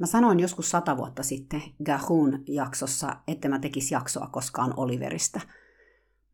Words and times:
Mä 0.00 0.06
sanoin 0.06 0.40
joskus 0.40 0.70
sata 0.70 0.96
vuotta 0.96 1.22
sitten 1.22 1.62
Gahun 1.84 2.44
jaksossa, 2.46 3.16
että 3.28 3.48
mä 3.48 3.58
tekis 3.58 3.90
jaksoa 3.90 4.26
koskaan 4.26 4.74
Oliverista. 4.76 5.40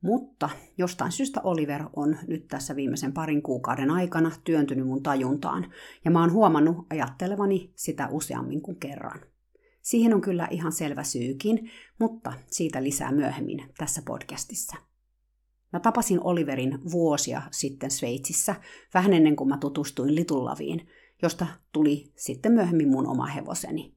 Mutta 0.00 0.50
jostain 0.78 1.12
syystä 1.12 1.40
Oliver 1.40 1.82
on 1.96 2.16
nyt 2.26 2.48
tässä 2.48 2.76
viimeisen 2.76 3.12
parin 3.12 3.42
kuukauden 3.42 3.90
aikana 3.90 4.30
työntynyt 4.44 4.86
mun 4.86 5.02
tajuntaan, 5.02 5.72
ja 6.04 6.10
mä 6.10 6.20
oon 6.20 6.32
huomannut 6.32 6.86
ajattelevani 6.90 7.72
sitä 7.74 8.08
useammin 8.10 8.62
kuin 8.62 8.76
kerran. 8.76 9.20
Siihen 9.82 10.14
on 10.14 10.20
kyllä 10.20 10.48
ihan 10.50 10.72
selvä 10.72 11.04
syykin, 11.04 11.70
mutta 11.98 12.32
siitä 12.46 12.82
lisää 12.82 13.12
myöhemmin 13.12 13.72
tässä 13.78 14.02
podcastissa. 14.06 14.76
Mä 15.72 15.80
tapasin 15.80 16.20
Oliverin 16.20 16.78
vuosia 16.92 17.42
sitten 17.50 17.90
Sveitsissä, 17.90 18.54
vähän 18.94 19.12
ennen 19.12 19.36
kuin 19.36 19.48
mä 19.48 19.58
tutustuin 19.58 20.14
Litullaviin, 20.14 20.88
josta 21.22 21.46
tuli 21.72 22.12
sitten 22.16 22.52
myöhemmin 22.52 22.88
mun 22.88 23.06
oma 23.06 23.26
hevoseni. 23.26 23.96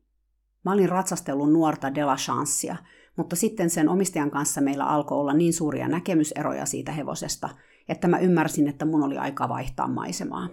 Mä 0.66 0.72
olin 0.72 0.89
ratsastellut 0.89 1.53
nuorta 1.53 1.95
Dela 1.95 2.16
Chancea, 2.16 2.75
mutta 3.17 3.36
sitten 3.36 3.70
sen 3.70 3.89
omistajan 3.89 4.31
kanssa 4.31 4.62
meillä 4.62 4.86
alkoi 4.86 5.17
olla 5.17 5.34
niin 5.34 5.53
suuria 5.53 5.88
näkemyseroja 5.88 6.66
siitä 6.66 6.92
hevosesta, 6.92 7.50
että 7.90 8.08
mä 8.08 8.20
ymmärsin, 8.20 8.67
että 8.67 8.86
mun 8.86 9.03
oli 9.03 9.17
aika 9.17 9.50
vaihtaa 9.50 9.88
maisemaa. 9.88 10.50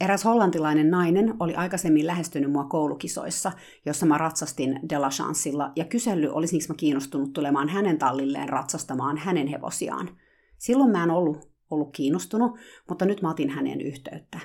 Eräs 0.00 0.24
hollantilainen 0.24 0.90
nainen 0.90 1.34
oli 1.40 1.54
aikaisemmin 1.54 2.06
lähestynyt 2.06 2.52
mua 2.52 2.64
koulukisoissa, 2.64 3.52
jossa 3.86 4.06
mä 4.06 4.18
ratsastin 4.18 4.80
Dela 4.88 5.08
Chancella 5.08 5.72
ja 5.76 5.84
kysellyt, 5.84 6.30
olisinko 6.30 6.64
mä 6.68 6.74
kiinnostunut 6.74 7.32
tulemaan 7.32 7.68
hänen 7.68 7.98
tallilleen 7.98 8.48
ratsastamaan 8.48 9.16
hänen 9.16 9.46
hevosiaan. 9.46 10.08
Silloin 10.58 10.90
mä 10.90 11.02
en 11.02 11.10
ollut, 11.10 11.50
ollut 11.70 11.92
kiinnostunut, 11.92 12.52
mutta 12.88 13.04
nyt 13.04 13.22
mä 13.22 13.30
otin 13.30 13.50
hänen 13.50 13.80
yhteyttä. 13.80 14.40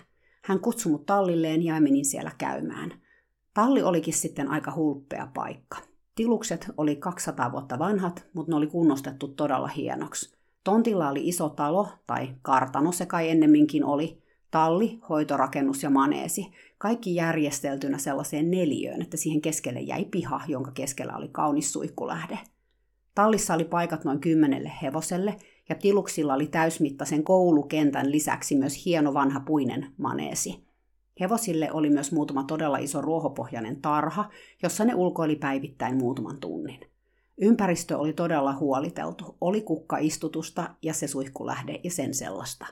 Hän 0.47 0.59
kutsui 0.59 0.91
mut 0.91 1.05
tallilleen 1.05 1.63
ja 1.63 1.81
menin 1.81 2.05
siellä 2.05 2.31
käymään. 2.37 2.93
Talli 3.53 3.83
olikin 3.83 4.13
sitten 4.13 4.47
aika 4.49 4.73
hulppea 4.75 5.27
paikka. 5.33 5.77
Tilukset 6.15 6.71
oli 6.77 6.95
200 6.95 7.51
vuotta 7.51 7.79
vanhat, 7.79 8.25
mutta 8.33 8.51
ne 8.51 8.55
oli 8.55 8.67
kunnostettu 8.67 9.27
todella 9.27 9.67
hienoksi. 9.67 10.37
Tontilla 10.63 11.09
oli 11.09 11.27
iso 11.27 11.49
talo, 11.49 11.87
tai 12.07 12.29
kartano 12.41 12.91
se 12.91 13.05
kai 13.05 13.29
ennemminkin 13.29 13.83
oli, 13.83 14.23
talli, 14.51 14.99
hoitorakennus 15.09 15.83
ja 15.83 15.89
maneesi. 15.89 16.51
Kaikki 16.77 17.15
järjesteltynä 17.15 17.97
sellaiseen 17.97 18.51
neliöön, 18.51 19.01
että 19.01 19.17
siihen 19.17 19.41
keskelle 19.41 19.79
jäi 19.79 20.05
piha, 20.05 20.41
jonka 20.47 20.71
keskellä 20.71 21.17
oli 21.17 21.27
kaunis 21.27 21.73
suikkulähde. 21.73 22.39
Tallissa 23.15 23.53
oli 23.53 23.65
paikat 23.65 24.03
noin 24.03 24.19
kymmenelle 24.19 24.71
hevoselle, 24.81 25.37
ja 25.69 25.75
tiluksilla 25.75 26.33
oli 26.33 26.47
täysmittaisen 26.47 27.23
koulukentän 27.23 28.11
lisäksi 28.11 28.55
myös 28.55 28.85
hieno 28.85 29.13
vanha 29.13 29.39
puinen 29.39 29.93
maneesi. 29.97 30.67
Hevosille 31.19 31.71
oli 31.71 31.89
myös 31.89 32.11
muutama 32.11 32.43
todella 32.43 32.77
iso 32.77 33.01
ruohopohjainen 33.01 33.81
tarha, 33.81 34.29
jossa 34.63 34.85
ne 34.85 34.95
ulkoili 34.95 35.35
päivittäin 35.35 35.97
muutaman 35.97 36.39
tunnin. 36.39 36.79
Ympäristö 37.37 37.97
oli 37.97 38.13
todella 38.13 38.53
huoliteltu, 38.53 39.37
oli 39.41 39.61
kukkaistutusta 39.61 40.75
ja 40.81 40.93
se 40.93 41.07
suihkulähde 41.07 41.79
ja 41.83 41.91
sen 41.91 42.13
sellaista. 42.13 42.65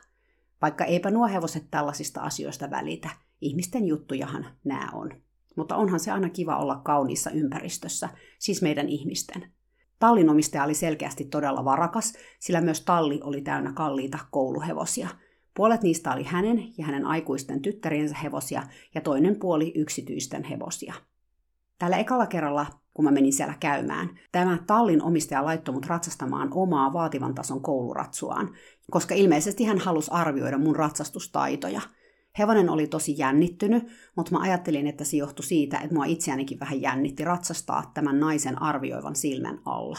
Vaikka 0.62 0.86
eipä 0.86 1.12
nuo 1.12 1.28
hevoset 1.28 1.64
tällaisista 1.72 2.22
asioista 2.22 2.70
välitä, 2.70 3.10
ihmisten 3.42 3.86
juttujahan 3.88 4.46
nämä 4.64 4.90
on. 4.94 5.12
Mutta 5.56 5.76
onhan 5.76 6.00
se 6.00 6.12
aina 6.12 6.30
kiva 6.30 6.58
olla 6.58 6.76
kauniissa 6.76 7.30
ympäristössä, 7.30 8.10
siis 8.40 8.62
meidän 8.62 8.90
ihmisten. 8.90 9.52
Tallin 10.00 10.30
omistaja 10.30 10.64
oli 10.64 10.74
selkeästi 10.74 11.26
todella 11.26 11.66
varakas, 11.66 12.14
sillä 12.40 12.62
myös 12.62 12.82
talli 12.82 13.20
oli 13.24 13.42
täynnä 13.42 13.74
kalliita 13.74 14.20
kouluhevosia. 14.32 15.10
Puolet 15.54 15.82
niistä 15.82 16.14
oli 16.14 16.24
hänen 16.24 16.74
ja 16.78 16.86
hänen 16.86 17.06
aikuisten 17.06 17.62
tyttäriensä 17.62 18.16
hevosia 18.24 18.64
ja 18.96 19.02
toinen 19.02 19.40
puoli 19.40 19.72
yksityisten 19.76 20.44
hevosia. 20.44 20.94
Tällä 21.80 21.98
ekalla 21.98 22.28
kerralla, 22.28 22.66
kun 22.94 23.06
mä 23.06 23.12
menin 23.12 23.34
siellä 23.34 23.54
käymään, 23.60 24.20
tämä 24.32 24.58
tallin 24.68 25.04
omistaja 25.04 25.46
laittoi 25.46 25.74
mut 25.74 25.86
ratsastamaan 25.86 26.50
omaa 26.52 26.94
vaativan 26.94 27.36
tason 27.36 27.62
kouluratsuaan, 27.62 28.56
koska 28.92 29.16
ilmeisesti 29.16 29.64
hän 29.64 29.80
halusi 29.80 30.12
arvioida 30.14 30.58
mun 30.58 30.76
ratsastustaitoja– 30.76 31.82
Hevonen 32.40 32.70
oli 32.70 32.88
tosi 32.88 33.18
jännittynyt, 33.18 33.88
mutta 34.16 34.32
mä 34.32 34.40
ajattelin, 34.42 34.88
että 34.88 35.04
se 35.04 35.18
johtui 35.18 35.46
siitä, 35.46 35.78
että 35.78 35.96
mua 35.96 36.06
itseänikin 36.06 36.60
vähän 36.60 36.82
jännitti 36.82 37.24
ratsastaa 37.24 37.92
tämän 37.94 38.20
naisen 38.20 38.62
arvioivan 38.62 39.16
silmän 39.16 39.62
alla. 39.66 39.98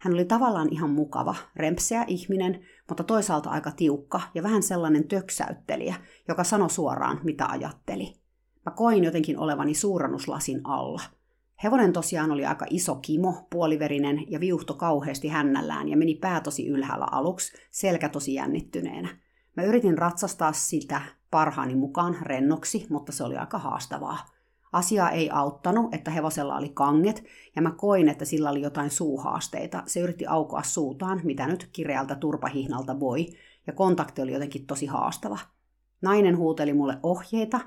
Hän 0.00 0.14
oli 0.14 0.24
tavallaan 0.24 0.68
ihan 0.70 0.90
mukava, 0.90 1.34
rempseä 1.56 2.04
ihminen, 2.08 2.60
mutta 2.88 3.04
toisaalta 3.04 3.50
aika 3.50 3.70
tiukka 3.70 4.20
ja 4.34 4.42
vähän 4.42 4.62
sellainen 4.62 5.08
töksäyttelijä, 5.08 5.94
joka 6.28 6.44
sanoi 6.44 6.70
suoraan, 6.70 7.20
mitä 7.24 7.46
ajatteli. 7.46 8.14
Mä 8.66 8.72
koin 8.72 9.04
jotenkin 9.04 9.38
olevani 9.38 9.74
suurannuslasin 9.74 10.60
alla. 10.64 11.02
Hevonen 11.64 11.92
tosiaan 11.92 12.30
oli 12.30 12.46
aika 12.46 12.66
iso 12.70 12.94
kimo, 12.94 13.46
puoliverinen 13.50 14.32
ja 14.32 14.40
viuhto 14.40 14.74
kauheasti 14.74 15.28
hännällään 15.28 15.88
ja 15.88 15.96
meni 15.96 16.14
pää 16.14 16.40
tosi 16.40 16.66
ylhäällä 16.66 17.06
aluksi, 17.10 17.56
selkä 17.70 18.08
tosi 18.08 18.34
jännittyneenä. 18.34 19.08
Mä 19.56 19.62
yritin 19.62 19.98
ratsastaa 19.98 20.52
sitä 20.52 21.00
parhaani 21.36 21.74
mukaan 21.74 22.16
rennoksi, 22.22 22.86
mutta 22.90 23.12
se 23.12 23.24
oli 23.24 23.36
aika 23.36 23.58
haastavaa. 23.58 24.18
Asia 24.72 25.10
ei 25.10 25.30
auttanut, 25.30 25.94
että 25.94 26.10
hevosella 26.10 26.56
oli 26.56 26.68
kanget, 26.68 27.24
ja 27.56 27.62
mä 27.62 27.70
koin, 27.70 28.08
että 28.08 28.24
sillä 28.24 28.50
oli 28.50 28.62
jotain 28.62 28.90
suuhaasteita. 28.90 29.82
Se 29.86 30.00
yritti 30.00 30.26
aukoa 30.26 30.62
suutaan, 30.62 31.20
mitä 31.24 31.46
nyt 31.46 31.68
kireältä 31.72 32.14
turpahihnalta 32.14 33.00
voi, 33.00 33.26
ja 33.66 33.72
kontakti 33.72 34.22
oli 34.22 34.32
jotenkin 34.32 34.66
tosi 34.66 34.86
haastava. 34.86 35.38
Nainen 36.02 36.36
huuteli 36.36 36.72
mulle 36.72 36.98
ohjeita, 37.02 37.60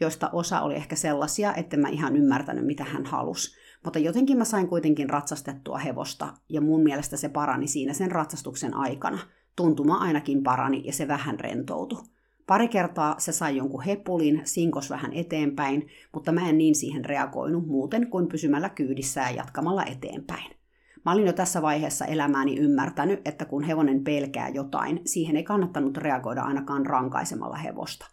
joista 0.00 0.30
osa 0.32 0.60
oli 0.60 0.74
ehkä 0.74 0.96
sellaisia, 0.96 1.54
että 1.54 1.76
mä 1.76 1.88
ihan 1.88 2.16
ymmärtänyt, 2.16 2.66
mitä 2.66 2.84
hän 2.84 3.06
halusi. 3.06 3.56
Mutta 3.84 3.98
jotenkin 3.98 4.38
mä 4.38 4.44
sain 4.44 4.68
kuitenkin 4.68 5.10
ratsastettua 5.10 5.78
hevosta, 5.78 6.34
ja 6.48 6.60
mun 6.60 6.82
mielestä 6.82 7.16
se 7.16 7.28
parani 7.28 7.66
siinä 7.66 7.92
sen 7.92 8.10
ratsastuksen 8.10 8.74
aikana. 8.74 9.18
Tuntuma 9.56 9.96
ainakin 9.96 10.42
parani, 10.42 10.82
ja 10.86 10.92
se 10.92 11.08
vähän 11.08 11.40
rentoutui. 11.40 12.13
Pari 12.46 12.68
kertaa 12.68 13.14
se 13.18 13.32
sai 13.32 13.56
jonkun 13.56 13.82
hepulin, 13.82 14.40
sinkos 14.44 14.90
vähän 14.90 15.12
eteenpäin, 15.12 15.86
mutta 16.12 16.32
mä 16.32 16.48
en 16.48 16.58
niin 16.58 16.74
siihen 16.74 17.04
reagoinut 17.04 17.66
muuten 17.66 18.10
kuin 18.10 18.28
pysymällä 18.28 18.68
kyydissä 18.68 19.20
ja 19.20 19.30
jatkamalla 19.30 19.84
eteenpäin. 19.84 20.56
Mä 21.04 21.12
olin 21.12 21.26
jo 21.26 21.32
tässä 21.32 21.62
vaiheessa 21.62 22.04
elämääni 22.04 22.56
ymmärtänyt, 22.56 23.20
että 23.24 23.44
kun 23.44 23.62
hevonen 23.62 24.04
pelkää 24.04 24.48
jotain, 24.48 25.00
siihen 25.06 25.36
ei 25.36 25.42
kannattanut 25.42 25.96
reagoida 25.96 26.42
ainakaan 26.42 26.86
rankaisemalla 26.86 27.56
hevosta. 27.56 28.06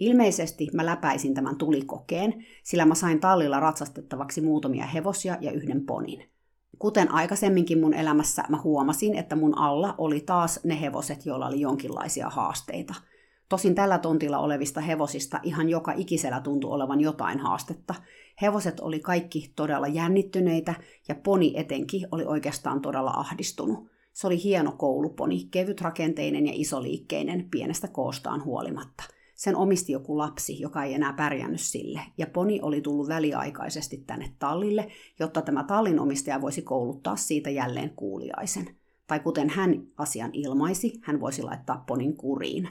Ilmeisesti 0.00 0.68
mä 0.74 0.86
läpäisin 0.86 1.34
tämän 1.34 1.56
tulikokeen, 1.56 2.44
sillä 2.62 2.84
mä 2.84 2.94
sain 2.94 3.20
tallilla 3.20 3.60
ratsastettavaksi 3.60 4.40
muutamia 4.40 4.86
hevosia 4.86 5.36
ja 5.40 5.52
yhden 5.52 5.86
ponin. 5.86 6.30
Kuten 6.78 7.12
aikaisemminkin 7.12 7.80
mun 7.80 7.94
elämässä 7.94 8.44
mä 8.48 8.60
huomasin, 8.64 9.14
että 9.14 9.36
mun 9.36 9.58
alla 9.58 9.94
oli 9.98 10.20
taas 10.20 10.60
ne 10.64 10.80
hevoset, 10.80 11.26
joilla 11.26 11.46
oli 11.46 11.60
jonkinlaisia 11.60 12.28
haasteita– 12.28 12.94
Tosin 13.48 13.74
tällä 13.74 13.98
tontilla 13.98 14.38
olevista 14.38 14.80
hevosista 14.80 15.40
ihan 15.42 15.68
joka 15.68 15.92
ikisellä 15.92 16.40
tuntui 16.40 16.70
olevan 16.70 17.00
jotain 17.00 17.38
haastetta. 17.38 17.94
Hevoset 18.42 18.80
oli 18.80 19.00
kaikki 19.00 19.52
todella 19.56 19.86
jännittyneitä 19.86 20.74
ja 21.08 21.14
poni 21.14 21.52
etenkin 21.56 22.08
oli 22.10 22.24
oikeastaan 22.24 22.80
todella 22.80 23.10
ahdistunut. 23.10 23.88
Se 24.12 24.26
oli 24.26 24.42
hieno 24.42 24.72
kouluponi, 24.72 25.48
kevytrakenteinen 25.50 26.46
ja 26.46 26.52
isoliikkeinen, 26.54 27.48
pienestä 27.50 27.88
koostaan 27.88 28.44
huolimatta. 28.44 29.04
Sen 29.34 29.56
omisti 29.56 29.92
joku 29.92 30.18
lapsi, 30.18 30.60
joka 30.60 30.84
ei 30.84 30.94
enää 30.94 31.12
pärjännyt 31.12 31.60
sille, 31.60 32.00
ja 32.18 32.26
poni 32.26 32.60
oli 32.62 32.80
tullut 32.80 33.08
väliaikaisesti 33.08 33.96
tänne 34.06 34.34
tallille, 34.38 34.88
jotta 35.18 35.42
tämä 35.42 35.64
tallin 35.64 36.00
omistaja 36.00 36.40
voisi 36.40 36.62
kouluttaa 36.62 37.16
siitä 37.16 37.50
jälleen 37.50 37.90
kuuliaisen. 37.90 38.76
Tai 39.06 39.20
kuten 39.20 39.50
hän 39.50 39.86
asian 39.96 40.30
ilmaisi, 40.32 41.00
hän 41.02 41.20
voisi 41.20 41.42
laittaa 41.42 41.84
ponin 41.86 42.16
kuriin. 42.16 42.68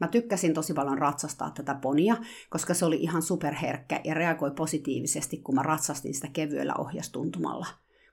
Mä 0.00 0.08
tykkäsin 0.08 0.54
tosi 0.54 0.74
paljon 0.74 0.98
ratsastaa 0.98 1.50
tätä 1.50 1.74
ponia, 1.74 2.16
koska 2.50 2.74
se 2.74 2.84
oli 2.84 2.96
ihan 2.96 3.22
superherkkä 3.22 4.00
ja 4.04 4.14
reagoi 4.14 4.50
positiivisesti, 4.50 5.36
kun 5.36 5.54
mä 5.54 5.62
ratsastin 5.62 6.14
sitä 6.14 6.28
kevyellä 6.32 6.74
ohjastuntumalla. 6.78 7.66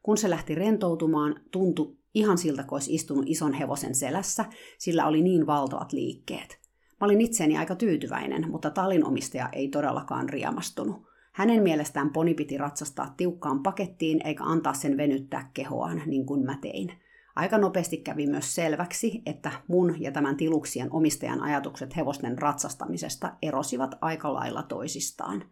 Kun 0.03 0.17
se 0.17 0.29
lähti 0.29 0.55
rentoutumaan, 0.55 1.41
tuntui 1.51 1.97
ihan 2.13 2.37
siltä, 2.37 2.63
kun 2.63 2.75
olisi 2.75 2.95
istunut 2.95 3.25
ison 3.27 3.53
hevosen 3.53 3.95
selässä, 3.95 4.45
sillä 4.77 5.07
oli 5.07 5.21
niin 5.21 5.47
valtavat 5.47 5.93
liikkeet. 5.93 6.59
Mä 7.01 7.05
olin 7.05 7.21
itseeni 7.21 7.57
aika 7.57 7.75
tyytyväinen, 7.75 8.51
mutta 8.51 8.69
tallin 8.69 9.05
omistaja 9.05 9.49
ei 9.51 9.67
todellakaan 9.67 10.29
riemastunut. 10.29 11.03
Hänen 11.33 11.63
mielestään 11.63 12.09
poni 12.09 12.33
piti 12.33 12.57
ratsastaa 12.57 13.13
tiukkaan 13.17 13.63
pakettiin 13.63 14.27
eikä 14.27 14.43
antaa 14.43 14.73
sen 14.73 14.97
venyttää 14.97 15.51
kehoaan, 15.53 16.01
niin 16.05 16.25
kuin 16.25 16.45
mä 16.45 16.57
tein. 16.61 16.91
Aika 17.35 17.57
nopeasti 17.57 17.97
kävi 17.97 18.27
myös 18.27 18.55
selväksi, 18.55 19.21
että 19.25 19.51
mun 19.67 19.95
ja 19.99 20.11
tämän 20.11 20.37
tiluksien 20.37 20.93
omistajan 20.93 21.41
ajatukset 21.41 21.95
hevosten 21.95 22.37
ratsastamisesta 22.37 23.33
erosivat 23.41 23.95
aika 24.01 24.33
lailla 24.33 24.63
toisistaan. 24.63 25.43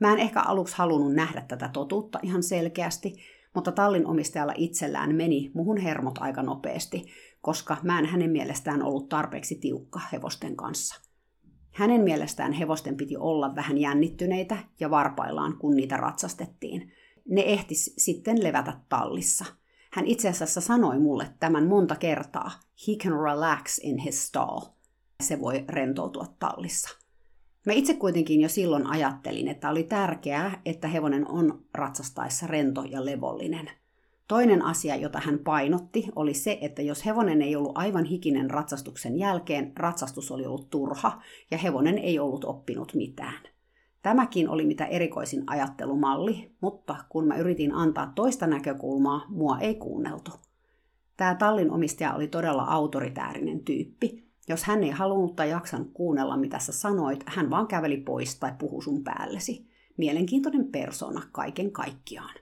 Mä 0.00 0.12
en 0.12 0.18
ehkä 0.18 0.40
aluksi 0.40 0.76
halunnut 0.76 1.14
nähdä 1.14 1.40
tätä 1.40 1.70
totuutta 1.72 2.18
ihan 2.22 2.42
selkeästi, 2.42 3.14
mutta 3.54 3.72
tallin 3.72 4.06
omistajalla 4.06 4.52
itsellään 4.56 5.14
meni 5.14 5.50
muhun 5.54 5.76
hermot 5.76 6.18
aika 6.18 6.42
nopeasti, 6.42 7.06
koska 7.40 7.76
mä 7.82 7.98
en 7.98 8.06
hänen 8.06 8.30
mielestään 8.30 8.82
ollut 8.82 9.08
tarpeeksi 9.08 9.54
tiukka 9.54 10.00
hevosten 10.12 10.56
kanssa. 10.56 11.00
Hänen 11.70 12.00
mielestään 12.00 12.52
hevosten 12.52 12.96
piti 12.96 13.16
olla 13.16 13.54
vähän 13.54 13.78
jännittyneitä 13.78 14.56
ja 14.80 14.90
varpaillaan, 14.90 15.58
kun 15.58 15.76
niitä 15.76 15.96
ratsastettiin. 15.96 16.92
Ne 17.28 17.40
ehtis 17.40 17.94
sitten 17.98 18.44
levätä 18.44 18.80
tallissa. 18.88 19.44
Hän 19.96 20.06
itse 20.06 20.28
asiassa 20.28 20.60
sanoi 20.60 20.98
mulle 20.98 21.28
tämän 21.40 21.66
monta 21.66 21.96
kertaa. 21.96 22.50
He 22.88 22.92
can 23.02 23.12
relax 23.12 23.78
in 23.82 23.98
his 23.98 24.26
stall. 24.26 24.60
Se 25.22 25.40
voi 25.40 25.64
rentoutua 25.68 26.26
tallissa. 26.38 26.88
Mä 27.66 27.72
itse 27.72 27.94
kuitenkin 27.94 28.40
jo 28.40 28.48
silloin 28.48 28.86
ajattelin, 28.86 29.48
että 29.48 29.70
oli 29.70 29.82
tärkeää, 29.84 30.60
että 30.64 30.88
hevonen 30.88 31.30
on 31.30 31.64
ratsastaessa 31.74 32.46
rento 32.46 32.84
ja 32.84 33.04
levollinen– 33.04 33.70
Toinen 34.28 34.62
asia, 34.62 34.96
jota 34.96 35.20
hän 35.20 35.38
painotti, 35.38 36.08
oli 36.16 36.34
se, 36.34 36.58
että 36.60 36.82
jos 36.82 37.06
hevonen 37.06 37.42
ei 37.42 37.56
ollut 37.56 37.78
aivan 37.78 38.04
hikinen 38.04 38.50
ratsastuksen 38.50 39.18
jälkeen, 39.18 39.72
ratsastus 39.76 40.30
oli 40.30 40.46
ollut 40.46 40.70
turha 40.70 41.22
ja 41.50 41.58
hevonen 41.58 41.98
ei 41.98 42.18
ollut 42.18 42.44
oppinut 42.44 42.94
mitään. 42.94 43.55
Tämäkin 44.06 44.48
oli 44.48 44.66
mitä 44.66 44.84
erikoisin 44.84 45.44
ajattelumalli, 45.46 46.50
mutta 46.60 46.96
kun 47.08 47.26
mä 47.26 47.36
yritin 47.36 47.74
antaa 47.74 48.12
toista 48.14 48.46
näkökulmaa, 48.46 49.24
mua 49.28 49.58
ei 49.58 49.74
kuunneltu. 49.74 50.30
Tämä 51.16 51.34
tallin 51.34 51.70
omistaja 51.70 52.14
oli 52.14 52.28
todella 52.28 52.62
autoritäärinen 52.62 53.60
tyyppi. 53.60 54.24
Jos 54.48 54.64
hän 54.64 54.84
ei 54.84 54.90
halunnut 54.90 55.36
tai 55.36 55.50
jaksanut 55.50 55.90
kuunnella, 55.94 56.36
mitä 56.36 56.58
sä 56.58 56.72
sanoit, 56.72 57.24
hän 57.26 57.50
vaan 57.50 57.66
käveli 57.66 57.96
pois 57.96 58.38
tai 58.38 58.52
puhui 58.58 58.82
sun 58.82 59.04
päällesi. 59.04 59.66
Mielenkiintoinen 59.96 60.68
persona 60.68 61.22
kaiken 61.32 61.72
kaikkiaan. 61.72 62.34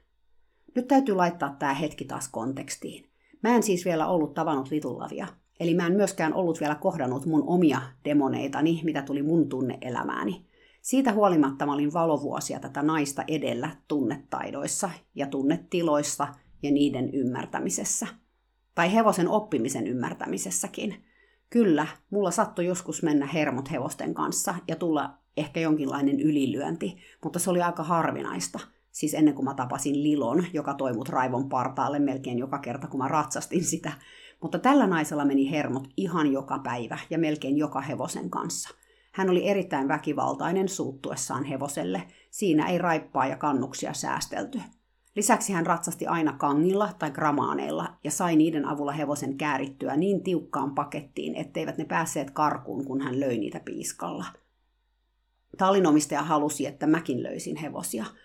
Nyt 0.74 0.88
täytyy 0.88 1.14
laittaa 1.14 1.56
tämä 1.58 1.74
hetki 1.74 2.04
taas 2.04 2.28
kontekstiin. 2.28 3.04
Mä 3.42 3.56
en 3.56 3.62
siis 3.62 3.84
vielä 3.84 4.06
ollut 4.06 4.34
tavannut 4.34 4.70
Litullavia, 4.70 5.26
eli 5.60 5.74
mä 5.74 5.86
en 5.86 5.96
myöskään 5.96 6.34
ollut 6.34 6.60
vielä 6.60 6.74
kohdannut 6.74 7.26
mun 7.26 7.44
omia 7.46 7.80
demoneitani, 8.04 8.80
mitä 8.84 9.02
tuli 9.02 9.22
mun 9.22 9.48
tunneelämääni. 9.48 10.53
Siitä 10.84 11.12
huolimatta 11.12 11.66
mä 11.66 11.72
olin 11.72 11.92
valovuosia 11.92 12.60
tätä 12.60 12.82
naista 12.82 13.24
edellä 13.28 13.70
tunnetaidoissa 13.88 14.90
ja 15.14 15.26
tunnetiloissa 15.26 16.28
ja 16.62 16.70
niiden 16.70 17.14
ymmärtämisessä. 17.14 18.06
Tai 18.74 18.94
hevosen 18.94 19.28
oppimisen 19.28 19.86
ymmärtämisessäkin. 19.86 21.04
Kyllä, 21.50 21.86
mulla 22.10 22.30
sattui 22.30 22.66
joskus 22.66 23.02
mennä 23.02 23.26
hermot 23.26 23.70
hevosten 23.70 24.14
kanssa 24.14 24.54
ja 24.68 24.76
tulla 24.76 25.18
ehkä 25.36 25.60
jonkinlainen 25.60 26.20
ylilyönti, 26.20 26.96
mutta 27.24 27.38
se 27.38 27.50
oli 27.50 27.62
aika 27.62 27.82
harvinaista– 27.82 28.60
siis 28.94 29.14
ennen 29.14 29.34
kuin 29.34 29.44
mä 29.44 29.54
tapasin 29.54 30.02
Lilon, 30.02 30.44
joka 30.52 30.74
toi 30.74 30.92
mut 30.92 31.08
raivon 31.08 31.48
partaalle 31.48 31.98
melkein 31.98 32.38
joka 32.38 32.58
kerta, 32.58 32.86
kun 32.86 33.00
mä 33.00 33.08
ratsastin 33.08 33.64
sitä. 33.64 33.92
Mutta 34.42 34.58
tällä 34.58 34.86
naisella 34.86 35.24
meni 35.24 35.50
hermot 35.50 35.88
ihan 35.96 36.32
joka 36.32 36.58
päivä 36.58 36.98
ja 37.10 37.18
melkein 37.18 37.56
joka 37.56 37.80
hevosen 37.80 38.30
kanssa. 38.30 38.83
Hän 39.14 39.30
oli 39.30 39.48
erittäin 39.48 39.88
väkivaltainen 39.88 40.68
suuttuessaan 40.68 41.44
hevoselle. 41.44 42.02
Siinä 42.30 42.68
ei 42.68 42.78
raippaa 42.78 43.26
ja 43.26 43.36
kannuksia 43.36 43.92
säästelty. 43.92 44.60
Lisäksi 45.16 45.52
hän 45.52 45.66
ratsasti 45.66 46.06
aina 46.06 46.32
kangilla 46.32 46.92
tai 46.98 47.10
gramaaneilla 47.10 47.94
ja 48.04 48.10
sai 48.10 48.36
niiden 48.36 48.64
avulla 48.64 48.92
hevosen 48.92 49.36
käärittyä 49.36 49.96
niin 49.96 50.22
tiukkaan 50.22 50.74
pakettiin, 50.74 51.34
etteivät 51.34 51.78
ne 51.78 51.84
päässeet 51.84 52.30
karkuun, 52.30 52.84
kun 52.84 53.00
hän 53.00 53.20
löi 53.20 53.38
niitä 53.38 53.60
piiskalla. 53.60 54.24
Tallinomistaja 55.58 56.22
halusi, 56.22 56.66
että 56.66 56.86
mäkin 56.86 57.22
löysin 57.22 57.56
hevosia– 57.56 58.04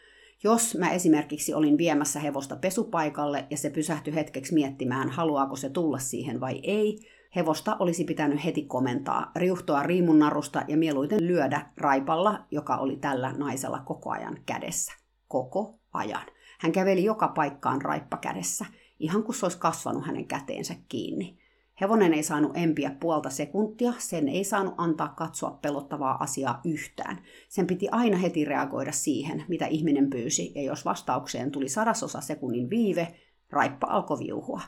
jos 0.43 0.75
mä 0.75 0.91
esimerkiksi 0.91 1.53
olin 1.53 1.77
viemässä 1.77 2.19
hevosta 2.19 2.55
pesupaikalle 2.55 3.47
ja 3.49 3.57
se 3.57 3.69
pysähtyi 3.69 4.15
hetkeksi 4.15 4.53
miettimään, 4.53 5.09
haluaako 5.09 5.55
se 5.55 5.69
tulla 5.69 5.97
siihen 5.97 6.39
vai 6.39 6.59
ei, 6.63 6.99
hevosta 7.35 7.77
olisi 7.79 8.03
pitänyt 8.03 8.45
heti 8.45 8.61
komentaa, 8.61 9.31
riuhtoa 9.35 9.83
riimunnarusta 9.83 10.63
ja 10.67 10.77
mieluiten 10.77 11.27
lyödä 11.27 11.71
raipalla, 11.77 12.45
joka 12.51 12.77
oli 12.77 12.95
tällä 12.95 13.33
naisella 13.37 13.79
koko 13.79 14.11
ajan 14.11 14.37
kädessä. 14.45 14.93
Koko 15.27 15.79
ajan. 15.93 16.25
Hän 16.59 16.71
käveli 16.71 17.03
joka 17.03 17.27
paikkaan 17.27 17.81
raippa 17.81 18.17
kädessä, 18.17 18.65
ihan 18.99 19.23
kuin 19.23 19.35
se 19.35 19.45
olisi 19.45 19.59
kasvanut 19.59 20.05
hänen 20.05 20.27
käteensä 20.27 20.75
kiinni. 20.89 21.39
Hevonen 21.81 22.13
ei 22.13 22.23
saanut 22.23 22.51
empiä 22.57 22.95
puolta 22.99 23.29
sekuntia, 23.29 23.93
sen 23.97 24.27
ei 24.27 24.43
saanut 24.43 24.73
antaa 24.77 25.07
katsoa 25.07 25.59
pelottavaa 25.61 26.17
asiaa 26.23 26.61
yhtään. 26.65 27.21
Sen 27.49 27.67
piti 27.67 27.87
aina 27.91 28.17
heti 28.17 28.45
reagoida 28.45 28.91
siihen, 28.91 29.43
mitä 29.47 29.65
ihminen 29.65 30.09
pyysi, 30.09 30.51
ja 30.55 30.61
jos 30.61 30.85
vastaukseen 30.85 31.51
tuli 31.51 31.69
sadasosa 31.69 32.21
sekunnin 32.21 32.69
viive, 32.69 33.07
raippa 33.49 33.87
alkoi 33.87 34.19
viuhua. 34.19 34.61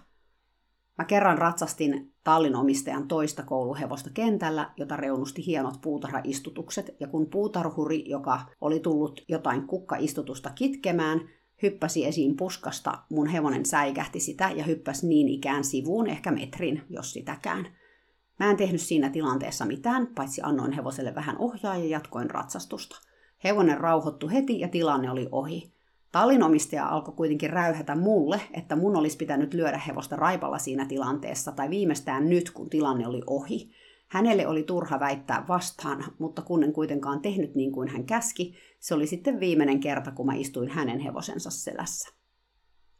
Mä 1.01 1.06
kerran 1.06 1.38
ratsastin 1.38 2.13
tallin 2.24 2.56
omistajan 2.56 3.07
toista 3.07 3.44
kouluhevosta 3.44 4.09
kentällä, 4.13 4.71
jota 4.77 4.95
reunusti 4.95 5.45
hienot 5.45 5.81
puutarhaistutukset, 5.81 6.95
ja 7.00 7.07
kun 7.07 7.30
puutarhuri, 7.30 8.09
joka 8.09 8.42
oli 8.62 8.80
tullut 8.80 9.21
jotain 9.27 9.68
kukkaistutusta 9.68 10.50
kitkemään, 10.50 11.30
hyppäsi 11.62 12.06
esiin 12.06 12.38
puskasta, 12.38 12.98
mun 13.09 13.27
hevonen 13.27 13.65
säikähti 13.65 14.19
sitä 14.19 14.51
ja 14.56 14.63
hyppäsi 14.63 15.07
niin 15.07 15.27
ikään 15.27 15.63
sivuun, 15.63 16.07
ehkä 16.07 16.31
metrin, 16.31 16.83
jos 16.89 17.13
sitäkään. 17.13 17.68
Mä 18.39 18.50
en 18.50 18.57
tehnyt 18.57 18.81
siinä 18.81 19.09
tilanteessa 19.09 19.65
mitään, 19.65 20.07
paitsi 20.07 20.42
annoin 20.44 20.71
hevoselle 20.71 21.15
vähän 21.15 21.38
ohjaa 21.39 21.77
ja 21.77 21.86
jatkoin 21.86 22.30
ratsastusta. 22.30 23.01
Hevonen 23.44 23.77
rauhoittui 23.77 24.33
heti 24.33 24.59
ja 24.59 24.68
tilanne 24.68 25.12
oli 25.12 25.27
ohi. 25.31 25.74
Tallinomistaja 26.12 26.88
alkoi 26.88 27.13
kuitenkin 27.13 27.50
räyhätä 27.50 27.96
mulle, 27.96 28.41
että 28.53 28.75
mun 28.75 28.96
olisi 28.96 29.18
pitänyt 29.18 29.53
lyödä 29.53 29.77
hevosta 29.77 30.15
raipalla 30.15 30.58
siinä 30.58 30.86
tilanteessa 30.86 31.51
tai 31.51 31.70
viimeistään 31.70 32.30
nyt, 32.30 32.51
kun 32.51 32.70
tilanne 32.70 33.08
oli 33.08 33.22
ohi. 33.27 33.72
Hänelle 34.08 34.48
oli 34.48 34.63
turha 34.63 35.00
väittää 35.00 35.46
vastaan, 35.48 36.03
mutta 36.20 36.41
kun 36.41 36.63
en 36.63 36.74
kuitenkaan 36.74 37.22
tehnyt 37.22 37.56
niin 37.56 37.72
kuin 37.72 37.88
hän 37.88 38.06
käski, 38.06 38.56
se 38.80 38.96
oli 38.96 39.08
sitten 39.08 39.39
viimeinen 39.39 39.80
kerta, 39.80 40.12
kun 40.12 40.25
mä 40.25 40.34
istuin 40.34 40.70
hänen 40.70 41.00
hevosensa 41.00 41.50
selässä. 41.50 42.10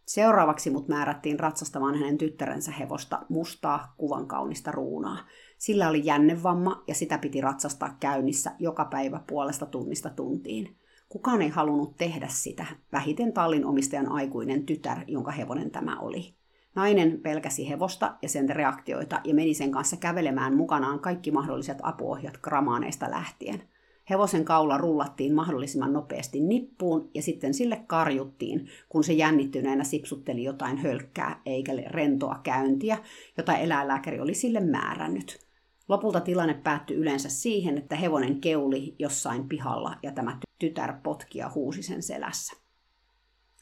Seuraavaksi 0.06 0.70
mut 0.70 0.88
määrättiin 0.88 1.40
ratsastamaan 1.40 1.96
hänen 1.96 2.18
tyttärensä 2.18 2.72
hevosta 2.72 3.26
mustaa 3.30 3.94
kuvan 3.98 4.28
kaunista 4.28 4.72
ruunaa. 4.72 5.18
Sillä 5.58 5.90
oli 5.90 6.02
jännevamma 6.06 6.84
ja 6.88 6.96
sitä 6.96 7.18
piti 7.18 7.42
ratsastaa 7.42 7.98
käynnissä 8.00 8.52
joka 8.60 8.86
päivä 8.86 9.22
puolesta 9.28 9.66
tunnista 9.66 10.10
tuntiin. 10.10 10.81
Kukaan 11.12 11.42
ei 11.42 11.50
halunnut 11.50 11.98
tehdä 11.98 12.28
sitä, 12.30 12.66
vähiten 12.92 13.34
tallin 13.34 13.66
omistajan 13.66 14.12
aikuinen 14.12 14.66
tytär, 14.66 14.98
jonka 15.08 15.32
hevonen 15.32 15.72
tämä 15.72 16.00
oli. 16.00 16.34
Nainen 16.76 17.20
pelkäsi 17.22 17.70
hevosta 17.70 18.16
ja 18.22 18.30
sen 18.30 18.50
reaktioita 18.50 19.22
ja 19.24 19.34
meni 19.34 19.54
sen 19.54 19.72
kanssa 19.72 19.98
kävelemään 19.98 20.56
mukanaan 20.56 21.00
kaikki 21.00 21.32
mahdolliset 21.32 21.78
apuohjat 21.82 22.38
gramaaneista 22.38 23.12
lähtien. 23.12 23.64
Hevosen 24.10 24.46
kaula 24.46 24.78
rullattiin 24.78 25.36
mahdollisimman 25.36 25.94
nopeasti 25.94 26.40
nippuun 26.40 27.10
ja 27.14 27.22
sitten 27.22 27.54
sille 27.54 27.84
karjuttiin, 27.88 28.68
kun 28.90 29.04
se 29.04 29.14
jännittyneenä 29.14 29.84
sipsutteli 29.84 30.44
jotain 30.44 30.78
hölkkää 30.78 31.42
eikä 31.46 31.72
rentoa 31.88 32.40
käyntiä, 32.44 32.98
jota 33.38 33.58
eläinlääkäri 33.58 34.20
oli 34.20 34.34
sille 34.34 34.60
määrännyt. 34.60 35.51
Lopulta 35.90 36.20
tilanne 36.20 36.54
päättyi 36.54 36.98
yleensä 36.98 37.30
siihen, 37.30 37.78
että 37.78 37.96
hevonen 37.96 38.42
keuli 38.42 38.96
jossain 39.00 39.50
pihalla 39.50 39.96
ja 40.04 40.12
tämä 40.12 40.38
tytär 40.60 40.94
potki 41.04 41.40
ja 41.40 41.52
huusi 41.56 41.84
sen 41.84 42.04
selässä. 42.04 42.62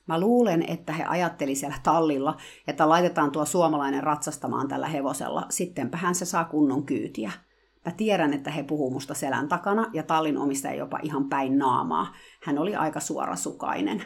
Mä 0.08 0.20
luulen, 0.20 0.64
että 0.68 0.94
he 0.94 1.04
ajatteli 1.04 1.56
siellä 1.56 1.78
tallilla, 1.84 2.38
että 2.68 2.90
laitetaan 2.90 3.32
tuo 3.32 3.46
suomalainen 3.46 4.04
ratsastamaan 4.04 4.68
tällä 4.68 4.88
hevosella, 4.88 5.46
sittenpä 5.50 5.98
hän 5.98 6.16
se 6.16 6.26
saa 6.26 6.46
kunnon 6.46 6.86
kyytiä. 6.86 7.32
Mä 7.86 7.92
tiedän, 7.92 8.34
että 8.34 8.52
he 8.52 8.64
puhuu 8.64 8.92
musta 8.92 9.14
selän 9.14 9.48
takana 9.48 9.90
ja 9.94 10.04
tallin 10.04 10.38
omistaja 10.38 10.76
jopa 10.76 11.00
ihan 11.04 11.30
päin 11.30 11.58
naamaa. 11.58 12.14
Hän 12.44 12.58
oli 12.58 12.76
aika 12.76 13.00
suorasukainen. 13.00 14.04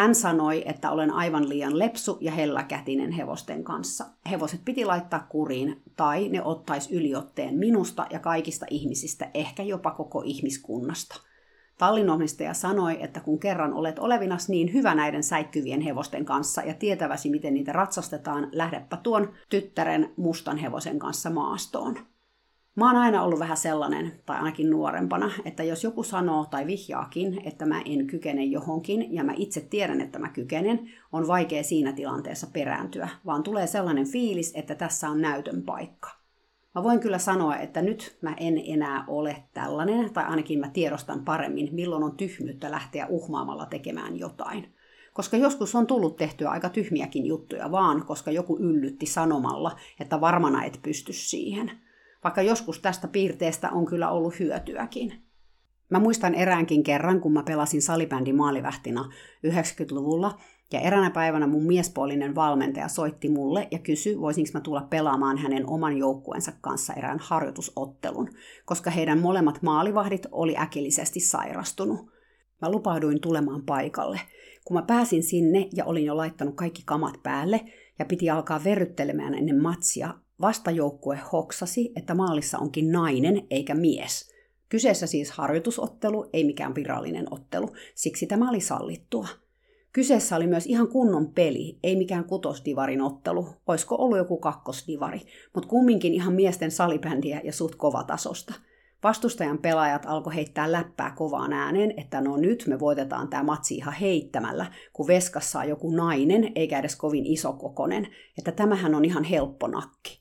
Hän 0.00 0.14
sanoi, 0.14 0.62
että 0.66 0.90
olen 0.90 1.10
aivan 1.10 1.48
liian 1.48 1.78
lepsu 1.78 2.18
ja 2.20 2.32
helläkätinen 2.32 3.12
hevosten 3.12 3.64
kanssa. 3.64 4.04
Hevoset 4.30 4.60
piti 4.64 4.84
laittaa 4.84 5.26
kuriin, 5.28 5.82
tai 5.96 6.28
ne 6.28 6.42
ottais 6.42 6.90
yliotteen 6.90 7.58
minusta 7.58 8.06
ja 8.10 8.18
kaikista 8.18 8.66
ihmisistä, 8.70 9.30
ehkä 9.34 9.62
jopa 9.62 9.90
koko 9.90 10.22
ihmiskunnasta– 10.24 11.20
Tallinomistaja 11.78 12.54
sanoi, 12.54 13.02
että 13.02 13.20
kun 13.20 13.38
kerran 13.38 13.74
olet 13.74 13.98
olevinas 13.98 14.48
niin 14.48 14.72
hyvä 14.72 14.94
näiden 14.94 15.22
säikkyvien 15.22 15.80
hevosten 15.80 16.24
kanssa 16.24 16.62
ja 16.62 16.74
tietäväsi, 16.74 17.30
miten 17.30 17.54
niitä 17.54 17.72
ratsastetaan, 17.72 18.48
lähdepä 18.52 18.96
tuon 18.96 19.32
tyttären 19.48 20.12
mustan 20.16 20.56
hevosen 20.56 20.98
kanssa 20.98 21.30
maastoon. 21.30 21.98
Mä 22.76 22.86
oon 22.86 22.96
aina 22.96 23.22
ollut 23.22 23.38
vähän 23.38 23.56
sellainen, 23.56 24.12
tai 24.26 24.36
ainakin 24.36 24.70
nuorempana, 24.70 25.30
että 25.44 25.62
jos 25.62 25.84
joku 25.84 26.02
sanoo 26.02 26.46
tai 26.46 26.66
vihjaakin, 26.66 27.40
että 27.44 27.66
mä 27.66 27.82
en 27.84 28.06
kykene 28.06 28.44
johonkin, 28.44 29.14
ja 29.14 29.24
mä 29.24 29.32
itse 29.36 29.60
tiedän, 29.60 30.00
että 30.00 30.18
mä 30.18 30.28
kykenen, 30.28 30.90
on 31.12 31.26
vaikea 31.26 31.62
siinä 31.62 31.92
tilanteessa 31.92 32.46
perääntyä, 32.52 33.08
vaan 33.26 33.42
tulee 33.42 33.66
sellainen 33.66 34.08
fiilis, 34.08 34.52
että 34.56 34.74
tässä 34.74 35.08
on 35.08 35.20
näytön 35.20 35.62
paikka. 35.62 36.10
Mä 36.74 36.82
voin 36.82 37.00
kyllä 37.00 37.18
sanoa, 37.18 37.56
että 37.56 37.82
nyt 37.82 38.18
mä 38.22 38.34
en 38.40 38.62
enää 38.66 39.04
ole 39.08 39.44
tällainen, 39.54 40.12
tai 40.12 40.24
ainakin 40.24 40.60
mä 40.60 40.68
tiedostan 40.68 41.24
paremmin, 41.24 41.68
milloin 41.72 42.02
on 42.02 42.16
tyhmyyttä 42.16 42.70
lähteä 42.70 43.06
uhmaamalla 43.06 43.66
tekemään 43.66 44.18
jotain. 44.18 44.74
Koska 45.12 45.36
joskus 45.36 45.74
on 45.74 45.86
tullut 45.86 46.16
tehtyä 46.16 46.50
aika 46.50 46.68
tyhmiäkin 46.68 47.26
juttuja 47.26 47.70
vaan, 47.70 48.06
koska 48.06 48.30
joku 48.30 48.58
yllytti 48.58 49.06
sanomalla, 49.06 49.76
että 50.00 50.20
varmana 50.20 50.64
et 50.64 50.80
pysty 50.82 51.12
siihen. 51.12 51.70
Vaikka 52.24 52.42
joskus 52.42 52.80
tästä 52.80 53.08
piirteestä 53.08 53.70
on 53.70 53.86
kyllä 53.86 54.10
ollut 54.10 54.38
hyötyäkin. 54.38 55.12
Mä 55.90 55.98
muistan 55.98 56.34
eräänkin 56.34 56.82
kerran, 56.82 57.20
kun 57.20 57.32
mä 57.32 57.42
pelasin 57.42 57.82
salibändin 57.82 58.36
maalivähtinä 58.36 59.04
90-luvulla, 59.46 60.38
ja 60.72 60.80
eräänä 60.80 61.10
päivänä 61.10 61.46
mun 61.46 61.66
miespuolinen 61.66 62.34
valmentaja 62.34 62.88
soitti 62.88 63.28
mulle 63.28 63.68
ja 63.70 63.78
kysyi, 63.78 64.20
voisinko 64.20 64.50
mä 64.54 64.60
tulla 64.60 64.86
pelaamaan 64.90 65.38
hänen 65.38 65.70
oman 65.70 65.96
joukkueensa 65.96 66.52
kanssa 66.60 66.92
erään 66.92 67.18
harjoitusottelun, 67.22 68.28
koska 68.64 68.90
heidän 68.90 69.20
molemmat 69.20 69.62
maalivahdit 69.62 70.26
oli 70.32 70.56
äkillisesti 70.56 71.20
sairastunut. 71.20 72.10
Mä 72.62 72.70
lupauduin 72.70 73.20
tulemaan 73.20 73.62
paikalle. 73.62 74.20
Kun 74.64 74.76
mä 74.76 74.82
pääsin 74.82 75.22
sinne 75.22 75.68
ja 75.76 75.84
olin 75.84 76.04
jo 76.04 76.16
laittanut 76.16 76.56
kaikki 76.56 76.82
kamat 76.86 77.22
päälle 77.22 77.60
ja 77.98 78.04
piti 78.04 78.30
alkaa 78.30 78.64
verryttelemään 78.64 79.34
ennen 79.34 79.62
matsia, 79.62 80.14
vastajoukkue 80.40 81.20
hoksasi, 81.32 81.92
että 81.96 82.14
maalissa 82.14 82.58
onkin 82.58 82.92
nainen 82.92 83.46
eikä 83.50 83.74
mies. 83.74 84.30
Kyseessä 84.68 85.06
siis 85.06 85.30
harjoitusottelu, 85.30 86.30
ei 86.32 86.44
mikään 86.44 86.74
virallinen 86.74 87.26
ottelu, 87.30 87.68
siksi 87.94 88.26
tämä 88.26 88.50
oli 88.50 88.60
sallittua. 88.60 89.28
Kyseessä 89.92 90.36
oli 90.36 90.46
myös 90.46 90.66
ihan 90.66 90.88
kunnon 90.88 91.32
peli, 91.32 91.78
ei 91.82 91.96
mikään 91.96 92.24
kutosdivarin 92.24 93.02
ottelu, 93.02 93.48
oisko 93.66 93.96
ollut 93.98 94.18
joku 94.18 94.36
kakkosdivari, 94.36 95.20
mutta 95.54 95.68
kumminkin 95.68 96.14
ihan 96.14 96.34
miesten 96.34 96.70
salibändiä 96.70 97.40
ja 97.44 97.52
suht 97.52 97.74
kovatasosta. 97.74 98.54
Vastustajan 99.02 99.58
pelaajat 99.58 100.06
alkoi 100.06 100.34
heittää 100.34 100.72
läppää 100.72 101.10
kovaan 101.16 101.52
ääneen, 101.52 101.94
että 101.96 102.20
no 102.20 102.36
nyt 102.36 102.64
me 102.66 102.80
voitetaan 102.80 103.28
tämä 103.28 103.42
matsi 103.42 103.74
ihan 103.74 103.94
heittämällä, 103.94 104.66
kun 104.92 105.06
veskassa 105.06 105.58
on 105.58 105.68
joku 105.68 105.90
nainen, 105.90 106.52
eikä 106.54 106.78
edes 106.78 106.96
kovin 106.96 107.26
isokokonen, 107.26 108.06
että 108.38 108.52
tämähän 108.52 108.94
on 108.94 109.04
ihan 109.04 109.24
helppo 109.24 109.66
nakki. 109.66 110.20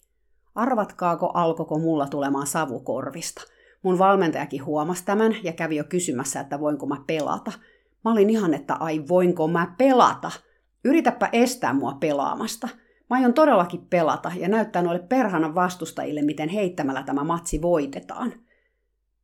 Arvatkaako 0.55 1.31
alkoko 1.33 1.79
mulla 1.79 2.07
tulemaan 2.07 2.47
savukorvista. 2.47 3.41
Mun 3.83 3.99
valmentajakin 3.99 4.65
huomasi 4.65 5.05
tämän 5.05 5.35
ja 5.43 5.53
kävi 5.53 5.75
jo 5.75 5.83
kysymässä, 5.83 6.39
että 6.39 6.59
voinko 6.59 6.85
mä 6.85 7.03
pelata– 7.07 7.51
Mä 8.05 8.11
olin 8.11 8.29
ihan, 8.29 8.53
että 8.53 8.73
ai 8.73 9.03
voinko 9.09 9.47
mä 9.47 9.75
pelata? 9.77 10.31
Yritäpä 10.85 11.29
estää 11.33 11.73
mua 11.73 11.93
pelaamasta. 11.99 12.67
Mä 13.09 13.17
aion 13.17 13.33
todellakin 13.33 13.85
pelata 13.89 14.31
ja 14.39 14.49
näyttää 14.49 14.81
noille 14.81 15.07
perhana 15.09 15.55
vastustajille, 15.55 16.21
miten 16.21 16.49
heittämällä 16.49 17.03
tämä 17.03 17.23
matsi 17.23 17.61
voitetaan. 17.61 18.33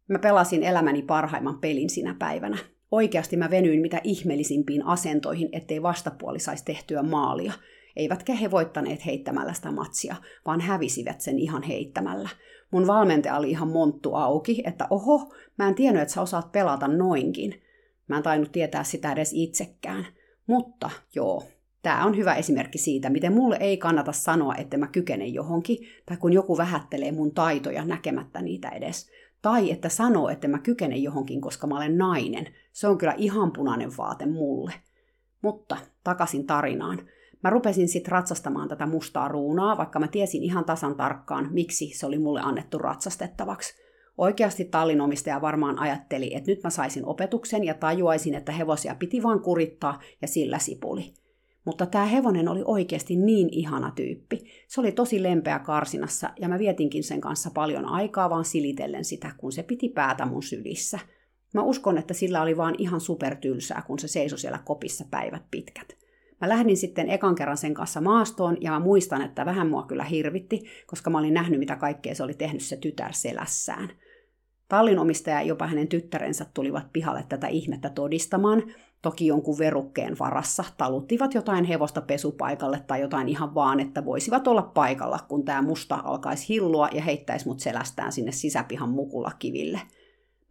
Mä 0.07 0.19
pelasin 0.19 0.63
elämäni 0.63 1.01
parhaimman 1.01 1.59
pelin 1.59 1.89
sinä 1.89 2.15
päivänä. 2.19 2.57
Oikeasti 2.91 3.37
mä 3.37 3.49
venyin 3.49 3.81
mitä 3.81 4.01
ihmeellisimpiin 4.03 4.85
asentoihin, 4.85 5.49
ettei 5.51 5.81
vastapuoli 5.83 6.39
saisi 6.39 6.65
tehtyä 6.65 7.03
maalia. 7.03 7.53
Eivätkä 7.95 8.33
he 8.33 8.51
voittaneet 8.51 9.05
heittämällä 9.05 9.53
sitä 9.53 9.71
matsia, 9.71 10.15
vaan 10.45 10.61
hävisivät 10.61 11.21
sen 11.21 11.39
ihan 11.39 11.63
heittämällä. 11.63 12.29
Mun 12.71 12.87
valmentaja 12.87 13.37
oli 13.37 13.49
ihan 13.49 13.71
monttu 13.71 14.15
auki, 14.15 14.63
että 14.65 14.87
oho, 14.89 15.33
mä 15.57 15.67
en 15.67 15.75
tiennyt, 15.75 16.01
että 16.01 16.13
sä 16.13 16.21
osaat 16.21 16.51
pelata 16.51 16.87
noinkin. 16.87 17.61
Mä 18.07 18.17
en 18.17 18.23
tainnut 18.23 18.51
tietää 18.51 18.83
sitä 18.83 19.11
edes 19.11 19.31
itsekään. 19.33 20.05
Mutta 20.47 20.89
joo, 21.15 21.43
tämä 21.81 22.05
on 22.05 22.17
hyvä 22.17 22.35
esimerkki 22.35 22.77
siitä, 22.77 23.09
miten 23.09 23.33
mulle 23.33 23.57
ei 23.59 23.77
kannata 23.77 24.11
sanoa, 24.11 24.55
että 24.55 24.77
mä 24.77 24.87
kykenen 24.87 25.33
johonkin, 25.33 25.77
tai 26.05 26.17
kun 26.17 26.33
joku 26.33 26.57
vähättelee 26.57 27.11
mun 27.11 27.33
taitoja 27.33 27.85
näkemättä 27.85 28.41
niitä 28.41 28.69
edes. 28.69 29.09
Tai 29.41 29.71
että 29.71 29.89
sanoo, 29.89 30.29
että 30.29 30.47
mä 30.47 30.59
kykenen 30.59 31.03
johonkin, 31.03 31.41
koska 31.41 31.67
mä 31.67 31.77
olen 31.77 31.97
nainen. 31.97 32.47
Se 32.71 32.87
on 32.87 32.97
kyllä 32.97 33.13
ihan 33.17 33.51
punainen 33.51 33.97
vaate 33.97 34.25
mulle. 34.25 34.73
Mutta 35.41 35.77
takaisin 36.03 36.45
tarinaan. 36.45 36.99
Mä 37.45 37.49
rupesin 37.49 37.87
sitten 37.87 38.11
ratsastamaan 38.11 38.69
tätä 38.69 38.85
mustaa 38.85 39.27
ruunaa, 39.27 39.77
vaikka 39.77 39.99
mä 39.99 40.07
tiesin 40.07 40.43
ihan 40.43 40.65
tasan 40.65 40.95
tarkkaan, 40.95 41.47
miksi 41.51 41.91
se 41.95 42.05
oli 42.05 42.17
mulle 42.17 42.41
annettu 42.43 42.77
ratsastettavaksi. 42.77 43.73
Oikeasti 44.17 44.65
tallinomistaja 44.65 45.41
varmaan 45.41 45.79
ajatteli, 45.79 46.35
että 46.35 46.51
nyt 46.51 46.63
mä 46.63 46.69
saisin 46.69 47.05
opetuksen 47.05 47.63
ja 47.63 47.73
tajuaisin, 47.73 48.35
että 48.35 48.51
hevosia 48.51 48.95
piti 48.95 49.23
vaan 49.23 49.39
kurittaa 49.39 49.99
ja 50.21 50.27
sillä 50.27 50.59
sipuli. 50.59 51.13
Mutta 51.65 51.85
tämä 51.85 52.05
hevonen 52.05 52.49
oli 52.49 52.61
oikeasti 52.65 53.15
niin 53.15 53.49
ihana 53.51 53.91
tyyppi. 53.91 54.45
Se 54.67 54.81
oli 54.81 54.91
tosi 54.91 55.23
lempeä 55.23 55.59
karsinassa 55.59 56.29
ja 56.41 56.49
mä 56.49 56.59
vietinkin 56.59 57.03
sen 57.03 57.21
kanssa 57.21 57.51
paljon 57.53 57.85
aikaa 57.85 58.29
vaan 58.29 58.45
silitellen 58.45 59.05
sitä, 59.05 59.31
kun 59.37 59.51
se 59.51 59.63
piti 59.63 59.89
päätä 59.89 60.25
mun 60.25 60.43
sylissä. 60.43 60.99
Mä 61.53 61.63
uskon, 61.63 61.97
että 61.97 62.13
sillä 62.13 62.41
oli 62.41 62.57
vaan 62.57 62.75
ihan 62.77 63.01
supertylsää, 63.01 63.83
kun 63.87 63.99
se 63.99 64.07
seisoi 64.07 64.39
siellä 64.39 64.59
kopissa 64.65 65.05
päivät 65.11 65.43
pitkät. 65.51 66.04
Mä 66.45 66.49
lähdin 66.49 66.77
sitten 66.77 67.09
ekan 67.09 67.35
kerran 67.35 67.57
sen 67.57 67.73
kanssa 67.73 68.01
maastoon 68.01 68.57
ja 68.61 68.71
mä 68.71 68.79
muistan, 68.79 69.21
että 69.21 69.45
vähän 69.45 69.69
mua 69.69 69.83
kyllä 69.83 70.03
hirvitti, 70.03 70.63
koska 70.87 71.09
mä 71.09 71.17
olin 71.17 71.33
nähnyt, 71.33 71.59
mitä 71.59 71.75
kaikkea 71.75 72.15
se 72.15 72.23
oli 72.23 72.33
tehnyt 72.33 72.61
se 72.61 72.77
tytär 72.77 73.13
selässään. 73.13 73.89
Tallinomistaja 74.67 75.35
ja 75.35 75.47
jopa 75.47 75.67
hänen 75.67 75.87
tyttärensä 75.87 76.45
tulivat 76.53 76.93
pihalle 76.93 77.25
tätä 77.29 77.47
ihmettä 77.47 77.89
todistamaan, 77.89 78.63
toki 79.01 79.27
jonkun 79.27 79.57
verukkeen 79.57 80.19
varassa, 80.19 80.63
taluttivat 80.77 81.33
jotain 81.33 81.65
hevosta 81.65 82.01
pesupaikalle 82.01 82.83
tai 82.87 83.01
jotain 83.01 83.29
ihan 83.29 83.55
vaan, 83.55 83.79
että 83.79 84.05
voisivat 84.05 84.47
olla 84.47 84.61
paikalla, 84.61 85.19
kun 85.27 85.45
tämä 85.45 85.61
musta 85.61 85.99
alkaisi 86.03 86.49
hillua 86.49 86.89
ja 86.91 87.01
heittäisi 87.01 87.47
mut 87.47 87.59
selästään 87.59 88.11
sinne 88.11 88.31
sisäpihan 88.31 88.89
mukulakiville. 88.89 89.81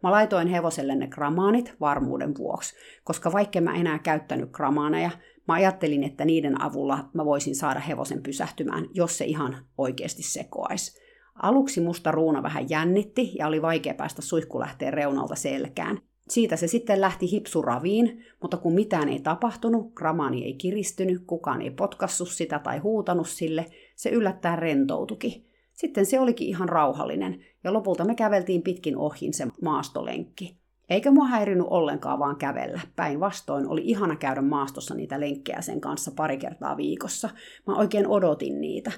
Mä 0.03 0.11
laitoin 0.11 0.47
hevoselle 0.47 0.95
ne 0.95 1.07
gramaanit 1.07 1.75
varmuuden 1.79 2.37
vuoksi, 2.37 2.75
koska 3.03 3.31
vaikka 3.31 3.61
mä 3.61 3.75
enää 3.75 3.99
käyttänyt 3.99 4.51
gramaaneja, 4.51 5.11
mä 5.47 5.53
ajattelin, 5.53 6.03
että 6.03 6.25
niiden 6.25 6.61
avulla 6.61 7.09
mä 7.13 7.25
voisin 7.25 7.55
saada 7.55 7.79
hevosen 7.79 8.23
pysähtymään, 8.23 8.85
jos 8.93 9.17
se 9.17 9.25
ihan 9.25 9.57
oikeasti 9.77 10.23
sekoaisi. 10.23 11.01
Aluksi 11.35 11.81
musta 11.81 12.11
ruuna 12.11 12.43
vähän 12.43 12.69
jännitti 12.69 13.31
ja 13.39 13.47
oli 13.47 13.61
vaikea 13.61 13.93
päästä 13.93 14.21
suihkulähteen 14.21 14.93
reunalta 14.93 15.35
selkään. 15.35 15.99
Siitä 16.29 16.55
se 16.55 16.67
sitten 16.67 17.01
lähti 17.01 17.31
hipsuraviin, 17.31 18.25
mutta 18.41 18.57
kun 18.57 18.73
mitään 18.73 19.09
ei 19.09 19.19
tapahtunut, 19.19 19.93
gramaani 19.93 20.43
ei 20.43 20.53
kiristynyt, 20.53 21.23
kukaan 21.27 21.61
ei 21.61 21.71
potkassu 21.71 22.25
sitä 22.25 22.59
tai 22.59 22.77
huutanut 22.77 23.27
sille, 23.27 23.65
se 23.95 24.09
yllättäen 24.09 24.59
rentoutuki. 24.59 25.45
Sitten 25.73 26.05
se 26.05 26.19
olikin 26.19 26.47
ihan 26.47 26.69
rauhallinen, 26.69 27.45
ja 27.63 27.73
lopulta 27.73 28.05
me 28.05 28.15
käveltiin 28.15 28.61
pitkin 28.61 28.97
ohin 28.97 29.33
se 29.33 29.47
maastolenkki. 29.61 30.57
Eikä 30.89 31.11
mua 31.11 31.25
häirinyt 31.25 31.67
ollenkaan 31.69 32.19
vaan 32.19 32.35
kävellä. 32.35 32.81
Päinvastoin 32.95 33.67
oli 33.67 33.81
ihana 33.85 34.15
käydä 34.15 34.41
maastossa 34.41 34.95
niitä 34.95 35.19
lenkkejä 35.19 35.61
sen 35.61 35.81
kanssa 35.81 36.11
pari 36.15 36.37
kertaa 36.37 36.77
viikossa. 36.77 37.29
Mä 37.67 37.75
oikein 37.75 38.07
odotin 38.07 38.61
niitä. 38.61 38.91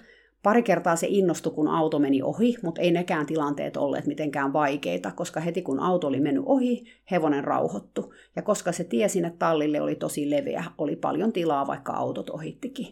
Pari 0.43 0.63
kertaa 0.63 0.95
se 0.95 1.07
innostui, 1.09 1.53
kun 1.53 1.67
auto 1.67 1.99
meni 1.99 2.21
ohi, 2.21 2.55
mutta 2.63 2.81
ei 2.81 2.91
nekään 2.91 3.25
tilanteet 3.25 3.77
olleet 3.77 4.05
mitenkään 4.05 4.53
vaikeita, 4.53 5.11
koska 5.11 5.39
heti 5.39 5.61
kun 5.61 5.79
auto 5.79 6.07
oli 6.07 6.19
mennyt 6.19 6.43
ohi, 6.45 6.83
hevonen 7.11 7.43
rauhoittu. 7.43 8.13
Ja 8.35 8.41
koska 8.41 8.71
se 8.71 8.83
tie 8.83 9.07
sinne 9.07 9.33
tallille 9.39 9.81
oli 9.81 9.95
tosi 9.95 10.29
leveä, 10.29 10.63
oli 10.77 10.95
paljon 10.95 11.33
tilaa, 11.33 11.67
vaikka 11.67 11.93
autot 11.93 12.29
ohittikin. 12.29 12.87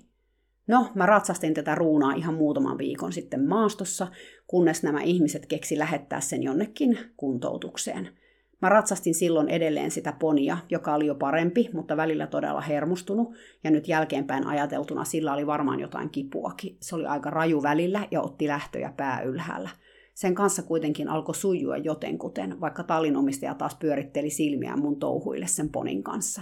No, 0.67 0.87
mä 0.93 1.05
ratsastin 1.05 1.53
tätä 1.53 1.75
ruunaa 1.75 2.13
ihan 2.13 2.35
muutaman 2.35 2.77
viikon 2.77 3.13
sitten 3.13 3.47
maastossa, 3.47 4.07
kunnes 4.47 4.83
nämä 4.83 5.01
ihmiset 5.01 5.45
keksi 5.45 5.77
lähettää 5.77 6.21
sen 6.21 6.43
jonnekin 6.43 6.99
kuntoutukseen– 7.17 8.09
Mä 8.61 8.69
ratsastin 8.69 9.15
silloin 9.15 9.49
edelleen 9.49 9.91
sitä 9.91 10.13
ponia, 10.19 10.57
joka 10.69 10.95
oli 10.95 11.05
jo 11.05 11.15
parempi, 11.15 11.69
mutta 11.73 11.97
välillä 11.97 12.27
todella 12.27 12.61
hermostunut, 12.61 13.35
ja 13.63 13.71
nyt 13.71 13.87
jälkeenpäin 13.87 14.47
ajateltuna 14.47 15.03
sillä 15.03 15.33
oli 15.33 15.47
varmaan 15.47 15.79
jotain 15.79 16.09
kipuakin. 16.09 16.77
Se 16.79 16.95
oli 16.95 17.05
aika 17.05 17.29
raju 17.29 17.63
välillä 17.63 18.07
ja 18.11 18.21
otti 18.21 18.47
lähtöjä 18.47 18.93
pää 18.97 19.21
ylhäällä. 19.21 19.69
Sen 20.13 20.35
kanssa 20.35 20.63
kuitenkin 20.63 21.07
alkoi 21.07 21.35
sujua 21.35 21.77
jotenkuten, 21.77 22.61
vaikka 22.61 22.83
tallinomistaja 22.83 23.55
taas 23.55 23.75
pyöritteli 23.75 24.29
silmiään 24.29 24.79
mun 24.79 24.99
touhuille 24.99 25.47
sen 25.47 25.69
ponin 25.69 26.03
kanssa. 26.03 26.41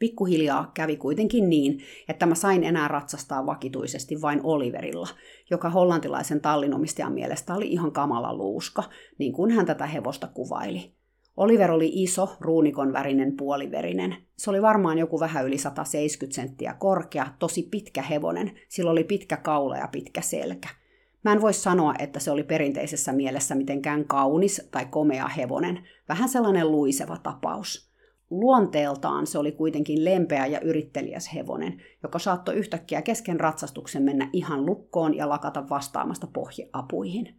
Pikkuhiljaa 0.00 0.70
kävi 0.74 0.96
kuitenkin 0.96 1.50
niin, 1.50 1.80
että 2.08 2.26
mä 2.26 2.34
sain 2.34 2.64
enää 2.64 2.88
ratsastaa 2.88 3.46
vakituisesti 3.46 4.22
vain 4.22 4.40
Oliverilla, 4.42 5.08
joka 5.50 5.70
hollantilaisen 5.70 6.40
tallinomistajan 6.40 7.12
mielestä 7.12 7.54
oli 7.54 7.68
ihan 7.68 7.92
kamala 7.92 8.34
luuska, 8.34 8.82
niin 9.18 9.32
kuin 9.32 9.50
hän 9.50 9.66
tätä 9.66 9.86
hevosta 9.86 10.26
kuvaili. 10.26 10.92
Oliver 11.36 11.70
oli 11.70 11.90
iso, 11.94 12.36
ruunikon 12.40 12.92
värinen 12.92 13.36
puoliverinen. 13.36 14.16
Se 14.36 14.50
oli 14.50 14.62
varmaan 14.62 14.98
joku 14.98 15.20
vähän 15.20 15.46
yli 15.46 15.58
170 15.58 16.34
senttiä 16.34 16.74
korkea, 16.78 17.26
tosi 17.38 17.62
pitkä 17.70 18.02
hevonen, 18.02 18.52
sillä 18.68 18.90
oli 18.90 19.04
pitkä 19.04 19.36
kaula 19.36 19.76
ja 19.76 19.88
pitkä 19.88 20.20
selkä. 20.20 20.68
Mä 21.24 21.32
en 21.32 21.40
voi 21.40 21.52
sanoa, 21.52 21.94
että 21.98 22.20
se 22.20 22.30
oli 22.30 22.42
perinteisessä 22.42 23.12
mielessä 23.12 23.54
mitenkään 23.54 24.04
kaunis 24.04 24.68
tai 24.70 24.86
komea 24.86 25.28
hevonen, 25.28 25.88
vähän 26.08 26.28
sellainen 26.28 26.72
luiseva 26.72 27.16
tapaus. 27.22 27.89
Luonteeltaan 28.30 29.26
se 29.26 29.38
oli 29.38 29.52
kuitenkin 29.52 30.04
lempeä 30.04 30.46
ja 30.46 30.60
yrittelijäs 30.60 31.34
hevonen, 31.34 31.82
joka 32.02 32.18
saattoi 32.18 32.54
yhtäkkiä 32.54 33.02
kesken 33.02 33.40
ratsastuksen 33.40 34.02
mennä 34.02 34.30
ihan 34.32 34.66
lukkoon 34.66 35.16
ja 35.16 35.28
lakata 35.28 35.68
vastaamasta 35.68 36.26
pohjeapuihin. 36.26 37.34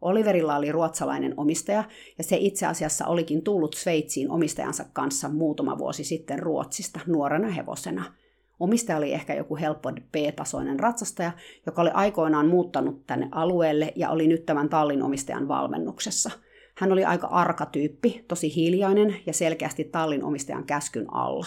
Oliverilla 0.00 0.56
oli 0.56 0.72
ruotsalainen 0.72 1.34
omistaja, 1.36 1.84
ja 2.18 2.24
se 2.24 2.36
itse 2.40 2.66
asiassa 2.66 3.06
olikin 3.06 3.42
tullut 3.42 3.74
Sveitsiin 3.74 4.30
omistajansa 4.30 4.84
kanssa 4.92 5.28
muutama 5.28 5.78
vuosi 5.78 6.04
sitten 6.04 6.38
Ruotsista 6.38 7.00
nuorena 7.06 7.48
hevosena– 7.48 8.04
Omistaja 8.60 8.98
oli 8.98 9.12
ehkä 9.12 9.34
joku 9.34 9.56
helppo 9.56 9.92
B-tasoinen 9.92 10.80
ratsastaja, 10.80 11.32
joka 11.66 11.82
oli 11.82 11.90
aikoinaan 11.90 12.46
muuttanut 12.46 13.06
tänne 13.06 13.28
alueelle 13.32 13.92
ja 13.96 14.10
oli 14.10 14.26
nyt 14.26 14.46
tämän 14.46 14.68
tallin 14.68 15.02
omistajan 15.02 15.48
valmennuksessa. 15.48 16.30
Hän 16.76 16.92
oli 16.92 17.04
aika 17.04 17.26
arka 17.26 17.66
tyyppi, 17.66 18.24
tosi 18.28 18.56
hiljainen 18.56 19.16
ja 19.26 19.32
selkeästi 19.32 19.84
tallin 19.84 20.24
omistajan 20.24 20.64
käskyn 20.64 21.14
alla. 21.14 21.46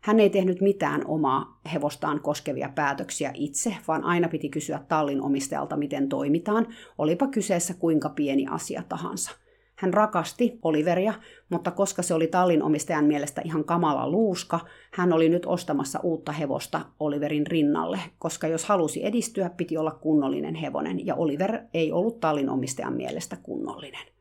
Hän 0.00 0.20
ei 0.20 0.30
tehnyt 0.30 0.60
mitään 0.60 1.06
omaa 1.06 1.60
hevostaan 1.72 2.20
koskevia 2.20 2.68
päätöksiä 2.74 3.30
itse, 3.34 3.76
vaan 3.88 4.04
aina 4.04 4.28
piti 4.28 4.48
kysyä 4.48 4.80
tallin 4.88 5.22
omistajalta, 5.22 5.76
miten 5.76 6.08
toimitaan, 6.08 6.66
olipa 6.98 7.26
kyseessä 7.26 7.74
kuinka 7.74 8.08
pieni 8.08 8.46
asia 8.50 8.82
tahansa– 8.88 9.30
hän 9.76 9.94
rakasti 9.94 10.58
Oliveria, 10.62 11.14
mutta 11.48 11.70
koska 11.70 12.02
se 12.02 12.14
oli 12.14 12.26
tallin 12.26 12.62
omistajan 12.62 13.04
mielestä 13.04 13.42
ihan 13.44 13.64
kamala 13.64 14.10
luuska, 14.10 14.60
hän 14.92 15.12
oli 15.12 15.28
nyt 15.28 15.46
ostamassa 15.46 16.00
uutta 16.02 16.32
hevosta 16.32 16.80
Oliverin 17.00 17.46
rinnalle, 17.46 17.98
koska 18.18 18.46
jos 18.46 18.64
halusi 18.64 19.06
edistyä, 19.06 19.50
piti 19.50 19.76
olla 19.76 19.90
kunnollinen 19.90 20.54
hevonen, 20.54 21.06
ja 21.06 21.14
Oliver 21.14 21.58
ei 21.74 21.92
ollut 21.92 22.20
tallin 22.20 22.50
omistajan 22.50 22.96
mielestä 22.96 23.36
kunnollinen. 23.42 24.15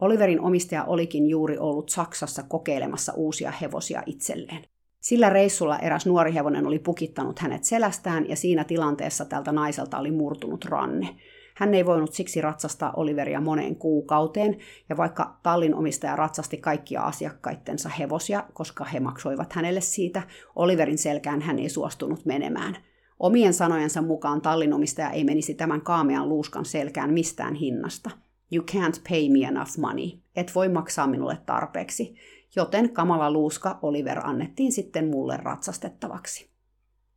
Oliverin 0.00 0.40
omistaja 0.40 0.84
olikin 0.84 1.26
juuri 1.26 1.58
ollut 1.58 1.88
Saksassa 1.88 2.42
kokeilemassa 2.42 3.12
uusia 3.16 3.50
hevosia 3.50 4.02
itselleen. 4.06 4.64
Sillä 5.00 5.30
reissulla 5.30 5.78
eräs 5.78 6.06
nuori 6.06 6.34
hevonen 6.34 6.66
oli 6.66 6.78
pukittanut 6.78 7.38
hänet 7.38 7.64
selästään 7.64 8.28
ja 8.28 8.36
siinä 8.36 8.64
tilanteessa 8.64 9.24
tältä 9.24 9.52
naiselta 9.52 9.98
oli 9.98 10.10
murtunut 10.10 10.64
ranne. 10.64 11.08
Hän 11.56 11.74
ei 11.74 11.86
voinut 11.86 12.14
siksi 12.14 12.40
ratsastaa 12.40 12.92
Oliveria 12.96 13.40
moneen 13.40 13.76
kuukauteen, 13.76 14.56
ja 14.88 14.96
vaikka 14.96 15.38
tallin 15.42 15.74
omistaja 15.74 16.16
ratsasti 16.16 16.56
kaikkia 16.56 17.02
asiakkaittensa 17.02 17.88
hevosia, 17.88 18.44
koska 18.52 18.84
he 18.84 19.00
maksoivat 19.00 19.52
hänelle 19.52 19.80
siitä, 19.80 20.22
Oliverin 20.56 20.98
selkään 20.98 21.40
hän 21.40 21.58
ei 21.58 21.68
suostunut 21.68 22.24
menemään. 22.24 22.76
Omien 23.20 23.54
sanojensa 23.54 24.02
mukaan 24.02 24.40
tallinomistaja 24.40 25.10
ei 25.10 25.24
menisi 25.24 25.54
tämän 25.54 25.80
kaamean 25.80 26.28
luuskan 26.28 26.64
selkään 26.64 27.12
mistään 27.12 27.54
hinnasta. 27.54 28.10
You 28.52 28.64
can't 28.64 29.00
pay 29.08 29.28
me 29.28 29.46
enough 29.48 29.78
money. 29.78 30.10
Et 30.36 30.54
voi 30.54 30.68
maksaa 30.68 31.06
minulle 31.06 31.38
tarpeeksi. 31.46 32.14
Joten 32.56 32.90
kamala 32.90 33.30
luuska 33.30 33.78
Oliver 33.82 34.26
annettiin 34.26 34.72
sitten 34.72 35.08
mulle 35.08 35.36
ratsastettavaksi. 35.36 36.50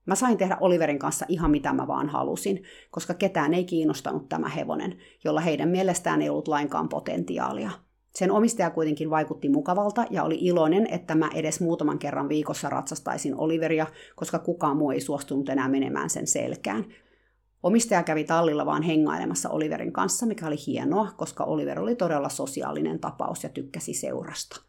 Mä 0.06 0.16
sain 0.16 0.38
tehdä 0.38 0.58
Oliverin 0.60 1.00
kanssa 1.00 1.26
ihan 1.30 1.52
mitä 1.52 1.74
mä 1.74 1.88
vaan 1.88 2.10
halusin, 2.10 2.64
koska 2.92 3.14
ketään 3.14 3.54
ei 3.54 3.66
kiinnostanut 3.66 4.30
tämä 4.30 4.50
hevonen, 4.50 4.98
jolla 5.24 5.42
heidän 5.42 5.70
mielestään 5.70 6.22
ei 6.22 6.30
ollut 6.30 6.48
lainkaan 6.48 6.90
potentiaalia. 6.90 7.72
Sen 8.16 8.32
omistaja 8.32 8.70
kuitenkin 8.70 9.10
vaikutti 9.10 9.50
mukavalta 9.50 10.06
ja 10.10 10.24
oli 10.24 10.38
iloinen, 10.42 10.88
että 10.92 11.16
mä 11.16 11.30
edes 11.36 11.62
muutaman 11.62 12.00
kerran 12.00 12.30
viikossa 12.30 12.70
ratsastaisin 12.70 13.36
Oliveria, 13.36 13.88
koska 14.16 14.40
kukaan 14.40 14.78
muu 14.78 14.92
ei 14.92 15.02
suostunut 15.02 15.50
enää 15.50 15.70
menemään 15.70 16.10
sen 16.10 16.28
selkään. 16.28 16.86
Omistaja 17.63 18.04
kävi 18.04 18.24
tallilla 18.24 18.65
vaan 18.65 18.84
hengailemassa 18.84 19.50
Oliverin 19.50 19.93
kanssa, 19.93 20.26
mikä 20.26 20.47
oli 20.47 20.56
hienoa, 20.67 21.12
koska 21.17 21.43
Oliver 21.43 21.80
oli 21.80 21.95
todella 21.95 22.30
sosiaalinen 22.30 23.00
tapaus 23.00 23.43
ja 23.43 23.50
tykkäsi 23.50 23.93
seurasta. 23.93 24.62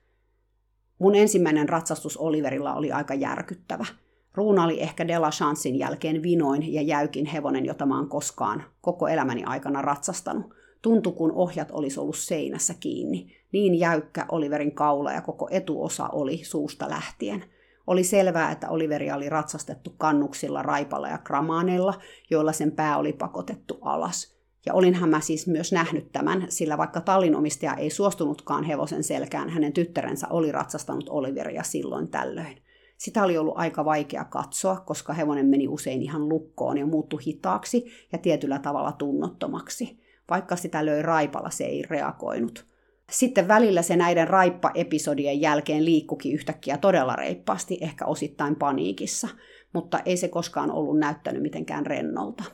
Mun 0.99 1.15
ensimmäinen 1.15 1.69
ratsastus 1.69 2.17
Oliverilla 2.17 2.75
oli 2.75 2.93
aika 2.93 3.15
järkyttävä– 3.15 3.87
Ruuna 4.35 4.65
oli 4.65 4.81
ehkä 4.81 5.09
Della 5.09 5.31
Chancein 5.31 5.79
jälkeen 5.79 6.23
vinoin 6.23 6.75
ja 6.75 6.83
jäykin 6.83 7.27
hevonen, 7.27 7.65
jota 7.65 7.87
mä 7.87 7.97
oon 7.97 8.09
koskaan 8.09 8.65
koko 8.81 9.09
elämäni 9.09 9.45
aikana 9.45 9.83
ratsastanut. 9.83 10.55
Tuntui, 10.83 11.13
kun 11.13 11.33
ohjat 11.33 11.71
olisi 11.71 12.01
ollut 12.01 12.17
seinässä 12.17 12.75
kiinni. 12.81 13.37
Niin 13.53 13.75
jäykkä 13.75 14.27
Oliverin 14.29 14.75
kaula 14.75 15.13
ja 15.13 15.21
koko 15.21 15.49
etuosa 15.51 16.09
oli 16.09 16.45
suusta 16.45 16.89
lähtien. 16.91 17.45
Oli 17.87 18.05
selvää, 18.05 18.51
että 18.51 18.69
Oliveria 18.69 19.17
oli 19.17 19.29
ratsastettu 19.29 19.95
kannuksilla, 19.99 20.63
raipalla 20.63 21.09
ja 21.09 21.19
kramaaneilla, 21.19 21.95
joilla 22.31 22.53
sen 22.53 22.73
pää 22.73 22.97
oli 22.97 23.13
pakotettu 23.13 23.79
alas. 23.81 24.37
Ja 24.67 24.75
olinhan 24.75 25.09
mä 25.09 25.21
siis 25.21 25.47
myös 25.47 25.73
nähnyt 25.73 26.13
tämän, 26.13 26.47
sillä 26.49 26.79
vaikka 26.79 27.01
tallinomistaja 27.01 27.75
ei 27.75 27.91
suostunutkaan 27.91 28.65
hevosen 28.65 29.05
selkään, 29.05 29.49
hänen 29.49 29.73
tyttärensä 29.73 30.27
oli 30.31 30.53
ratsastanut 30.53 31.09
Oliveria 31.09 31.63
silloin 31.63 32.09
tällöin. 32.09 32.63
Sitä 32.99 33.25
oli 33.25 33.39
ollut 33.39 33.59
aika 33.59 33.85
vaikea 33.85 34.25
katsoa, 34.25 34.81
koska 34.81 35.13
hevonen 35.13 35.47
meni 35.47 35.69
usein 35.69 36.03
ihan 36.03 36.29
lukkoon 36.29 36.79
ja 36.79 36.87
muuttui 36.87 37.21
hitaaksi 37.27 37.87
ja 38.13 38.19
tietyllä 38.19 38.59
tavalla 38.59 38.93
tunnottomaksi. 38.93 40.01
Vaikka 40.31 40.57
sitä 40.57 40.87
löi 40.87 41.03
raipalla, 41.03 41.51
se 41.51 41.65
ei 41.65 41.83
reagoinut. 41.83 42.72
Sitten 43.11 43.49
välillä 43.49 43.83
se 43.83 43.97
näiden 43.97 44.29
raippa-episodien 44.29 45.41
jälkeen 45.41 45.85
liikkuki 45.85 46.33
yhtäkkiä 46.33 46.79
todella 46.79 47.17
reippaasti, 47.17 47.79
ehkä 47.81 48.05
osittain 48.05 48.57
paniikissa, 48.57 49.29
mutta 49.73 50.01
ei 50.05 50.17
se 50.17 50.29
koskaan 50.29 50.71
ollut 50.71 50.99
näyttänyt 50.99 51.43
mitenkään 51.43 51.87
rennolta. 51.87 52.45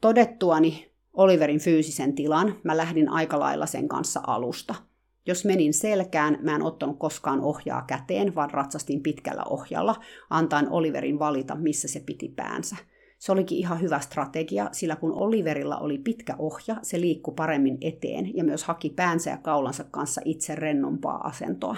Todettuani 0.00 0.92
Oliverin 1.12 1.60
fyysisen 1.60 2.14
tilan, 2.14 2.60
mä 2.64 2.76
lähdin 2.76 3.08
aika 3.08 3.38
lailla 3.38 3.66
sen 3.66 3.88
kanssa 3.88 4.20
alusta– 4.26 4.74
jos 5.26 5.44
menin 5.44 5.74
selkään, 5.74 6.38
mä 6.42 6.54
en 6.54 6.62
ottanut 6.62 6.98
koskaan 6.98 7.40
ohjaa 7.40 7.84
käteen, 7.86 8.34
vaan 8.34 8.50
ratsastin 8.50 9.02
pitkällä 9.02 9.42
ohjalla, 9.50 9.96
antaen 10.30 10.70
Oliverin 10.70 11.18
valita, 11.18 11.54
missä 11.54 11.88
se 11.88 12.00
piti 12.00 12.28
päänsä. 12.28 12.76
Se 13.18 13.32
olikin 13.32 13.58
ihan 13.58 13.80
hyvä 13.80 14.00
strategia, 14.00 14.68
sillä 14.72 14.96
kun 14.96 15.12
Oliverilla 15.12 15.78
oli 15.78 15.98
pitkä 15.98 16.36
ohja, 16.38 16.76
se 16.82 17.00
liikkui 17.00 17.34
paremmin 17.34 17.78
eteen 17.80 18.36
ja 18.36 18.44
myös 18.44 18.64
haki 18.64 18.90
päänsä 18.90 19.30
ja 19.30 19.36
kaulansa 19.36 19.84
kanssa 19.84 20.20
itse 20.24 20.54
rennompaa 20.54 21.26
asentoa. 21.26 21.76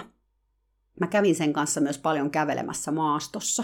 Mä 0.99 1.07
kävin 1.07 1.35
sen 1.35 1.53
kanssa 1.53 1.81
myös 1.81 1.97
paljon 1.97 2.31
kävelemässä 2.31 2.91
maastossa. 2.91 3.63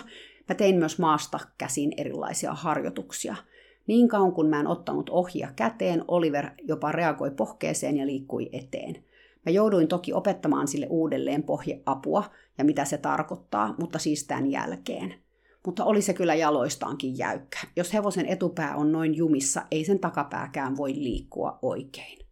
Mä 0.49 0.55
tein 0.55 0.75
myös 0.75 0.99
maasta 0.99 1.39
käsin 1.57 1.93
erilaisia 1.97 2.53
harjoituksia. 2.53 3.35
Niin 3.87 4.07
kauan 4.07 4.31
kun 4.31 4.49
mä 4.49 4.59
en 4.59 4.67
ottanut 4.67 5.09
ohjia 5.09 5.49
käteen, 5.55 6.03
Oliver 6.07 6.49
jopa 6.63 6.91
reagoi 6.91 7.31
pohkeeseen 7.31 7.97
ja 7.97 8.05
liikkui 8.05 8.49
eteen. 8.53 9.03
Mä 9.45 9.51
jouduin 9.51 9.87
toki 9.87 10.13
opettamaan 10.13 10.67
sille 10.67 10.87
uudelleen 10.89 11.43
pohjeapua 11.43 12.23
ja 12.57 12.63
mitä 12.63 12.85
se 12.85 12.97
tarkoittaa, 12.97 13.75
mutta 13.79 13.99
siis 13.99 14.27
tämän 14.27 14.51
jälkeen. 14.51 15.24
Mutta 15.65 15.85
oli 15.85 16.01
se 16.01 16.13
kyllä 16.13 16.35
jaloistaankin 16.35 17.17
jäykkä. 17.17 17.59
Jos 17.75 17.93
hevosen 17.93 18.25
etupää 18.25 18.75
on 18.75 18.91
noin 18.91 19.15
jumissa, 19.15 19.61
ei 19.71 19.85
sen 19.85 19.99
takapääkään 19.99 20.77
voi 20.77 20.93
liikkua 20.93 21.59
oikein. 21.61 22.25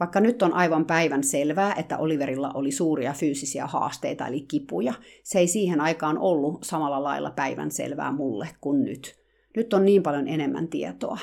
Vaikka 0.00 0.20
nyt 0.20 0.42
on 0.42 0.52
aivan 0.52 0.84
päivän 0.84 1.24
selvää, 1.24 1.74
että 1.74 1.98
Oliverilla 1.98 2.50
oli 2.54 2.70
suuria 2.70 3.12
fyysisiä 3.12 3.66
haasteita 3.66 4.26
eli 4.26 4.40
kipuja, 4.40 4.94
se 5.22 5.38
ei 5.38 5.46
siihen 5.46 5.80
aikaan 5.80 6.18
ollut 6.18 6.58
samalla 6.62 7.02
lailla 7.02 7.30
päivän 7.30 7.70
selvää 7.70 8.12
mulle 8.12 8.48
kuin 8.60 8.84
nyt. 8.84 9.20
Nyt 9.56 9.72
on 9.72 9.84
niin 9.84 10.02
paljon 10.02 10.28
enemmän 10.28 10.68
tietoa. 10.68 11.18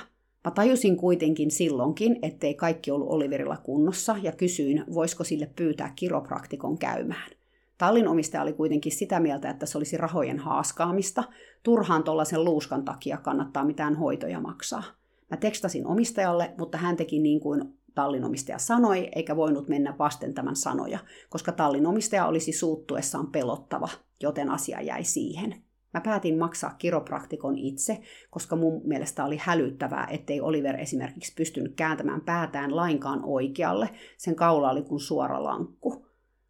Mä 0.45 0.51
tajusin 0.51 0.97
kuitenkin 0.97 1.51
silloinkin, 1.51 2.19
ettei 2.21 2.53
kaikki 2.53 2.91
ollut 2.91 3.09
Oliverilla 3.09 3.57
kunnossa 3.57 4.15
ja 4.21 4.31
kysyin, 4.31 4.83
voisiko 4.93 5.23
sille 5.23 5.51
pyytää 5.55 5.93
kiropraktikon 5.95 6.77
käymään. 6.77 7.36
Tallin 7.77 8.07
omistaja 8.07 8.41
oli 8.43 8.53
kuitenkin 8.53 8.91
sitä 8.91 9.19
mieltä, 9.19 9.49
että 9.49 9.65
se 9.65 9.77
olisi 9.77 9.97
rahojen 9.97 10.39
haaskaamista. 10.39 11.23
Turhaan 11.63 12.03
tuollaisen 12.03 12.43
luuskan 12.43 12.85
takia 12.85 13.17
kannattaa 13.17 13.65
mitään 13.65 13.95
hoitoja 13.95 14.39
maksaa. 14.39 14.83
Mä 15.31 15.37
tekstasin 15.37 15.87
omistajalle, 15.87 16.53
mutta 16.57 16.77
hän 16.77 16.97
teki 16.97 17.19
niin 17.19 17.39
kuin 17.39 17.73
tallin 17.95 18.23
omistaja 18.23 18.57
sanoi, 18.57 19.09
eikä 19.15 19.35
voinut 19.35 19.67
mennä 19.67 19.95
vasten 19.99 20.33
tämän 20.33 20.55
sanoja, 20.55 20.99
koska 21.29 21.51
tallin 21.51 21.87
omistaja 21.87 22.25
olisi 22.25 22.51
suuttuessaan 22.51 23.27
pelottava, 23.27 23.89
joten 24.21 24.49
asia 24.49 24.81
jäi 24.81 25.03
siihen. 25.03 25.55
Mä 25.93 26.01
päätin 26.01 26.39
maksaa 26.39 26.75
kiropraktikon 26.77 27.57
itse, 27.57 28.01
koska 28.29 28.55
mun 28.55 28.81
mielestä 28.83 29.25
oli 29.25 29.37
hälyttävää, 29.41 30.07
ettei 30.11 30.41
Oliver 30.41 30.79
esimerkiksi 30.79 31.33
pystynyt 31.35 31.75
kääntämään 31.75 32.21
päätään 32.21 32.75
lainkaan 32.75 33.21
oikealle. 33.23 33.89
Sen 34.17 34.35
kaula 34.35 34.71
oli 34.71 34.81
kuin 34.81 34.99
suora 34.99 35.43
lankku. 35.43 36.06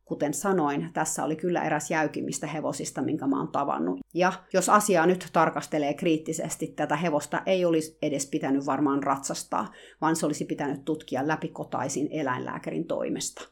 Kuten 0.08 0.34
sanoin, 0.34 0.89
tässä 0.93 1.24
oli 1.24 1.36
kyllä 1.36 1.63
eräs 1.63 1.91
jäykimmistä 1.91 2.48
hevosista, 2.48 3.02
minkä 3.02 3.28
mä 3.28 3.39
oon 3.39 3.52
tavannut. 3.52 4.00
Ja 4.13 4.34
jos 4.54 4.70
asiaa 4.70 5.06
nyt 5.06 5.28
tarkastelee 5.34 5.93
kriittisesti, 5.93 6.67
tätä 6.67 6.96
hevosta 6.96 7.41
ei 7.46 7.65
olisi 7.65 7.98
edes 8.02 8.30
pitänyt 8.30 8.65
varmaan 8.65 9.04
ratsastaa, 9.04 9.72
vaan 10.02 10.15
se 10.15 10.26
olisi 10.26 10.46
pitänyt 10.46 10.86
tutkia 10.86 11.28
läpikotaisin 11.28 12.08
eläinlääkärin 12.12 12.88
toimesta. 12.88 13.50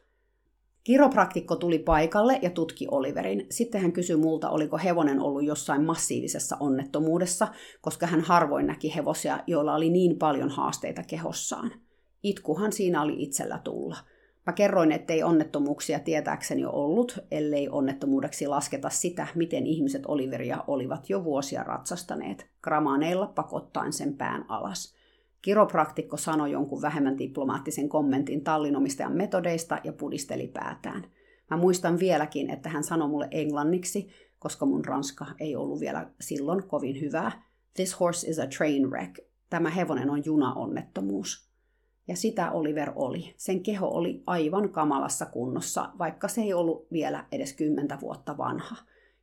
Kiropraktikko 0.84 1.56
tuli 1.56 1.78
paikalle 1.78 2.38
ja 2.42 2.50
tutki 2.50 2.86
Oliverin. 2.90 3.46
Sitten 3.50 3.80
hän 3.80 3.92
kysyi 3.92 4.16
multa, 4.16 4.50
oliko 4.50 4.78
hevonen 4.78 5.20
ollut 5.20 5.44
jossain 5.44 5.84
massiivisessa 5.84 6.56
onnettomuudessa, 6.60 7.48
koska 7.80 8.06
hän 8.06 8.20
harvoin 8.20 8.66
näki 8.66 8.94
hevosia, 8.94 9.40
joilla 9.46 9.74
oli 9.74 9.90
niin 9.90 10.18
paljon 10.18 10.50
haasteita 10.50 11.02
kehossaan. 11.02 11.72
Itkuhan 12.22 12.72
siinä 12.72 13.02
oli 13.02 13.22
itsellä 13.22 13.58
tulla. 13.64 13.96
Mä 14.46 14.52
kerroin, 14.52 14.92
ettei 14.92 15.22
onnettomuuksia 15.22 15.98
tietääkseni 15.98 16.64
ollut, 16.64 17.18
ellei 17.30 17.68
onnettomuudeksi 17.68 18.46
lasketa 18.46 18.90
sitä, 18.90 19.26
miten 19.34 19.66
ihmiset 19.66 20.06
Oliveria 20.06 20.64
olivat 20.66 21.10
jo 21.10 21.24
vuosia 21.24 21.62
ratsastaneet, 21.62 22.46
gramaaneilla 22.62 23.26
pakottaen 23.26 23.92
sen 23.92 24.16
pään 24.16 24.44
alas. 24.48 24.94
Kiropraktikko 25.42 26.16
sanoi 26.16 26.52
jonkun 26.52 26.82
vähemmän 26.82 27.18
diplomaattisen 27.18 27.88
kommentin 27.88 28.44
tallinomistajan 28.44 29.16
metodeista 29.16 29.78
ja 29.84 29.92
pudisteli 29.92 30.48
päätään. 30.48 31.04
Mä 31.50 31.56
muistan 31.56 31.98
vieläkin, 31.98 32.50
että 32.50 32.68
hän 32.68 32.84
sanoi 32.84 33.08
mulle 33.08 33.28
englanniksi, 33.30 34.08
koska 34.38 34.66
mun 34.66 34.84
ranska 34.84 35.26
ei 35.40 35.56
ollut 35.56 35.80
vielä 35.80 36.10
silloin 36.20 36.68
kovin 36.68 37.00
hyvää. 37.00 37.42
This 37.74 38.00
horse 38.00 38.30
is 38.30 38.38
a 38.38 38.46
train 38.46 38.90
wreck. 38.90 39.18
Tämä 39.50 39.70
hevonen 39.70 40.10
on 40.10 40.22
junaonnettomuus. 40.24 41.45
Ja 42.08 42.16
sitä 42.16 42.50
Oliver 42.50 42.92
oli. 42.94 43.34
Sen 43.36 43.62
keho 43.62 43.88
oli 43.88 44.22
aivan 44.26 44.68
kamalassa 44.68 45.26
kunnossa, 45.26 45.90
vaikka 45.98 46.28
se 46.28 46.40
ei 46.40 46.54
ollut 46.54 46.86
vielä 46.92 47.26
edes 47.32 47.52
kymmentä 47.52 47.98
vuotta 48.00 48.36
vanha. 48.38 48.76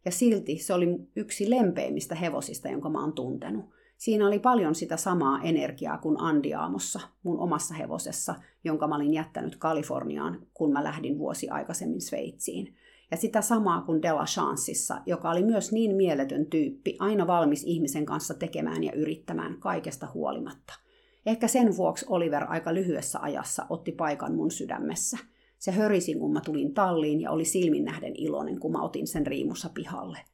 Ja 0.06 0.12
silti 0.12 0.58
se 0.58 0.74
oli 0.74 0.88
yksi 1.16 1.50
lempeimmistä 1.50 2.16
hevosista, 2.16 2.68
jonka 2.68 2.90
mä 2.90 3.02
oon 3.02 3.14
tuntenut. 3.14 3.66
Siinä 3.98 4.28
oli 4.28 4.40
paljon 4.40 4.76
sitä 4.76 4.98
samaa 4.98 5.42
energiaa 5.42 5.98
kuin 5.98 6.20
Andiaamossa, 6.20 7.00
mun 7.24 7.40
omassa 7.40 7.74
hevosessa, 7.74 8.36
jonka 8.64 8.88
mä 8.88 8.96
olin 8.96 9.14
jättänyt 9.14 9.56
Kaliforniaan, 9.56 10.48
kun 10.54 10.72
mä 10.72 10.84
lähdin 10.84 11.18
vuosi 11.18 11.50
aikaisemmin 11.50 12.02
Sveitsiin. 12.02 12.76
Ja 13.12 13.18
sitä 13.18 13.42
samaa 13.42 13.82
kuin 13.82 14.02
Della 14.02 14.26
Chanceissa, 14.26 15.02
joka 15.06 15.32
oli 15.32 15.44
myös 15.44 15.72
niin 15.72 15.96
mieletön 15.96 16.46
tyyppi, 16.46 16.96
aina 17.00 17.28
valmis 17.28 17.64
ihmisen 17.64 18.06
kanssa 18.06 18.34
tekemään 18.34 18.84
ja 18.84 18.92
yrittämään 18.92 19.60
kaikesta 19.60 20.08
huolimatta. 20.14 20.83
Ehkä 21.26 21.48
sen 21.48 21.78
vuoksi 21.78 22.06
Oliver 22.10 22.46
aika 22.48 22.74
lyhyessä 22.74 23.20
ajassa 23.20 23.66
otti 23.70 23.92
paikan 23.92 24.36
mun 24.36 24.52
sydämessä. 24.52 25.18
Se 25.60 25.72
hörisi, 25.72 26.16
kun 26.16 26.34
mä 26.34 26.42
tulin 26.42 26.74
talliin 26.74 27.22
ja 27.22 27.32
oli 27.32 27.46
silmin 27.46 27.86
nähden 27.86 28.14
iloinen, 28.16 28.60
kun 28.60 28.72
mä 28.72 28.82
otin 28.82 29.08
sen 29.08 29.28
riimussa 29.28 29.70
pihalle– 29.70 30.18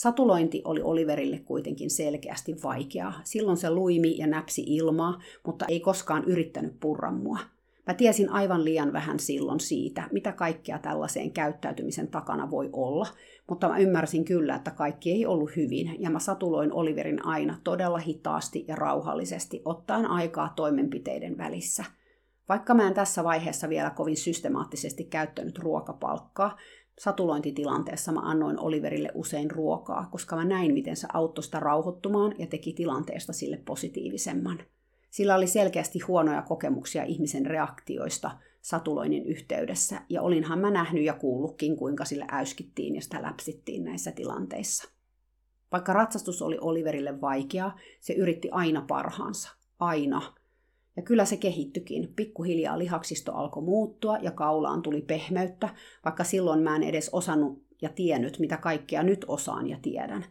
Satulointi 0.00 0.62
oli 0.64 0.82
Oliverille 0.82 1.38
kuitenkin 1.38 1.90
selkeästi 1.90 2.56
vaikeaa. 2.62 3.20
Silloin 3.24 3.56
se 3.56 3.70
luimi 3.70 4.18
ja 4.18 4.26
näpsi 4.26 4.62
ilmaa, 4.66 5.20
mutta 5.46 5.64
ei 5.68 5.80
koskaan 5.80 6.24
yrittänyt 6.24 6.80
purra 6.80 7.12
mua. 7.12 7.38
Mä 7.86 7.94
tiesin 7.94 8.30
aivan 8.30 8.64
liian 8.64 8.92
vähän 8.92 9.18
silloin 9.18 9.60
siitä, 9.60 10.08
mitä 10.12 10.32
kaikkea 10.32 10.78
tällaiseen 10.78 11.32
käyttäytymisen 11.32 12.08
takana 12.08 12.50
voi 12.50 12.70
olla, 12.72 13.06
mutta 13.48 13.68
mä 13.68 13.78
ymmärsin 13.78 14.24
kyllä, 14.24 14.54
että 14.54 14.70
kaikki 14.70 15.12
ei 15.12 15.26
ollut 15.26 15.56
hyvin, 15.56 16.02
ja 16.02 16.10
mä 16.10 16.18
satuloin 16.18 16.72
Oliverin 16.72 17.26
aina 17.26 17.58
todella 17.64 17.98
hitaasti 17.98 18.64
ja 18.68 18.76
rauhallisesti, 18.76 19.62
ottaen 19.64 20.06
aikaa 20.06 20.52
toimenpiteiden 20.56 21.38
välissä. 21.38 21.84
Vaikka 22.48 22.74
mä 22.74 22.88
en 22.88 22.94
tässä 22.94 23.24
vaiheessa 23.24 23.68
vielä 23.68 23.90
kovin 23.90 24.16
systemaattisesti 24.16 25.04
käyttänyt 25.04 25.58
ruokapalkkaa, 25.58 26.56
satulointitilanteessa 26.98 28.12
mä 28.12 28.20
annoin 28.20 28.60
Oliverille 28.60 29.10
usein 29.14 29.50
ruokaa, 29.50 30.08
koska 30.10 30.36
mä 30.36 30.44
näin, 30.44 30.74
miten 30.74 30.96
se 30.96 31.08
auttoi 31.12 31.44
sitä 31.44 31.60
rauhoittumaan 31.60 32.34
ja 32.38 32.46
teki 32.46 32.72
tilanteesta 32.72 33.32
sille 33.32 33.56
positiivisemman. 33.56 34.58
Sillä 35.10 35.34
oli 35.34 35.46
selkeästi 35.46 35.98
huonoja 35.98 36.42
kokemuksia 36.42 37.04
ihmisen 37.04 37.46
reaktioista 37.46 38.30
satuloinnin 38.62 39.26
yhteydessä, 39.26 40.00
ja 40.08 40.22
olinhan 40.22 40.58
mä 40.58 40.70
nähnyt 40.70 41.04
ja 41.04 41.14
kuullutkin, 41.14 41.76
kuinka 41.76 42.04
sillä 42.04 42.26
äyskittiin 42.32 42.94
ja 42.94 43.02
sitä 43.02 43.22
läpsittiin 43.22 43.84
näissä 43.84 44.12
tilanteissa. 44.12 44.88
Vaikka 45.72 45.92
ratsastus 45.92 46.42
oli 46.42 46.58
Oliverille 46.60 47.20
vaikeaa, 47.20 47.78
se 48.00 48.12
yritti 48.12 48.48
aina 48.52 48.84
parhaansa. 48.88 49.50
Aina. 49.78 50.22
Ja 50.96 51.02
kyllä 51.02 51.24
se 51.24 51.36
kehittyikin. 51.36 52.12
Pikkuhiljaa 52.16 52.78
lihaksisto 52.78 53.32
alkoi 53.32 53.62
muuttua 53.62 54.18
ja 54.18 54.30
kaulaan 54.30 54.82
tuli 54.82 55.02
pehmeyttä, 55.02 55.68
vaikka 56.04 56.24
silloin 56.24 56.62
mä 56.62 56.76
en 56.76 56.82
edes 56.82 57.10
osannut 57.12 57.62
ja 57.82 57.88
tiennyt, 57.88 58.38
mitä 58.38 58.56
kaikkea 58.56 59.02
nyt 59.02 59.24
osaan 59.28 59.66
ja 59.66 59.78
tiedän. 59.82 60.24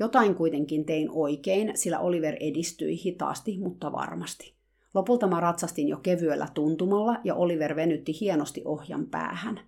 Jotain 0.00 0.34
kuitenkin 0.34 0.84
tein 0.84 1.08
oikein, 1.10 1.72
sillä 1.74 1.98
Oliver 1.98 2.36
edistyi 2.40 3.04
hitaasti, 3.04 3.58
mutta 3.58 3.92
varmasti. 3.92 4.54
Lopulta 4.94 5.26
mä 5.26 5.40
ratsastin 5.40 5.88
jo 5.88 5.96
kevyellä 5.96 6.48
tuntumalla 6.54 7.16
ja 7.24 7.34
Oliver 7.34 7.76
venytti 7.76 8.20
hienosti 8.20 8.62
ohjan 8.64 9.06
päähän. 9.06 9.60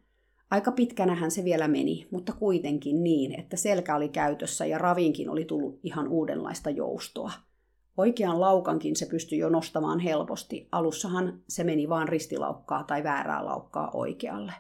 Aika 0.50 0.72
pitkänähän 0.72 1.30
se 1.30 1.44
vielä 1.44 1.68
meni, 1.68 2.06
mutta 2.10 2.32
kuitenkin 2.32 3.04
niin, 3.04 3.40
että 3.40 3.56
selkä 3.56 3.96
oli 3.96 4.08
käytössä 4.08 4.66
ja 4.66 4.78
ravinkin 4.78 5.30
oli 5.30 5.44
tullut 5.44 5.80
ihan 5.82 6.08
uudenlaista 6.08 6.70
joustoa. 6.70 7.32
Oikean 7.96 8.40
laukankin 8.40 8.96
se 8.96 9.06
pystyi 9.06 9.38
jo 9.38 9.48
nostamaan 9.48 10.00
helposti. 10.00 10.68
Alussahan 10.72 11.42
se 11.48 11.64
meni 11.64 11.88
vaan 11.88 12.08
ristilaukkaa 12.08 12.84
tai 12.84 13.04
väärää 13.04 13.44
laukkaa 13.44 13.90
oikealle. 13.94 14.52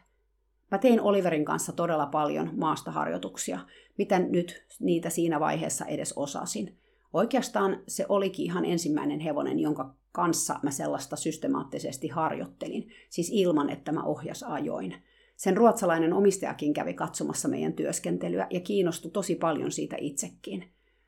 Mä 0.72 0.78
tein 0.78 1.00
Oliverin 1.00 1.44
kanssa 1.44 1.72
todella 1.72 2.06
paljon 2.06 2.50
maastaharjoituksia, 2.56 3.58
miten 3.98 4.32
nyt 4.32 4.66
niitä 4.80 5.10
siinä 5.10 5.40
vaiheessa 5.40 5.84
edes 5.84 6.12
osasin. 6.16 6.78
Oikeastaan 7.12 7.80
se 7.88 8.06
olikin 8.08 8.44
ihan 8.44 8.64
ensimmäinen 8.64 9.20
hevonen, 9.20 9.58
jonka 9.58 9.94
kanssa 10.12 10.60
mä 10.62 10.70
sellaista 10.70 11.16
systemaattisesti 11.16 12.08
harjoittelin, 12.08 12.88
siis 13.08 13.30
ilman, 13.32 13.70
että 13.70 13.92
mä 13.92 14.04
ohjas 14.04 14.42
ajoin. 14.42 14.94
Sen 15.36 15.56
ruotsalainen 15.56 16.12
omistajakin 16.12 16.72
kävi 16.72 16.94
katsomassa 16.94 17.48
meidän 17.48 17.72
työskentelyä 17.72 18.46
ja 18.50 18.60
kiinnostui 18.60 19.10
tosi 19.10 19.34
paljon 19.34 19.72
siitä 19.72 19.96
itsekin. 20.00 20.64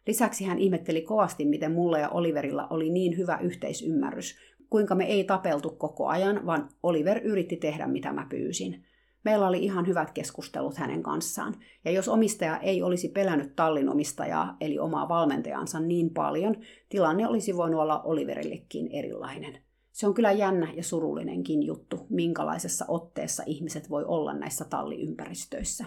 Lisäksi 0.07 0.45
hän 0.45 0.59
ihmetteli 0.59 1.03
kovasti, 1.03 1.45
miten 1.45 1.73
mulla 1.73 1.99
ja 1.99 2.09
Oliverilla 2.09 2.67
oli 2.71 2.91
niin 2.91 3.17
hyvä 3.17 3.39
yhteisymmärrys, 3.43 4.37
kuinka 4.71 4.95
me 4.95 5.05
ei 5.05 5.25
tapeltu 5.25 5.71
koko 5.71 6.07
ajan, 6.07 6.47
vaan 6.47 6.69
Oliver 6.83 7.19
yritti 7.19 7.57
tehdä 7.57 7.87
mitä 7.87 8.13
mä 8.13 8.27
pyysin. 8.31 8.85
Meillä 9.25 9.49
oli 9.49 9.65
ihan 9.65 9.87
hyvät 9.87 10.11
keskustelut 10.11 10.77
hänen 10.77 11.03
kanssaan, 11.03 11.55
ja 11.85 11.91
jos 11.91 12.09
omistaja 12.09 12.59
ei 12.59 12.83
olisi 12.83 13.09
pelännyt 13.09 13.57
tallin 13.57 13.89
omistajaa, 13.89 14.57
eli 14.61 14.79
omaa 14.79 15.09
valmentajansa 15.09 15.81
niin 15.81 16.11
paljon, 16.11 16.57
tilanne 16.89 17.29
olisi 17.29 17.57
voinut 17.57 17.81
olla 17.81 18.03
Oliverillekin 18.03 18.89
erilainen. 18.93 19.59
Se 19.93 20.07
on 20.07 20.15
kyllä 20.15 20.33
jännä 20.33 20.73
ja 20.73 20.83
surullinenkin 20.83 21.63
juttu, 21.63 22.07
minkälaisessa 22.11 22.85
otteessa 22.89 23.43
ihmiset 23.47 23.91
voi 23.91 24.05
olla 24.05 24.35
näissä 24.35 24.65
talliympäristöissä. 24.65 25.85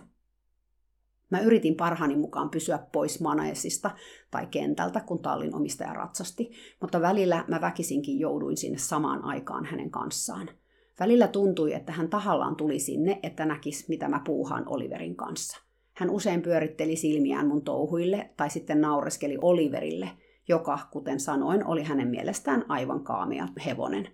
Mä 1.30 1.40
yritin 1.40 1.76
parhaani 1.76 2.16
mukaan 2.16 2.50
pysyä 2.50 2.80
pois 2.92 3.22
Manaesista 3.22 3.92
tai 4.32 4.46
kentältä, 4.46 5.00
kun 5.00 5.22
tallin 5.22 5.56
omistaja 5.56 5.94
ratsasti, 5.94 6.52
mutta 6.82 7.02
välillä 7.02 7.46
mä 7.48 7.62
väkisinkin 7.62 8.20
jouduin 8.20 8.58
sinne 8.58 8.78
samaan 8.78 9.24
aikaan 9.24 9.66
hänen 9.66 9.92
kanssaan. 9.92 10.50
Välillä 11.00 11.28
tuntui, 11.28 11.74
että 11.74 11.92
hän 11.92 12.10
tahallaan 12.10 12.56
tuli 12.56 12.80
sinne, 12.80 13.20
että 13.24 13.46
näkis, 13.46 13.90
mitä 13.90 14.08
mä 14.08 14.22
puuhaan 14.26 14.64
Oliverin 14.68 15.16
kanssa. 15.16 15.62
Hän 15.94 16.10
usein 16.10 16.42
pyöritteli 16.42 16.96
silmiään 16.96 17.48
mun 17.48 17.62
touhuille 17.62 18.30
tai 18.38 18.50
sitten 18.50 18.82
naureskeli 18.82 19.38
Oliverille, 19.42 20.10
joka, 20.48 20.80
kuten 20.92 21.20
sanoin, 21.20 21.66
oli 21.66 21.84
hänen 21.84 22.08
mielestään 22.08 22.66
aivan 22.70 23.04
kaamea 23.04 23.48
hevonen. 23.66 24.08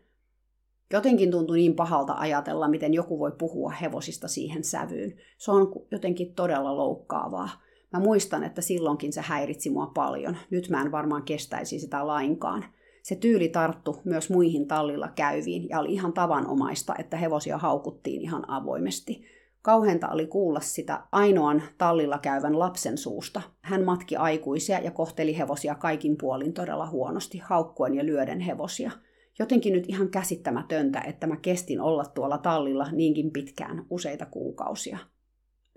Jotenkin 0.93 1.31
tuntui 1.31 1.57
niin 1.57 1.75
pahalta 1.75 2.13
ajatella, 2.13 2.67
miten 2.67 2.93
joku 2.93 3.19
voi 3.19 3.31
puhua 3.37 3.69
hevosista 3.69 4.27
siihen 4.27 4.63
sävyyn. 4.63 5.13
Se 5.37 5.51
on 5.51 5.71
jotenkin 5.91 6.35
todella 6.35 6.77
loukkaavaa. 6.77 7.49
Mä 7.93 7.99
muistan, 7.99 8.43
että 8.43 8.61
silloinkin 8.61 9.13
se 9.13 9.21
häiritsi 9.21 9.69
mua 9.69 9.87
paljon. 9.87 10.37
Nyt 10.49 10.69
mä 10.69 10.81
en 10.81 10.91
varmaan 10.91 11.23
kestäisi 11.23 11.79
sitä 11.79 12.07
lainkaan. 12.07 12.65
Se 13.03 13.15
tyyli 13.15 13.49
tarttu 13.49 14.01
myös 14.03 14.29
muihin 14.29 14.67
tallilla 14.67 15.09
käyviin 15.15 15.69
ja 15.69 15.79
oli 15.79 15.93
ihan 15.93 16.13
tavanomaista, 16.13 16.95
että 16.99 17.17
hevosia 17.17 17.57
haukuttiin 17.57 18.21
ihan 18.21 18.49
avoimesti. 18.49 19.25
Kauhenta 19.61 20.09
oli 20.09 20.27
kuulla 20.27 20.59
sitä 20.59 21.03
ainoan 21.11 21.63
tallilla 21.77 22.17
käyvän 22.17 22.59
lapsen 22.59 22.97
suusta. 22.97 23.41
Hän 23.61 23.83
matki 23.83 24.15
aikuisia 24.15 24.79
ja 24.79 24.91
kohteli 24.91 25.37
hevosia 25.37 25.75
kaikin 25.75 26.17
puolin 26.17 26.53
todella 26.53 26.87
huonosti, 26.89 27.37
haukkuen 27.37 27.95
ja 27.95 28.05
lyöden 28.05 28.39
hevosia– 28.39 28.91
jotenkin 29.39 29.73
nyt 29.73 29.85
ihan 29.87 30.09
käsittämätöntä, 30.09 31.01
että 31.01 31.27
mä 31.27 31.37
kestin 31.37 31.81
olla 31.81 32.05
tuolla 32.05 32.37
tallilla 32.37 32.87
niinkin 32.91 33.31
pitkään, 33.31 33.85
useita 33.89 34.25
kuukausia. 34.25 34.97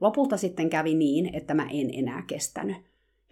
Lopulta 0.01 0.37
sitten 0.37 0.71
kävi 0.71 0.95
niin, 0.95 1.35
että 1.35 1.55
mä 1.55 1.67
en 1.71 1.91
enää 1.95 2.23
kestänyt. 2.27 2.77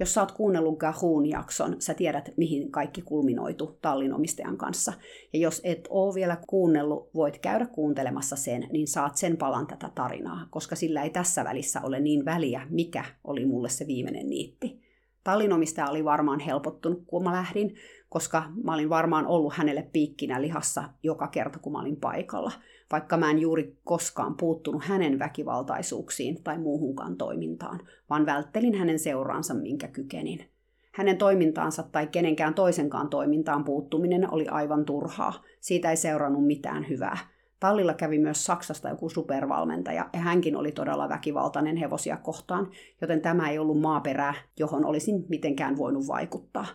Jos 0.00 0.14
sä 0.14 0.20
oot 0.20 0.32
kuunnellut 0.32 0.78
Gahoon 0.78 1.26
jakson, 1.26 1.76
sä 1.78 1.94
tiedät, 1.94 2.30
mihin 2.36 2.70
kaikki 2.70 3.02
kulminoitu 3.02 3.78
tallinomistajan 3.82 4.56
kanssa. 4.56 4.92
Ja 5.32 5.38
jos 5.38 5.60
et 5.64 5.88
oo 5.90 6.14
vielä 6.14 6.36
kuunnellut, 6.46 7.10
voit 7.14 7.38
käydä 7.38 7.66
kuuntelemassa 7.66 8.36
sen, 8.36 8.68
niin 8.72 8.88
saat 8.88 9.16
sen 9.16 9.36
palan 9.36 9.66
tätä 9.66 9.90
tarinaa, 9.94 10.46
koska 10.50 10.76
sillä 10.76 11.02
ei 11.02 11.10
tässä 11.10 11.44
välissä 11.44 11.80
ole 11.82 12.00
niin 12.00 12.24
väliä, 12.24 12.66
mikä 12.70 13.04
oli 13.24 13.46
mulle 13.46 13.68
se 13.68 13.86
viimeinen 13.86 14.30
niitti. 14.30 14.80
Tallinomistaja 15.24 15.90
oli 15.90 16.04
varmaan 16.04 16.40
helpottunut, 16.40 17.02
kun 17.06 17.24
mä 17.24 17.32
lähdin, 17.32 17.74
koska 18.08 18.42
mä 18.64 18.74
olin 18.74 18.88
varmaan 18.88 19.26
ollut 19.26 19.54
hänelle 19.54 19.88
piikkinä 19.92 20.42
lihassa 20.42 20.84
joka 21.02 21.28
kerta, 21.28 21.58
kun 21.58 21.72
mä 21.72 21.80
olin 21.80 21.96
paikalla. 21.96 22.52
Vaikka 22.92 23.16
mä 23.16 23.30
en 23.30 23.38
juuri 23.38 23.76
koskaan 23.84 24.36
puuttunut 24.36 24.84
hänen 24.84 25.18
väkivaltaisuuksiin 25.18 26.42
tai 26.42 26.58
muuhunkaan 26.58 27.16
toimintaan, 27.16 27.80
vaan 28.10 28.26
välttelin 28.26 28.74
hänen 28.74 28.98
seuraansa, 28.98 29.54
minkä 29.54 29.88
kykenin. 29.88 30.48
Hänen 30.92 31.18
toimintaansa 31.18 31.82
tai 31.82 32.06
kenenkään 32.06 32.54
toisenkaan 32.54 33.08
toimintaan 33.08 33.64
puuttuminen 33.64 34.32
oli 34.32 34.48
aivan 34.48 34.84
turhaa. 34.84 35.42
Siitä 35.60 35.90
ei 35.90 35.96
seurannut 35.96 36.46
mitään 36.46 36.88
hyvää. 36.88 37.18
Tallilla 37.60 37.94
kävi 37.94 38.18
myös 38.18 38.44
Saksasta 38.44 38.88
joku 38.88 39.08
supervalmentaja, 39.08 40.10
ja 40.12 40.20
hänkin 40.20 40.56
oli 40.56 40.72
todella 40.72 41.08
väkivaltainen 41.08 41.76
hevosia 41.76 42.16
kohtaan, 42.16 42.70
joten 43.00 43.20
tämä 43.20 43.50
ei 43.50 43.58
ollut 43.58 43.80
maaperää, 43.80 44.34
johon 44.58 44.84
olisin 44.84 45.26
mitenkään 45.28 45.76
voinut 45.76 46.06
vaikuttaa. 46.06 46.66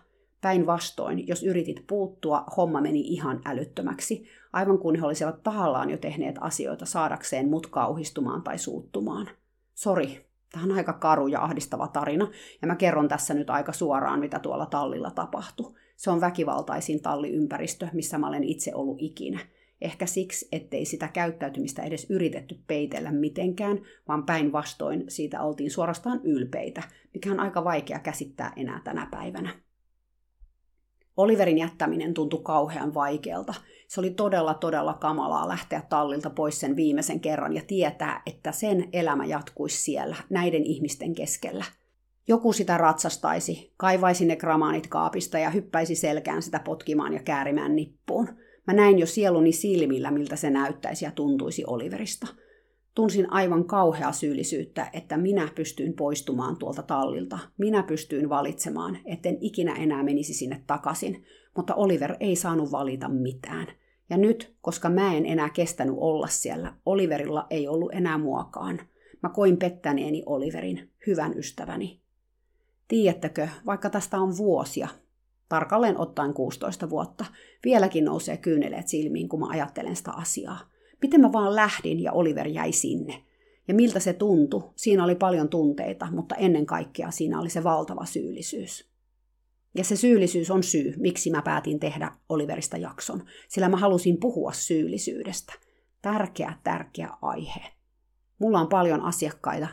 Päinvastoin, 0.41 1.28
jos 1.28 1.43
yritit 1.43 1.84
puuttua, 1.88 2.45
homma 2.58 2.82
meni 2.82 2.99
ihan 2.99 3.41
älyttömäksi, 3.45 4.28
aivan 4.54 4.80
kuin 4.80 4.95
he 4.95 5.06
olisivat 5.06 5.43
tahallaan 5.43 5.89
jo 5.89 5.97
tehneet 5.97 6.36
asioita 6.41 6.86
saadakseen 6.86 7.49
mut 7.49 7.67
kauhistumaan 7.67 8.41
tai 8.41 8.58
suuttumaan. 8.58 9.30
Sori, 9.75 10.25
tämä 10.52 10.65
on 10.65 10.71
aika 10.71 10.93
karu 10.93 11.28
ja 11.28 11.43
ahdistava 11.43 11.88
tarina, 11.88 12.28
ja 12.62 12.67
mä 12.67 12.75
kerron 12.75 13.08
tässä 13.08 13.34
nyt 13.34 13.49
aika 13.49 13.73
suoraan, 13.73 14.19
mitä 14.19 14.39
tuolla 14.39 14.65
tallilla 14.65 15.12
tapahtui. 15.12 15.73
Se 15.95 16.12
on 16.12 16.21
väkivaltaisin 16.21 17.02
talliympäristö, 17.02 17.88
missä 17.93 18.17
mä 18.17 18.28
olen 18.28 18.43
itse 18.43 18.75
ollut 18.75 19.02
ikinä. 19.02 19.39
Ehkä 19.82 20.06
siksi, 20.06 20.47
ettei 20.52 20.86
sitä 20.86 21.08
käyttäytymistä 21.08 21.84
edes 21.84 22.10
yritetty 22.10 22.60
peitellä 22.67 23.12
mitenkään, 23.12 23.80
vaan 24.08 24.25
päinvastoin 24.25 25.04
siitä 25.08 25.41
oltiin 25.41 25.71
suorastaan 25.71 26.21
ylpeitä, 26.23 26.84
mikä 27.13 27.32
on 27.32 27.39
aika 27.39 27.63
vaikea 27.63 27.99
käsittää 27.99 28.54
enää 28.56 28.82
tänä 28.84 29.08
päivänä. 29.12 29.68
Oliverin 31.17 31.58
jättäminen 31.58 32.13
tuntui 32.13 32.39
kauhean 32.43 32.93
vaikealta. 32.93 33.54
Se 33.88 34.00
oli 34.00 34.10
todella, 34.10 34.54
todella 34.54 34.93
kamalaa 34.93 35.48
lähteä 35.48 35.82
tallilta 35.89 36.30
pois 36.30 36.60
sen 36.60 36.76
viimeisen 36.76 37.19
kerran 37.19 37.54
ja 37.54 37.62
tietää, 37.67 38.22
että 38.26 38.52
sen 38.52 38.89
elämä 38.93 39.26
jatkuisi 39.26 39.82
siellä, 39.82 40.15
näiden 40.30 40.63
ihmisten 40.63 41.15
keskellä. 41.15 41.65
Joku 42.28 42.54
sitä 42.54 42.78
ratsastaisi, 42.78 43.74
kaivaisi 43.78 44.26
ne 44.26 44.36
gramaanit 44.36 44.88
kaapista 44.88 45.39
ja 45.39 45.50
hyppäisi 45.50 45.95
selkään 45.95 46.41
sitä 46.41 46.60
potkimaan 46.60 47.13
ja 47.13 47.24
käärimään 47.24 47.76
nippuun. 47.76 48.30
Mä 48.67 48.74
näin 48.74 49.00
jo 49.00 49.06
sieluni 49.06 49.52
silmillä, 49.52 50.12
miltä 50.12 50.36
se 50.36 50.50
näyttäisi 50.50 51.06
ja 51.06 51.12
tuntuisi 51.12 51.63
Oliverista– 51.67 52.28
Tunsin 52.95 53.34
aivan 53.34 53.65
kauhea 53.65 54.12
syyllisyyttä, 54.12 54.89
että 54.93 55.17
minä 55.17 55.49
pystyin 55.56 55.93
poistumaan 55.93 56.58
tuolta 56.58 56.84
tallilta. 56.84 57.39
Minä 57.58 57.84
pystyin 57.84 58.30
valitsemaan, 58.30 58.97
etten 59.06 59.38
ikinä 59.41 59.75
enää 59.75 60.04
menisi 60.04 60.34
sinne 60.34 60.63
takaisin, 60.67 61.25
mutta 61.56 61.75
Oliver 61.75 62.15
ei 62.19 62.36
saanut 62.36 62.71
valita 62.71 63.10
mitään. 63.10 63.67
Ja 64.10 64.17
nyt, 64.17 64.56
koska 64.62 64.89
mä 64.89 65.13
en 65.13 65.25
enää 65.25 65.49
kestänyt 65.49 65.95
olla 65.97 66.28
siellä, 66.28 66.73
Oliverilla 66.86 67.47
ei 67.49 67.67
ollut 67.67 67.93
enää 67.93 68.17
muakaan. 68.17 68.82
Mä 69.23 69.30
koin 69.30 69.58
pettäneeni 69.58 70.23
Oliverin, 70.25 70.91
hyvän 71.08 71.38
ystäväni. 71.38 72.02
Tiedättekö, 72.88 73.47
vaikka 73.65 73.89
tästä 73.89 74.17
on 74.17 74.38
vuosia, 74.38 74.88
tarkalleen 75.49 75.99
ottaen 75.99 76.34
16 76.34 76.89
vuotta, 76.89 77.25
vieläkin 77.63 78.06
nousee 78.06 78.38
kyyneleet 78.38 78.88
silmiin, 78.88 79.30
kun 79.30 79.39
mä 79.39 79.47
ajattelen 79.49 79.95
sitä 79.95 80.12
asiaa. 80.12 80.68
Miten 81.02 81.22
mä 81.22 81.32
vaan 81.32 81.56
lähdin 81.56 82.04
ja 82.04 82.12
Oliver 82.12 82.48
jäi 82.48 82.72
sinne. 82.72 83.24
Ja 83.68 83.74
miltä 83.74 84.00
se 84.00 84.14
tuntui, 84.14 84.72
siinä 84.76 85.04
oli 85.04 85.16
paljon 85.16 85.50
tunteita, 85.50 86.08
mutta 86.12 86.36
ennen 86.36 86.66
kaikkea 86.66 87.12
siinä 87.12 87.40
oli 87.40 87.50
se 87.50 87.64
valtava 87.64 88.06
syyllisyys. 88.06 88.90
Ja 89.76 89.84
se 89.84 89.96
syyllisyys 89.96 90.52
on 90.52 90.64
syy, 90.64 90.94
miksi 90.98 91.32
mä 91.32 91.42
päätin 91.42 91.80
tehdä 91.80 92.12
Oliverista 92.30 92.78
jakson, 92.78 93.24
sillä 93.48 93.70
mä 93.70 93.78
halusin 93.78 94.20
puhua 94.20 94.52
syyllisyydestä. 94.52 95.54
Tärkeä, 96.02 96.54
tärkeä 96.64 97.10
aihe. 97.22 97.62
Mulla 98.40 98.60
on 98.60 98.68
paljon 98.68 99.02
asiakkaita, 99.02 99.68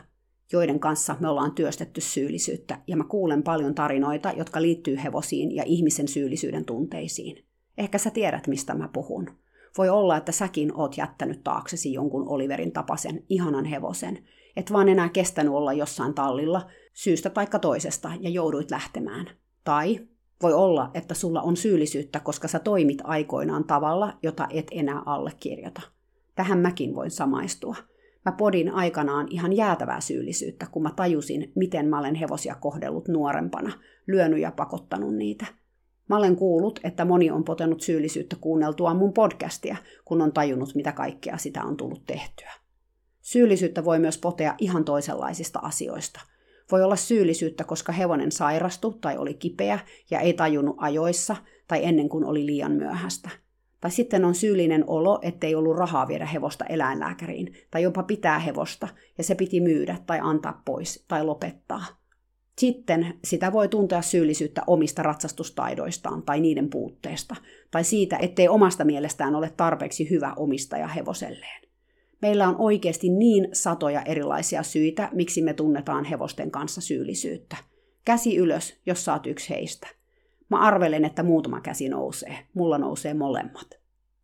joiden 0.51 0.79
kanssa 0.79 1.15
me 1.19 1.29
ollaan 1.29 1.51
työstetty 1.51 2.01
syyllisyyttä, 2.01 2.81
ja 2.87 2.97
mä 2.97 3.03
kuulen 3.03 3.43
paljon 3.43 3.75
tarinoita, 3.75 4.31
jotka 4.37 4.61
liittyy 4.61 4.97
hevosiin 5.03 5.55
ja 5.55 5.63
ihmisen 5.65 6.07
syyllisyyden 6.07 6.65
tunteisiin. 6.65 7.45
Ehkä 7.77 7.97
sä 7.97 8.09
tiedät, 8.09 8.47
mistä 8.47 8.73
mä 8.73 8.89
puhun. 8.93 9.29
Voi 9.77 9.89
olla, 9.89 10.17
että 10.17 10.31
säkin 10.31 10.71
oot 10.75 10.97
jättänyt 10.97 11.43
taaksesi 11.43 11.93
jonkun 11.93 12.27
Oliverin 12.27 12.71
tapasen 12.71 13.23
ihanan 13.29 13.65
hevosen, 13.65 14.19
et 14.55 14.73
vaan 14.73 14.89
enää 14.89 15.09
kestänyt 15.09 15.53
olla 15.53 15.73
jossain 15.73 16.13
tallilla 16.13 16.67
syystä 16.93 17.29
taikka 17.29 17.59
toisesta 17.59 18.11
ja 18.19 18.29
jouduit 18.29 18.71
lähtemään. 18.71 19.29
Tai 19.63 19.99
voi 20.41 20.53
olla, 20.53 20.91
että 20.93 21.13
sulla 21.13 21.41
on 21.41 21.57
syyllisyyttä, 21.57 22.19
koska 22.19 22.47
sä 22.47 22.59
toimit 22.59 22.97
aikoinaan 23.03 23.63
tavalla, 23.63 24.13
jota 24.23 24.47
et 24.49 24.67
enää 24.71 25.01
allekirjoita. 25.05 25.81
Tähän 26.35 26.59
mäkin 26.59 26.95
voin 26.95 27.11
samaistua. 27.11 27.75
Mä 28.25 28.31
podin 28.31 28.71
aikanaan 28.71 29.27
ihan 29.29 29.53
jäätävää 29.53 30.01
syyllisyyttä, 30.01 30.67
kun 30.71 30.83
mä 30.83 30.91
tajusin, 30.95 31.51
miten 31.55 31.87
mä 31.87 31.99
olen 31.99 32.15
hevosia 32.15 32.55
kohdellut 32.55 33.07
nuorempana, 33.07 33.73
lyönyt 34.07 34.39
ja 34.39 34.51
pakottanut 34.51 35.15
niitä– 35.15 35.45
Mä 36.09 36.17
olen 36.17 36.35
kuullut, 36.35 36.79
että 36.83 37.05
moni 37.05 37.31
on 37.31 37.43
potenut 37.43 37.81
syyllisyyttä 37.81 38.35
kuunneltua 38.41 38.93
mun 38.93 39.13
podcastia, 39.13 39.75
kun 40.05 40.21
on 40.21 40.33
tajunnut, 40.33 40.75
mitä 40.75 40.91
kaikkea 40.91 41.37
sitä 41.37 41.63
on 41.63 41.77
tullut 41.77 42.05
tehtyä. 42.05 42.51
Syyllisyyttä 43.21 43.85
voi 43.85 43.99
myös 43.99 44.17
potea 44.17 44.55
ihan 44.57 44.85
toisenlaisista 44.85 45.59
asioista. 45.59 46.19
Voi 46.71 46.83
olla 46.83 46.95
syyllisyyttä, 46.95 47.63
koska 47.63 47.91
hevonen 47.91 48.31
sairastui 48.31 48.93
tai 49.01 49.17
oli 49.17 49.33
kipeä 49.33 49.79
ja 50.11 50.19
ei 50.19 50.33
tajunnut 50.33 50.75
ajoissa 50.79 51.35
tai 51.67 51.85
ennen 51.85 52.09
kuin 52.09 52.25
oli 52.25 52.45
liian 52.45 52.71
myöhäistä. 52.71 53.29
Tai 53.81 53.91
sitten 53.91 54.25
on 54.25 54.35
syyllinen 54.35 54.83
olo, 54.87 55.19
ettei 55.21 55.55
ollut 55.55 55.77
rahaa 55.77 56.07
viedä 56.07 56.25
hevosta 56.25 56.65
eläinlääkäriin, 56.65 57.53
tai 57.71 57.83
jopa 57.83 58.03
pitää 58.03 58.39
hevosta, 58.39 58.87
ja 59.17 59.23
se 59.23 59.35
piti 59.35 59.61
myydä 59.61 59.97
tai 60.05 60.19
antaa 60.21 60.61
pois 60.65 61.05
tai 61.07 61.25
lopettaa. 61.25 61.85
Sitten 62.57 63.13
sitä 63.23 63.51
voi 63.51 63.67
tuntea 63.67 64.01
syyllisyyttä 64.01 64.63
omista 64.67 65.03
ratsastustaidoistaan 65.03 66.23
tai 66.23 66.39
niiden 66.39 66.69
puutteesta, 66.69 67.35
tai 67.71 67.83
siitä, 67.83 68.17
ettei 68.21 68.47
omasta 68.47 68.85
mielestään 68.85 69.35
ole 69.35 69.53
tarpeeksi 69.57 70.09
hyvä 70.09 70.33
omistaja 70.35 70.87
hevoselleen. 70.87 71.61
Meillä 72.21 72.47
on 72.47 72.55
oikeasti 72.59 73.09
niin 73.09 73.49
satoja 73.53 74.01
erilaisia 74.01 74.63
syitä, 74.63 75.09
miksi 75.13 75.41
me 75.41 75.53
tunnetaan 75.53 76.05
hevosten 76.05 76.51
kanssa 76.51 76.81
syyllisyyttä. 76.81 77.57
Käsi 78.05 78.35
ylös, 78.37 78.79
jos 78.85 79.05
saat 79.05 79.27
yksi 79.27 79.49
heistä. 79.49 79.87
Mä 80.49 80.59
arvelen, 80.59 81.05
että 81.05 81.23
muutama 81.23 81.61
käsi 81.61 81.89
nousee. 81.89 82.37
Mulla 82.53 82.77
nousee 82.77 83.13
molemmat. 83.13 83.67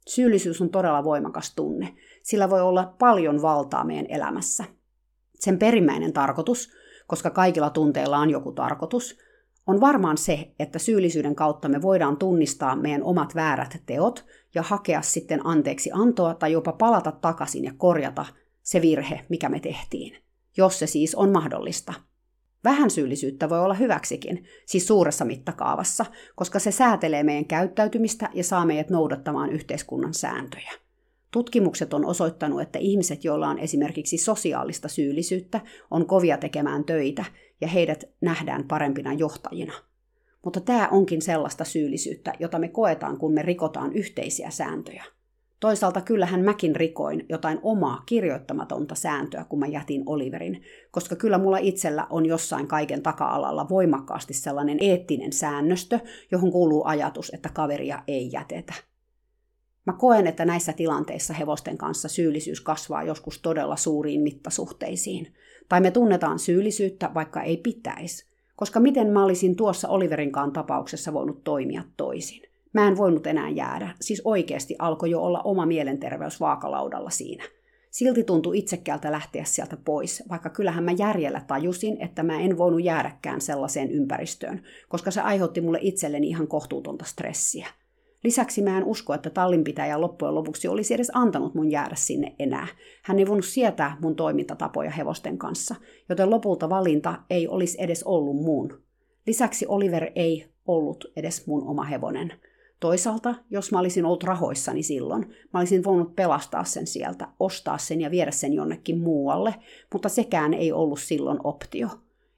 Syyllisyys 0.07 0.61
on 0.61 0.69
todella 0.69 1.03
voimakas 1.03 1.55
tunne. 1.55 1.93
Sillä 2.23 2.49
voi 2.49 2.61
olla 2.61 2.95
paljon 2.99 3.41
valtaa 3.41 3.83
meidän 3.83 4.05
elämässä. 4.09 4.63
Sen 5.39 5.59
perimmäinen 5.59 6.13
tarkoitus 6.13 6.71
koska 7.13 7.29
kaikilla 7.29 7.69
tunteilla 7.69 8.17
on 8.17 8.29
joku 8.29 8.51
tarkoitus, 8.51 9.17
on 9.67 9.81
varmaan 9.81 10.17
se, 10.17 10.51
että 10.59 10.79
syyllisyyden 10.79 11.35
kautta 11.35 11.69
me 11.69 11.81
voidaan 11.81 12.17
tunnistaa 12.17 12.75
meidän 12.75 13.03
omat 13.03 13.35
väärät 13.35 13.81
teot 13.85 14.25
ja 14.55 14.61
hakea 14.61 15.01
sitten 15.01 15.45
anteeksi 15.45 15.89
antoa 15.93 16.33
tai 16.33 16.51
jopa 16.51 16.71
palata 16.71 17.11
takaisin 17.11 17.63
ja 17.63 17.73
korjata 17.77 18.25
se 18.61 18.81
virhe, 18.81 19.25
mikä 19.29 19.49
me 19.49 19.59
tehtiin, 19.59 20.17
jos 20.57 20.79
se 20.79 20.87
siis 20.87 21.15
on 21.15 21.31
mahdollista. 21.31 21.93
Vähän 22.63 22.89
syyllisyyttä 22.89 23.49
voi 23.49 23.59
olla 23.59 23.73
hyväksikin, 23.73 24.45
siis 24.65 24.87
suuressa 24.87 25.25
mittakaavassa, 25.25 26.05
koska 26.35 26.59
se 26.59 26.71
säätelee 26.71 27.23
meidän 27.23 27.45
käyttäytymistä 27.45 28.29
ja 28.33 28.43
saa 28.43 28.65
meidät 28.65 28.89
noudattamaan 28.89 29.49
yhteiskunnan 29.49 30.13
sääntöjä. 30.13 30.82
Tutkimukset 31.33 31.93
on 31.93 32.05
osoittanut, 32.05 32.61
että 32.61 32.79
ihmiset, 32.79 33.23
joilla 33.23 33.47
on 33.47 33.59
esimerkiksi 33.59 34.17
sosiaalista 34.17 34.87
syyllisyyttä, 34.87 35.61
on 35.91 36.05
kovia 36.05 36.37
tekemään 36.37 36.83
töitä 36.83 37.25
ja 37.61 37.67
heidät 37.67 38.03
nähdään 38.21 38.67
parempina 38.67 39.13
johtajina. 39.13 39.73
Mutta 40.43 40.59
tämä 40.59 40.87
onkin 40.91 41.21
sellaista 41.21 41.63
syyllisyyttä, 41.63 42.33
jota 42.39 42.59
me 42.59 42.67
koetaan, 42.67 43.17
kun 43.17 43.33
me 43.33 43.41
rikotaan 43.41 43.93
yhteisiä 43.93 44.49
sääntöjä. 44.49 45.03
Toisaalta 45.59 46.01
kyllähän 46.01 46.41
mäkin 46.41 46.75
rikoin 46.75 47.25
jotain 47.29 47.59
omaa 47.63 48.03
kirjoittamatonta 48.05 48.95
sääntöä, 48.95 49.45
kun 49.49 49.59
mä 49.59 49.67
jätin 49.67 50.03
Oliverin, 50.05 50.61
koska 50.91 51.15
kyllä 51.15 51.37
mulla 51.37 51.57
itsellä 51.57 52.07
on 52.09 52.25
jossain 52.25 52.67
kaiken 52.67 53.01
taka-alalla 53.01 53.69
voimakkaasti 53.69 54.33
sellainen 54.33 54.77
eettinen 54.81 55.33
säännöstö, 55.33 55.99
johon 56.31 56.51
kuuluu 56.51 56.83
ajatus, 56.85 57.31
että 57.33 57.49
kaveria 57.53 58.03
ei 58.07 58.29
jätetä. 58.33 58.92
Mä 59.85 59.93
koen, 59.93 60.27
että 60.27 60.45
näissä 60.45 60.73
tilanteissa 60.73 61.33
hevosten 61.33 61.77
kanssa 61.77 62.07
syyllisyys 62.07 62.61
kasvaa 62.61 63.03
joskus 63.03 63.41
todella 63.41 63.75
suuriin 63.75 64.21
mittasuhteisiin. 64.21 65.33
Tai 65.69 65.81
me 65.81 65.91
tunnetaan 65.91 66.39
syyllisyyttä, 66.39 67.11
vaikka 67.13 67.41
ei 67.41 67.57
pitäisi. 67.57 68.25
Koska 68.55 68.79
miten 68.79 69.07
mä 69.07 69.23
olisin 69.23 69.55
tuossa 69.55 69.87
Oliverinkaan 69.87 70.51
tapauksessa 70.51 71.13
voinut 71.13 71.43
toimia 71.43 71.83
toisin? 71.97 72.41
Mä 72.73 72.87
en 72.87 72.97
voinut 72.97 73.27
enää 73.27 73.49
jäädä, 73.49 73.95
siis 74.01 74.21
oikeasti 74.25 74.75
alkoi 74.79 75.11
jo 75.11 75.21
olla 75.21 75.41
oma 75.41 75.65
mielenterveys 75.65 76.39
vaakalaudalla 76.39 77.09
siinä. 77.09 77.43
Silti 77.91 78.23
tuntui 78.23 78.57
itsekkäältä 78.57 79.11
lähteä 79.11 79.43
sieltä 79.43 79.77
pois, 79.85 80.23
vaikka 80.29 80.49
kyllähän 80.49 80.83
mä 80.83 80.91
järjellä 80.91 81.41
tajusin, 81.47 82.01
että 82.01 82.23
mä 82.23 82.39
en 82.39 82.57
voinut 82.57 82.83
jäädäkään 82.83 83.41
sellaiseen 83.41 83.91
ympäristöön, 83.91 84.63
koska 84.89 85.11
se 85.11 85.21
aiheutti 85.21 85.61
mulle 85.61 85.79
itselleni 85.81 86.27
ihan 86.27 86.47
kohtuutonta 86.47 87.05
stressiä. 87.05 87.67
Lisäksi 88.23 88.61
mä 88.61 88.77
en 88.77 88.83
usko, 88.83 89.13
että 89.13 89.29
tallinpitäjä 89.29 90.01
loppujen 90.01 90.35
lopuksi 90.35 90.67
olisi 90.67 90.93
edes 90.93 91.11
antanut 91.13 91.55
mun 91.55 91.71
jäädä 91.71 91.95
sinne 91.95 92.35
enää. 92.39 92.67
Hän 93.03 93.19
ei 93.19 93.27
voinut 93.27 93.45
sietää 93.45 93.97
mun 94.01 94.15
toimintatapoja 94.15 94.91
hevosten 94.91 95.37
kanssa, 95.37 95.75
joten 96.09 96.29
lopulta 96.29 96.69
valinta 96.69 97.19
ei 97.29 97.47
olisi 97.47 97.77
edes 97.81 98.03
ollut 98.03 98.35
mun. 98.35 98.83
Lisäksi 99.27 99.65
Oliver 99.67 100.11
ei 100.15 100.45
ollut 100.67 101.05
edes 101.15 101.47
mun 101.47 101.67
oma 101.67 101.83
hevonen. 101.83 102.33
Toisaalta, 102.79 103.35
jos 103.49 103.71
mä 103.71 103.79
olisin 103.79 104.05
ollut 104.05 104.23
rahoissani 104.23 104.83
silloin, 104.83 105.25
mä 105.53 105.59
olisin 105.59 105.83
voinut 105.83 106.15
pelastaa 106.15 106.63
sen 106.63 106.87
sieltä, 106.87 107.27
ostaa 107.39 107.77
sen 107.77 108.01
ja 108.01 108.11
viedä 108.11 108.31
sen 108.31 108.53
jonnekin 108.53 108.99
muualle, 108.99 109.55
mutta 109.93 110.09
sekään 110.09 110.53
ei 110.53 110.71
ollut 110.71 110.99
silloin 110.99 111.39
optio. 111.43 111.87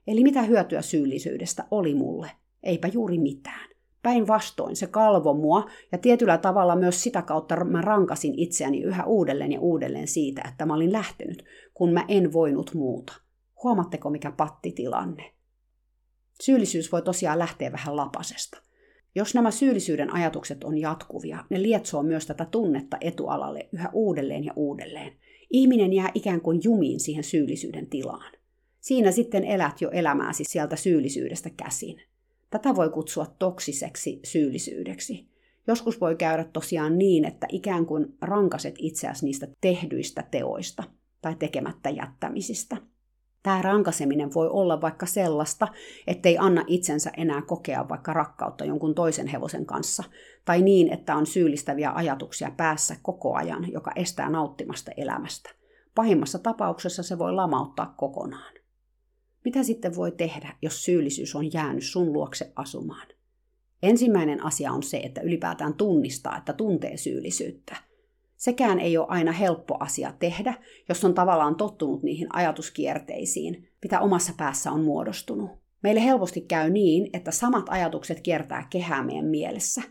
Eli 0.08 0.24
mitä 0.24 0.42
hyötyä 0.42 0.82
syyllisyydestä 0.82 1.66
oli 1.72 1.96
mulle? 1.96 2.32
Eipä 2.64 2.88
juuri 2.88 3.18
mitään. 3.18 3.75
Päinvastoin 4.06 4.76
se 4.76 4.88
kalvo 4.88 5.34
mua 5.34 5.70
ja 5.92 5.98
tietyllä 5.98 6.38
tavalla 6.38 6.76
myös 6.76 7.04
sitä 7.04 7.22
kautta 7.22 7.66
mä 7.66 7.82
rankasin 7.82 8.34
itseäni 8.38 8.82
yhä 8.82 9.04
uudelleen 9.04 9.52
ja 9.52 9.60
uudelleen 9.60 10.08
siitä, 10.08 10.42
että 10.50 10.66
mä 10.66 10.74
olin 10.74 10.92
lähtenyt, 10.92 11.46
kun 11.74 11.94
mä 11.94 12.06
en 12.08 12.34
voinut 12.34 12.74
muuta. 12.74 13.14
Huomatteko 13.64 14.10
mikä 14.10 14.32
pattitilanne? 14.32 15.34
Syyllisyys 16.42 16.92
voi 16.92 17.02
tosiaan 17.02 17.40
lähteä 17.40 17.72
vähän 17.72 17.96
lapasesta. 17.96 18.62
Jos 19.16 19.36
nämä 19.36 19.52
syyllisyyden 19.52 20.14
ajatukset 20.14 20.64
on 20.64 20.78
jatkuvia, 20.78 21.46
ne 21.50 21.62
lietsoo 21.62 22.04
myös 22.04 22.26
tätä 22.26 22.46
tunnetta 22.46 22.98
etualalle 23.02 23.70
yhä 23.72 23.90
uudelleen 23.94 24.44
ja 24.44 24.54
uudelleen. 24.56 25.14
Ihminen 25.50 25.94
jää 25.94 26.12
ikään 26.14 26.42
kuin 26.42 26.60
jumiin 26.64 27.00
siihen 27.00 27.24
syyllisyyden 27.24 27.88
tilaan. 27.88 28.34
Siinä 28.80 29.12
sitten 29.12 29.44
elät 29.44 29.82
jo 29.82 29.90
elämääsi 29.90 30.44
sieltä 30.44 30.76
syyllisyydestä 30.76 31.50
käsin. 31.50 32.02
Tätä 32.50 32.76
voi 32.76 32.90
kutsua 32.90 33.26
toksiseksi 33.40 34.20
syyllisyydeksi. 34.24 35.28
Joskus 35.68 36.02
voi 36.02 36.16
käydä 36.16 36.44
tosiaan 36.44 36.98
niin, 36.98 37.26
että 37.26 37.48
ikään 37.52 37.86
kuin 37.86 38.18
rankaset 38.22 38.76
itseäsi 38.78 39.26
niistä 39.26 39.48
tehdyistä 39.62 40.24
teoista 40.32 40.84
tai 41.22 41.36
tekemättä 41.36 41.90
jättämisistä. 41.90 42.78
Tämä 43.44 43.62
rankaseminen 43.62 44.34
voi 44.34 44.48
olla 44.50 44.82
vaikka 44.82 45.06
sellaista, 45.06 45.68
ettei 46.08 46.38
anna 46.38 46.64
itsensä 46.68 47.12
enää 47.18 47.42
kokea 47.42 47.90
vaikka 47.90 48.14
rakkautta 48.14 48.66
jonkun 48.66 48.96
toisen 48.96 49.28
hevosen 49.28 49.66
kanssa, 49.66 50.04
tai 50.46 50.62
niin, 50.62 50.94
että 50.94 51.16
on 51.16 51.26
syyllistäviä 51.26 51.92
ajatuksia 51.92 52.52
päässä 52.58 52.96
koko 53.02 53.36
ajan, 53.36 53.72
joka 53.72 53.92
estää 53.96 54.30
nauttimasta 54.30 54.92
elämästä. 54.98 55.50
Pahimmassa 55.96 56.40
tapauksessa 56.40 57.04
se 57.04 57.20
voi 57.20 57.34
lamauttaa 57.34 57.94
kokonaan. 57.98 58.54
Mitä 59.46 59.64
sitten 59.64 59.96
voi 59.96 60.12
tehdä, 60.12 60.56
jos 60.62 60.84
syyllisyys 60.84 61.36
on 61.36 61.54
jäänyt 61.54 61.84
sun 61.84 62.14
luokse 62.14 62.52
asumaan? 62.56 63.08
Ensimmäinen 63.84 64.44
asia 64.44 64.72
on 64.72 64.84
se, 64.84 64.98
että 64.98 65.22
ylipäätään 65.22 65.74
tunnistaa, 65.74 66.38
että 66.38 66.54
tuntee 66.54 66.98
syyllisyyttä. 66.98 67.76
Sekään 68.38 68.80
ei 68.80 68.98
ole 68.98 69.06
aina 69.10 69.32
helppo 69.32 69.78
asia 69.80 70.14
tehdä, 70.20 70.54
jos 70.90 71.06
on 71.06 71.14
tavallaan 71.14 71.56
tottunut 71.56 72.04
niihin 72.04 72.36
ajatuskierteisiin, 72.36 73.68
mitä 73.84 74.00
omassa 74.00 74.34
päässä 74.38 74.72
on 74.72 74.84
muodostunut. 74.84 75.52
Meille 75.84 76.04
helposti 76.04 76.42
käy 76.42 76.70
niin, 76.70 77.10
että 77.14 77.32
samat 77.32 77.66
ajatukset 77.70 78.22
kiertää 78.22 78.68
kehää 78.70 79.04
meidän 79.04 79.26
mielessä. 79.26 79.82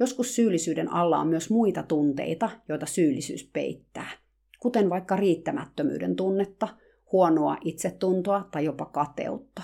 Joskus 0.00 0.34
syyllisyyden 0.34 0.92
alla 0.92 1.18
on 1.18 1.28
myös 1.28 1.50
muita 1.50 1.82
tunteita, 1.82 2.50
joita 2.68 2.86
syyllisyys 2.86 3.50
peittää, 3.52 4.10
kuten 4.58 4.90
vaikka 4.90 5.16
riittämättömyyden 5.16 6.16
tunnetta, 6.16 6.68
huonoa 7.12 7.56
itsetuntoa 7.64 8.48
tai 8.50 8.64
jopa 8.64 8.84
kateutta. 8.86 9.62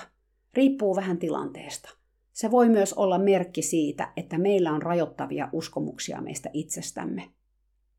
Riippuu 0.54 0.96
vähän 0.96 1.18
tilanteesta. 1.18 1.88
Se 2.32 2.50
voi 2.50 2.68
myös 2.68 2.92
olla 2.92 3.18
merkki 3.18 3.62
siitä, 3.62 4.12
että 4.16 4.38
meillä 4.38 4.72
on 4.72 4.82
rajoittavia 4.82 5.48
uskomuksia 5.52 6.20
meistä 6.20 6.50
itsestämme. 6.52 7.30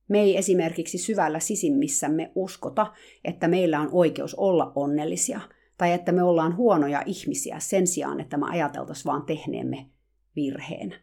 Me 0.07 0.19
ei 0.21 0.37
esimerkiksi 0.37 0.97
syvällä 0.97 1.39
sisimmissämme 1.39 2.31
uskota, 2.35 2.93
että 3.23 3.47
meillä 3.47 3.79
on 3.79 3.89
oikeus 3.91 4.35
olla 4.35 4.71
onnellisia, 4.75 5.39
tai 5.77 5.91
että 5.91 6.11
me 6.11 6.23
ollaan 6.23 6.57
huonoja 6.57 7.03
ihmisiä 7.05 7.59
sen 7.59 7.87
sijaan, 7.87 8.19
että 8.19 8.37
me 8.37 8.45
ajateltaisiin 8.49 9.05
vaan 9.05 9.25
tehneemme 9.25 9.85
virheen. 10.35 10.95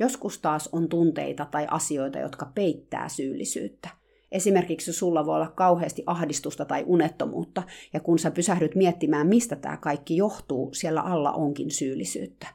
Joskus 0.00 0.38
taas 0.38 0.68
on 0.72 0.88
tunteita 0.88 1.44
tai 1.50 1.66
asioita, 1.70 2.18
jotka 2.18 2.52
peittää 2.54 3.08
syyllisyyttä. 3.08 4.01
Esimerkiksi 4.32 4.92
sulla 4.92 5.26
voi 5.26 5.34
olla 5.34 5.52
kauheasti 5.56 6.02
ahdistusta 6.06 6.64
tai 6.64 6.84
unettomuutta, 6.86 7.62
ja 7.92 8.00
kun 8.00 8.18
sä 8.18 8.30
pysähdyt 8.30 8.74
miettimään, 8.74 9.26
mistä 9.26 9.56
tämä 9.56 9.76
kaikki 9.76 10.16
johtuu, 10.16 10.74
siellä 10.74 11.00
alla 11.00 11.32
onkin 11.32 11.70
syyllisyyttä. 11.70 12.46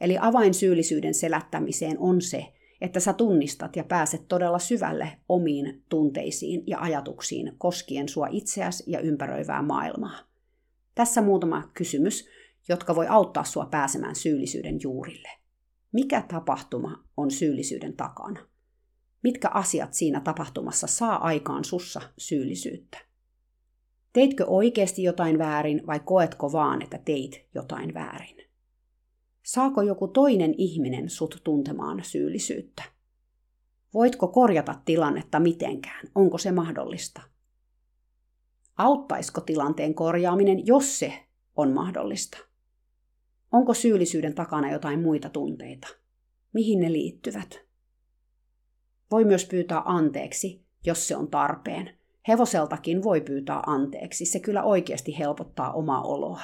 Eli 0.00 0.16
avain 0.20 0.54
syyllisyyden 0.54 1.14
selättämiseen 1.14 1.98
on 1.98 2.20
se, 2.20 2.46
että 2.80 3.00
sä 3.00 3.12
tunnistat 3.12 3.76
ja 3.76 3.84
pääset 3.84 4.28
todella 4.28 4.58
syvälle 4.58 5.12
omiin 5.28 5.82
tunteisiin 5.88 6.62
ja 6.66 6.78
ajatuksiin 6.80 7.52
koskien 7.58 8.08
sua 8.08 8.26
itseäsi 8.30 8.84
ja 8.86 9.00
ympäröivää 9.00 9.62
maailmaa. 9.62 10.18
Tässä 10.94 11.22
muutama 11.22 11.70
kysymys, 11.74 12.28
jotka 12.68 12.94
voi 12.94 13.06
auttaa 13.06 13.44
sua 13.44 13.66
pääsemään 13.66 14.14
syyllisyyden 14.14 14.78
juurille. 14.82 15.28
Mikä 15.92 16.22
tapahtuma 16.28 17.04
on 17.16 17.30
syyllisyyden 17.30 17.96
takana? 17.96 18.49
Mitkä 19.22 19.48
asiat 19.48 19.94
siinä 19.94 20.20
tapahtumassa 20.20 20.86
saa 20.86 21.24
aikaan 21.24 21.64
sussa 21.64 22.00
syyllisyyttä? 22.18 22.98
Teitkö 24.12 24.44
oikeasti 24.46 25.02
jotain 25.02 25.38
väärin 25.38 25.82
vai 25.86 26.00
koetko 26.00 26.52
vaan, 26.52 26.82
että 26.82 26.98
teit 26.98 27.46
jotain 27.54 27.94
väärin? 27.94 28.36
Saako 29.42 29.82
joku 29.82 30.08
toinen 30.08 30.54
ihminen 30.58 31.10
sut 31.10 31.40
tuntemaan 31.44 32.04
syyllisyyttä? 32.04 32.82
Voitko 33.94 34.28
korjata 34.28 34.74
tilannetta 34.84 35.40
mitenkään? 35.40 36.06
Onko 36.14 36.38
se 36.38 36.52
mahdollista? 36.52 37.22
Auttaisiko 38.76 39.40
tilanteen 39.40 39.94
korjaaminen, 39.94 40.66
jos 40.66 40.98
se 40.98 41.12
on 41.56 41.72
mahdollista? 41.72 42.38
Onko 43.52 43.74
syyllisyyden 43.74 44.34
takana 44.34 44.72
jotain 44.72 45.00
muita 45.00 45.28
tunteita? 45.28 45.88
Mihin 46.52 46.80
ne 46.80 46.92
liittyvät? 46.92 47.69
Voi 49.10 49.24
myös 49.24 49.44
pyytää 49.44 49.82
anteeksi, 49.84 50.62
jos 50.86 51.08
se 51.08 51.16
on 51.16 51.28
tarpeen. 51.28 51.90
Hevoseltakin 52.28 53.02
voi 53.02 53.20
pyytää 53.20 53.62
anteeksi, 53.66 54.24
se 54.24 54.40
kyllä 54.40 54.62
oikeasti 54.62 55.18
helpottaa 55.18 55.72
omaa 55.72 56.02
oloa. 56.02 56.40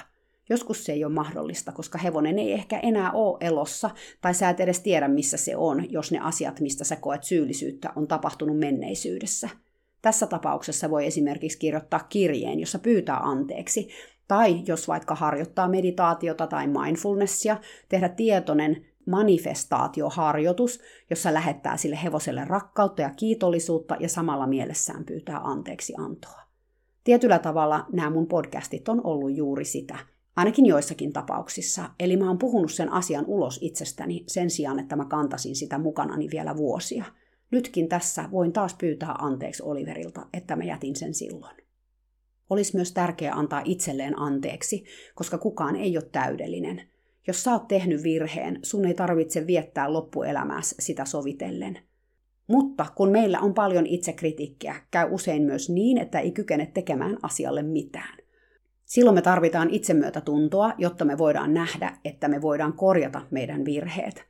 Joskus 0.49 0.85
se 0.85 0.93
ei 0.93 1.05
ole 1.05 1.13
mahdollista, 1.13 1.73
koska 1.73 1.99
hevonen 1.99 2.39
ei 2.39 2.53
ehkä 2.53 2.79
enää 2.79 3.13
ole 3.13 3.39
elossa, 3.41 3.91
tai 4.21 4.35
sä 4.35 4.51
et 4.51 4.61
edes 4.61 4.81
tiedä, 4.81 5.09
missä 5.09 5.37
se 5.37 5.57
on, 5.57 5.93
jos 5.93 6.13
ne 6.13 6.19
asiat, 6.19 6.61
mistä 6.61 6.85
sä 6.85 6.97
koet 6.97 7.25
syyllisyyttä, 7.25 7.93
on 7.97 8.09
tapahtunut 8.09 8.59
menneisyydessä. 8.59 9.49
Tässä 10.03 10.27
tapauksessa 10.27 10.91
voi 10.91 11.07
esimerkiksi 11.07 11.59
kirjoittaa 11.59 12.07
kirjeen, 12.09 12.61
jossa 12.61 12.79
pyytää 12.79 13.17
anteeksi, 13.17 13.89
tai 14.29 14.63
jos 14.67 14.89
vaikka 14.89 15.15
harjoittaa 15.15 15.69
meditaatiota 15.69 16.47
tai 16.47 16.67
mindfulnessia, 16.67 17.57
tehdä 17.89 18.09
tietoinen 18.09 18.87
manifestaatioharjoitus, 19.07 20.81
jossa 21.11 21.35
lähettää 21.35 21.77
sille 21.77 21.99
hevoselle 22.03 22.45
rakkautta 22.45 23.03
ja 23.03 23.11
kiitollisuutta 23.11 23.97
ja 24.01 24.09
samalla 24.09 24.47
mielessään 24.47 25.05
pyytää 25.05 25.41
anteeksi 25.45 25.95
antoa. 25.99 26.41
Tietyllä 27.05 27.39
tavalla 27.39 27.87
nämä 27.93 28.11
mun 28.11 28.27
podcastit 28.27 28.89
on 28.89 29.01
ollut 29.05 29.37
juuri 29.37 29.65
sitä, 29.65 29.99
ainakin 30.37 30.67
joissakin 30.67 31.13
tapauksissa. 31.13 31.91
Eli 32.01 32.17
mä 32.17 32.29
oon 32.29 32.39
puhunut 32.39 32.73
sen 32.73 32.93
asian 32.93 33.25
ulos 33.27 33.59
itsestäni 33.63 34.25
sen 34.27 34.51
sijaan, 34.51 34.79
että 34.79 34.97
mä 34.97 35.05
kantasin 35.05 35.57
sitä 35.57 35.79
mukanani 35.79 36.29
vielä 36.31 36.57
vuosia. 36.57 37.05
Nytkin 37.51 37.89
tässä 37.89 38.29
voin 38.31 38.53
taas 38.53 38.75
pyytää 38.75 39.15
anteeksi 39.19 39.63
Oliverilta, 39.63 40.27
että 40.33 40.57
mä 40.57 40.65
jätin 40.65 40.97
sen 40.97 41.15
silloin. 41.15 41.57
Olisi 42.51 42.77
myös 42.77 42.93
tärkeää 42.93 43.35
antaa 43.35 43.63
itselleen 43.65 44.19
anteeksi, 44.19 44.85
koska 45.15 45.39
kukaan 45.39 45.77
ei 45.77 45.97
ole 45.97 46.09
täydellinen– 46.13 46.83
jos 47.27 47.43
sä 47.43 47.53
oot 47.53 47.69
tehnyt 47.69 48.03
virheen, 48.03 48.59
sun 48.63 48.85
ei 48.85 48.95
tarvitse 48.95 49.47
viettää 49.47 49.93
loppuelämässä 49.93 50.77
sitä 50.79 51.05
sovitellen. 51.05 51.79
Mutta 52.47 52.87
kun 52.95 53.11
meillä 53.11 53.41
on 53.41 53.55
paljon 53.55 53.87
itsekritiikkiä, 53.87 54.75
käy 54.91 55.09
usein 55.11 55.43
myös 55.43 55.71
niin, 55.71 55.99
että 55.99 56.21
ei 56.21 56.31
kykene 56.31 56.71
tekemään 56.75 57.17
asialle 57.23 57.63
mitään. 57.63 58.19
Silloin 58.85 59.15
me 59.15 59.23
tarvitaan 59.23 59.71
itsemyötätuntoa, 59.71 60.73
jotta 60.79 61.05
me 61.05 61.19
voidaan 61.19 61.55
nähdä, 61.55 61.99
että 62.05 62.29
me 62.29 62.43
voidaan 62.43 62.73
korjata 62.73 63.23
meidän 63.31 63.65
virheet. 63.65 64.25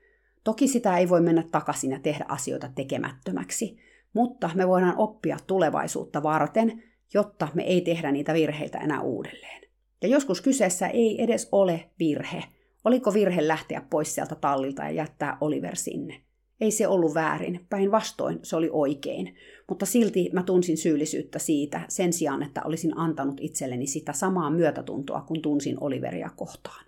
Toki 0.44 0.68
sitä 0.68 0.98
ei 0.98 1.08
voi 1.08 1.20
mennä 1.20 1.44
takaisin 1.52 1.90
ja 1.90 2.00
tehdä 2.00 2.24
asioita 2.28 2.70
tekemättömäksi, 2.74 3.78
mutta 4.12 4.50
me 4.54 4.68
voidaan 4.68 4.96
oppia 4.96 5.36
tulevaisuutta 5.46 6.22
varten, 6.22 6.82
jotta 7.14 7.48
me 7.54 7.62
ei 7.62 7.80
tehdä 7.80 8.12
niitä 8.12 8.34
virheitä 8.34 8.78
enää 8.78 9.00
uudelleen. 9.00 9.62
Ja 10.02 10.08
joskus 10.08 10.40
kyseessä 10.40 10.86
ei 10.86 11.22
edes 11.22 11.48
ole 11.52 11.90
virhe, 11.98 12.42
Oliko 12.86 13.14
virhe 13.14 13.48
lähteä 13.48 13.82
pois 13.90 14.14
sieltä 14.14 14.34
tallilta 14.34 14.82
ja 14.82 14.90
jättää 14.90 15.38
Oliver 15.40 15.76
sinne? 15.76 16.20
Ei 16.60 16.70
se 16.70 16.88
ollut 16.88 17.14
väärin, 17.14 17.66
päinvastoin 17.68 18.38
se 18.42 18.56
oli 18.56 18.70
oikein, 18.72 19.34
mutta 19.68 19.86
silti 19.86 20.30
mä 20.32 20.42
tunsin 20.42 20.76
syyllisyyttä 20.76 21.38
siitä 21.38 21.80
sen 21.88 22.12
sijaan, 22.12 22.42
että 22.42 22.62
olisin 22.64 22.98
antanut 22.98 23.36
itselleni 23.40 23.86
sitä 23.86 24.12
samaa 24.12 24.50
myötätuntoa, 24.50 25.20
kun 25.20 25.42
tunsin 25.42 25.76
Oliveria 25.80 26.30
kohtaan. 26.36 26.86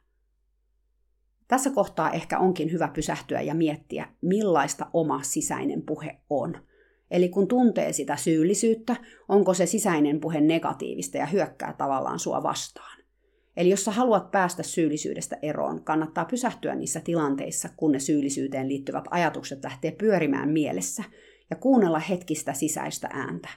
Tässä 1.48 1.70
kohtaa 1.70 2.10
ehkä 2.10 2.38
onkin 2.38 2.72
hyvä 2.72 2.88
pysähtyä 2.88 3.40
ja 3.40 3.54
miettiä, 3.54 4.08
millaista 4.20 4.86
oma 4.92 5.22
sisäinen 5.22 5.82
puhe 5.82 6.20
on. 6.30 6.54
Eli 7.10 7.28
kun 7.28 7.48
tuntee 7.48 7.92
sitä 7.92 8.16
syyllisyyttä, 8.16 8.96
onko 9.28 9.54
se 9.54 9.66
sisäinen 9.66 10.20
puhe 10.20 10.40
negatiivista 10.40 11.16
ja 11.16 11.26
hyökkää 11.26 11.72
tavallaan 11.72 12.18
sua 12.18 12.42
vastaan. 12.42 12.97
Eli 13.58 13.70
jos 13.70 13.84
sä 13.84 13.90
haluat 13.90 14.30
päästä 14.30 14.62
syyllisyydestä 14.62 15.38
eroon, 15.42 15.84
kannattaa 15.84 16.24
pysähtyä 16.24 16.74
niissä 16.74 17.00
tilanteissa, 17.00 17.68
kun 17.76 17.92
ne 17.92 17.98
syyllisyyteen 17.98 18.68
liittyvät 18.68 19.04
ajatukset 19.10 19.64
lähtee 19.64 19.90
pyörimään 19.90 20.48
mielessä 20.48 21.04
ja 21.50 21.56
kuunnella 21.56 21.98
hetkistä 21.98 22.52
sisäistä 22.52 23.08
ääntä. 23.12 23.48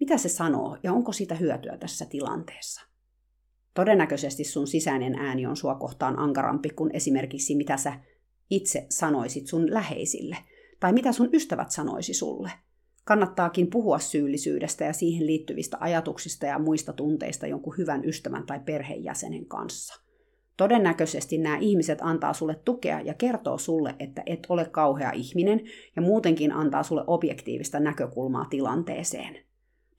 Mitä 0.00 0.18
se 0.18 0.28
sanoo 0.28 0.78
ja 0.82 0.92
onko 0.92 1.12
siitä 1.12 1.34
hyötyä 1.34 1.76
tässä 1.76 2.06
tilanteessa? 2.06 2.80
Todennäköisesti 3.74 4.44
sun 4.44 4.66
sisäinen 4.66 5.14
ääni 5.14 5.46
on 5.46 5.56
sua 5.56 5.74
kohtaan 5.74 6.18
ankarampi 6.18 6.70
kuin 6.70 6.90
esimerkiksi 6.94 7.56
mitä 7.56 7.76
sä 7.76 8.00
itse 8.50 8.86
sanoisit 8.88 9.46
sun 9.46 9.74
läheisille, 9.74 10.36
tai 10.80 10.92
mitä 10.92 11.12
sun 11.12 11.28
ystävät 11.32 11.70
sanoisi 11.70 12.14
sulle. 12.14 12.50
Kannattaakin 13.04 13.70
puhua 13.70 13.98
syyllisyydestä 13.98 14.84
ja 14.84 14.92
siihen 14.92 15.26
liittyvistä 15.26 15.76
ajatuksista 15.80 16.46
ja 16.46 16.58
muista 16.58 16.92
tunteista 16.92 17.46
jonkun 17.46 17.74
hyvän 17.78 18.04
ystävän 18.04 18.46
tai 18.46 18.60
perheenjäsenen 18.60 19.46
kanssa. 19.46 20.02
Todennäköisesti 20.56 21.38
nämä 21.38 21.56
ihmiset 21.56 21.98
antaa 22.02 22.32
sulle 22.32 22.60
tukea 22.64 23.00
ja 23.00 23.14
kertoo 23.14 23.58
sulle, 23.58 23.94
että 23.98 24.22
et 24.26 24.46
ole 24.48 24.64
kauhea 24.64 25.10
ihminen 25.10 25.60
ja 25.96 26.02
muutenkin 26.02 26.52
antaa 26.52 26.82
sulle 26.82 27.04
objektiivista 27.06 27.80
näkökulmaa 27.80 28.44
tilanteeseen. 28.50 29.38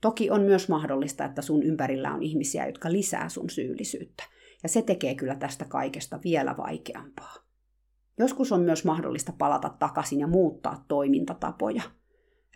Toki 0.00 0.30
on 0.30 0.42
myös 0.42 0.68
mahdollista, 0.68 1.24
että 1.24 1.42
sun 1.42 1.62
ympärillä 1.62 2.14
on 2.14 2.22
ihmisiä, 2.22 2.66
jotka 2.66 2.92
lisää 2.92 3.28
sun 3.28 3.50
syyllisyyttä, 3.50 4.24
ja 4.62 4.68
se 4.68 4.82
tekee 4.82 5.14
kyllä 5.14 5.34
tästä 5.34 5.64
kaikesta 5.64 6.20
vielä 6.24 6.54
vaikeampaa. 6.56 7.34
Joskus 8.18 8.52
on 8.52 8.60
myös 8.60 8.84
mahdollista 8.84 9.32
palata 9.38 9.68
takaisin 9.78 10.20
ja 10.20 10.26
muuttaa 10.26 10.84
toimintatapoja. 10.88 11.82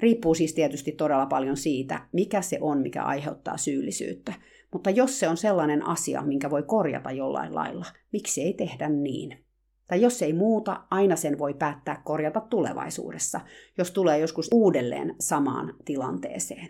Riippuu 0.00 0.34
siis 0.34 0.54
tietysti 0.54 0.92
todella 0.92 1.26
paljon 1.26 1.56
siitä, 1.56 2.06
mikä 2.12 2.42
se 2.42 2.58
on, 2.60 2.82
mikä 2.82 3.02
aiheuttaa 3.02 3.56
syyllisyyttä. 3.56 4.32
Mutta 4.72 4.90
jos 4.90 5.20
se 5.20 5.28
on 5.28 5.36
sellainen 5.36 5.86
asia, 5.86 6.22
minkä 6.22 6.50
voi 6.50 6.62
korjata 6.62 7.10
jollain 7.10 7.54
lailla, 7.54 7.86
miksi 8.12 8.42
ei 8.42 8.54
tehdä 8.54 8.88
niin? 8.88 9.44
Tai 9.88 10.00
jos 10.00 10.22
ei 10.22 10.32
muuta, 10.32 10.84
aina 10.90 11.16
sen 11.16 11.38
voi 11.38 11.54
päättää 11.54 12.02
korjata 12.04 12.40
tulevaisuudessa, 12.40 13.40
jos 13.78 13.90
tulee 13.90 14.18
joskus 14.18 14.48
uudelleen 14.52 15.14
samaan 15.20 15.74
tilanteeseen. 15.84 16.68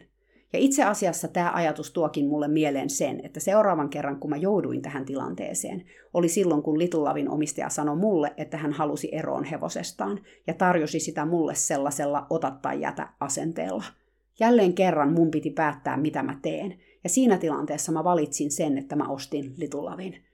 Ja 0.52 0.58
itse 0.58 0.84
asiassa 0.84 1.28
tämä 1.28 1.52
ajatus 1.54 1.92
tuokin 1.92 2.28
mulle 2.28 2.48
mieleen 2.48 2.90
sen, 2.90 3.20
että 3.24 3.40
seuraavan 3.40 3.88
kerran 3.88 4.20
kun 4.20 4.30
mä 4.30 4.36
jouduin 4.36 4.82
tähän 4.82 5.04
tilanteeseen, 5.04 5.84
oli 6.14 6.28
silloin 6.28 6.62
kun 6.62 6.78
Little 6.78 7.00
Lavin 7.00 7.30
omistaja 7.30 7.68
sanoi 7.68 7.96
mulle, 7.96 8.34
että 8.36 8.56
hän 8.56 8.72
halusi 8.72 9.08
eroon 9.12 9.44
hevosestaan 9.44 10.20
ja 10.46 10.54
tarjosi 10.54 11.00
sitä 11.00 11.24
mulle 11.24 11.54
sellaisella 11.54 12.26
ota 12.30 12.50
tai 12.50 12.80
jätä 12.80 13.08
asenteella. 13.20 13.84
Jälleen 14.40 14.74
kerran 14.74 15.12
mun 15.12 15.30
piti 15.30 15.50
päättää, 15.50 15.96
mitä 15.96 16.22
mä 16.22 16.38
teen. 16.42 16.78
Ja 17.04 17.10
siinä 17.10 17.38
tilanteessa 17.38 17.92
mä 17.92 18.04
valitsin 18.04 18.50
sen, 18.50 18.78
että 18.78 18.96
mä 18.96 19.08
ostin 19.08 19.54
Little 19.56 19.82
Lavin. 19.82 20.24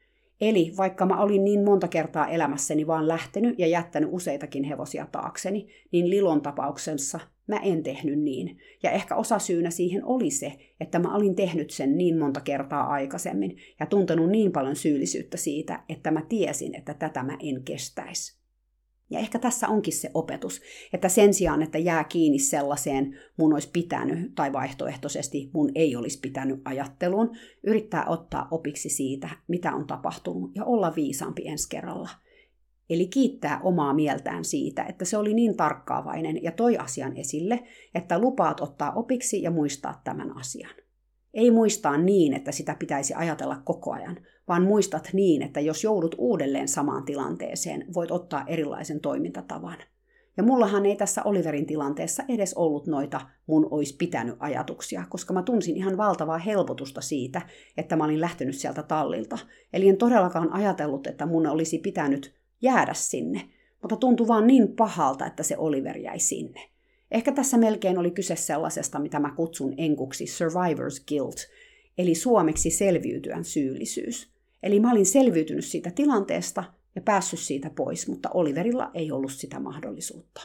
Eli 0.40 0.72
vaikka 0.76 1.06
mä 1.06 1.20
olin 1.20 1.44
niin 1.44 1.64
monta 1.64 1.88
kertaa 1.88 2.28
elämässäni 2.28 2.86
vaan 2.86 3.08
lähtenyt 3.08 3.58
ja 3.58 3.66
jättänyt 3.66 4.08
useitakin 4.12 4.64
hevosia 4.64 5.06
taakseni, 5.12 5.68
niin 5.92 6.10
Lilon 6.10 6.42
tapauksessa 6.42 7.20
mä 7.46 7.56
en 7.56 7.82
tehnyt 7.82 8.18
niin. 8.18 8.58
Ja 8.82 8.90
ehkä 8.90 9.16
osa 9.16 9.38
syynä 9.38 9.70
siihen 9.70 10.04
oli 10.04 10.30
se, 10.30 10.52
että 10.80 10.98
mä 10.98 11.16
olin 11.16 11.34
tehnyt 11.34 11.70
sen 11.70 11.96
niin 11.96 12.18
monta 12.18 12.40
kertaa 12.40 12.86
aikaisemmin 12.86 13.56
ja 13.80 13.86
tuntenut 13.86 14.30
niin 14.30 14.52
paljon 14.52 14.76
syyllisyyttä 14.76 15.36
siitä, 15.36 15.84
että 15.88 16.10
mä 16.10 16.22
tiesin, 16.28 16.74
että 16.74 16.94
tätä 16.94 17.22
mä 17.22 17.38
en 17.42 17.64
kestäisi. 17.64 18.44
Ja 19.10 19.18
ehkä 19.18 19.38
tässä 19.38 19.68
onkin 19.68 19.92
se 19.92 20.10
opetus, 20.14 20.60
että 20.92 21.08
sen 21.08 21.34
sijaan, 21.34 21.62
että 21.62 21.78
jää 21.78 22.04
kiinni 22.04 22.38
sellaiseen 22.38 23.18
mun 23.36 23.52
olisi 23.52 23.70
pitänyt 23.72 24.34
tai 24.34 24.52
vaihtoehtoisesti 24.52 25.50
mun 25.52 25.70
ei 25.74 25.96
olisi 25.96 26.20
pitänyt 26.20 26.60
ajatteluun, 26.64 27.36
yrittää 27.62 28.04
ottaa 28.06 28.48
opiksi 28.50 28.88
siitä, 28.88 29.28
mitä 29.48 29.74
on 29.74 29.86
tapahtunut 29.86 30.50
ja 30.54 30.64
olla 30.64 30.92
viisaampi 30.96 31.48
ensi 31.48 31.68
kerralla. 31.68 32.08
Eli 32.90 33.06
kiittää 33.06 33.60
omaa 33.62 33.94
mieltään 33.94 34.44
siitä, 34.44 34.82
että 34.82 35.04
se 35.04 35.16
oli 35.16 35.34
niin 35.34 35.56
tarkkaavainen 35.56 36.42
ja 36.42 36.52
toi 36.52 36.78
asian 36.78 37.16
esille, 37.16 37.64
että 37.94 38.18
lupaat 38.18 38.60
ottaa 38.60 38.92
opiksi 38.92 39.42
ja 39.42 39.50
muistaa 39.50 40.00
tämän 40.04 40.36
asian. 40.36 40.74
Ei 41.34 41.50
muistaa 41.50 41.98
niin, 41.98 42.34
että 42.34 42.52
sitä 42.52 42.76
pitäisi 42.78 43.14
ajatella 43.14 43.62
koko 43.64 43.92
ajan, 43.92 44.16
vaan 44.48 44.62
muistat 44.62 45.08
niin, 45.12 45.42
että 45.42 45.60
jos 45.60 45.84
joudut 45.84 46.14
uudelleen 46.18 46.68
samaan 46.68 47.04
tilanteeseen, 47.04 47.86
voit 47.94 48.10
ottaa 48.10 48.44
erilaisen 48.46 49.00
toimintatavan. 49.00 49.76
Ja 50.36 50.42
mullahan 50.42 50.86
ei 50.86 50.96
tässä 50.96 51.22
Oliverin 51.22 51.66
tilanteessa 51.66 52.22
edes 52.28 52.54
ollut 52.54 52.86
noita 52.86 53.20
mun 53.46 53.68
olisi 53.70 53.96
pitänyt 53.96 54.36
ajatuksia, 54.38 55.04
koska 55.08 55.34
mä 55.34 55.42
tunsin 55.42 55.76
ihan 55.76 55.96
valtavaa 55.96 56.38
helpotusta 56.38 57.00
siitä, 57.00 57.42
että 57.76 57.96
mä 57.96 58.04
olin 58.04 58.20
lähtenyt 58.20 58.54
sieltä 58.54 58.82
tallilta. 58.82 59.38
Eli 59.72 59.88
en 59.88 59.96
todellakaan 59.96 60.52
ajatellut, 60.52 61.06
että 61.06 61.26
mun 61.26 61.46
olisi 61.46 61.78
pitänyt 61.78 62.43
jäädä 62.62 62.94
sinne, 62.94 63.48
mutta 63.82 63.96
tuntui 63.96 64.28
vaan 64.28 64.46
niin 64.46 64.76
pahalta, 64.76 65.26
että 65.26 65.42
se 65.42 65.56
Oliver 65.58 65.98
jäi 65.98 66.18
sinne. 66.18 66.70
Ehkä 67.10 67.32
tässä 67.32 67.58
melkein 67.58 67.98
oli 67.98 68.10
kyse 68.10 68.36
sellaisesta, 68.36 68.98
mitä 68.98 69.18
mä 69.18 69.34
kutsun 69.36 69.74
enkuksi 69.76 70.24
survivor's 70.24 71.04
guilt, 71.08 71.36
eli 71.98 72.14
suomeksi 72.14 72.70
selviytyän 72.70 73.44
syyllisyys. 73.44 74.34
Eli 74.62 74.80
mä 74.80 74.92
olin 74.92 75.06
selviytynyt 75.06 75.64
siitä 75.64 75.90
tilanteesta 75.90 76.64
ja 76.94 77.00
päässyt 77.00 77.40
siitä 77.40 77.70
pois, 77.70 78.08
mutta 78.08 78.30
Oliverilla 78.34 78.90
ei 78.94 79.12
ollut 79.12 79.32
sitä 79.32 79.60
mahdollisuutta. 79.60 80.40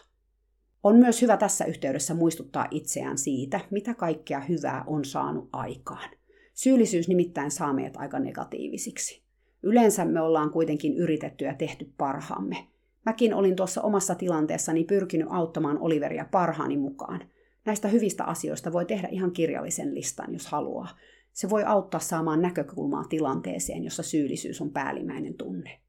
On 0.83 0.95
myös 0.95 1.21
hyvä 1.21 1.37
tässä 1.37 1.65
yhteydessä 1.65 2.13
muistuttaa 2.13 2.67
itseään 2.71 3.17
siitä, 3.17 3.59
mitä 3.71 3.93
kaikkea 3.93 4.39
hyvää 4.39 4.83
on 4.87 5.05
saanut 5.05 5.49
aikaan. 5.53 6.09
Syyllisyys 6.53 7.07
nimittäin 7.07 7.51
saa 7.51 7.73
meidät 7.73 7.97
aika 7.97 8.19
negatiivisiksi. 8.19 9.28
Yleensä 9.63 10.05
me 10.05 10.21
ollaan 10.21 10.51
kuitenkin 10.51 10.97
yritetty 10.97 11.45
ja 11.45 11.53
tehty 11.53 11.93
parhaamme. 11.97 12.67
Mäkin 13.05 13.33
olin 13.33 13.55
tuossa 13.55 13.81
omassa 13.81 14.15
tilanteessani 14.15 14.83
pyrkinyt 14.83 15.27
auttamaan 15.29 15.77
Oliveria 15.79 16.25
parhaani 16.31 16.77
mukaan. 16.77 17.21
Näistä 17.65 17.87
hyvistä 17.87 18.23
asioista 18.23 18.71
voi 18.73 18.85
tehdä 18.85 19.07
ihan 19.11 19.31
kirjallisen 19.31 19.95
listan, 19.95 20.33
jos 20.33 20.47
haluaa. 20.47 20.87
Se 21.33 21.49
voi 21.49 21.63
auttaa 21.63 21.99
saamaan 21.99 22.41
näkökulmaa 22.41 23.03
tilanteeseen, 23.03 23.83
jossa 23.83 24.03
syyllisyys 24.03 24.61
on 24.61 24.71
päällimmäinen 24.71 25.33
tunne. 25.33 25.79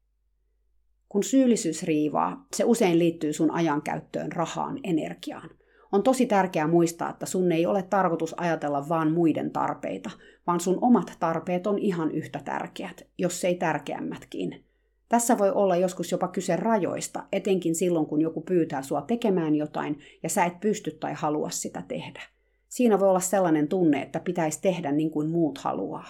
Kun 1.09 1.23
syyllisyys 1.23 1.83
riivaa, 1.83 2.45
se 2.53 2.63
usein 2.63 2.99
liittyy 2.99 3.33
sun 3.33 3.51
ajankäyttöön, 3.51 4.31
rahaan, 4.31 4.79
energiaan. 4.83 5.49
On 5.91 6.03
tosi 6.03 6.25
tärkeää 6.25 6.67
muistaa, 6.67 7.09
että 7.09 7.25
sun 7.25 7.51
ei 7.51 7.65
ole 7.65 7.83
tarkoitus 7.83 8.35
ajatella 8.37 8.89
vain 8.89 9.11
muiden 9.11 9.51
tarpeita, 9.51 10.09
vaan 10.51 10.59
sun 10.59 10.77
omat 10.81 11.17
tarpeet 11.19 11.67
on 11.67 11.79
ihan 11.79 12.11
yhtä 12.11 12.39
tärkeät, 12.45 13.07
jos 13.17 13.43
ei 13.43 13.55
tärkeämmätkin. 13.55 14.63
Tässä 15.09 15.37
voi 15.37 15.51
olla 15.51 15.75
joskus 15.75 16.11
jopa 16.11 16.27
kyse 16.27 16.55
rajoista, 16.55 17.23
etenkin 17.31 17.75
silloin 17.75 18.05
kun 18.05 18.21
joku 18.21 18.41
pyytää 18.41 18.81
sua 18.81 19.01
tekemään 19.01 19.55
jotain 19.55 19.99
ja 20.23 20.29
sä 20.29 20.45
et 20.45 20.59
pysty 20.59 20.91
tai 20.91 21.13
halua 21.13 21.49
sitä 21.49 21.83
tehdä. 21.87 22.21
Siinä 22.69 22.99
voi 22.99 23.09
olla 23.09 23.19
sellainen 23.19 23.67
tunne, 23.67 24.01
että 24.01 24.19
pitäisi 24.19 24.61
tehdä 24.61 24.91
niin 24.91 25.11
kuin 25.11 25.29
muut 25.29 25.57
haluaa. 25.57 26.07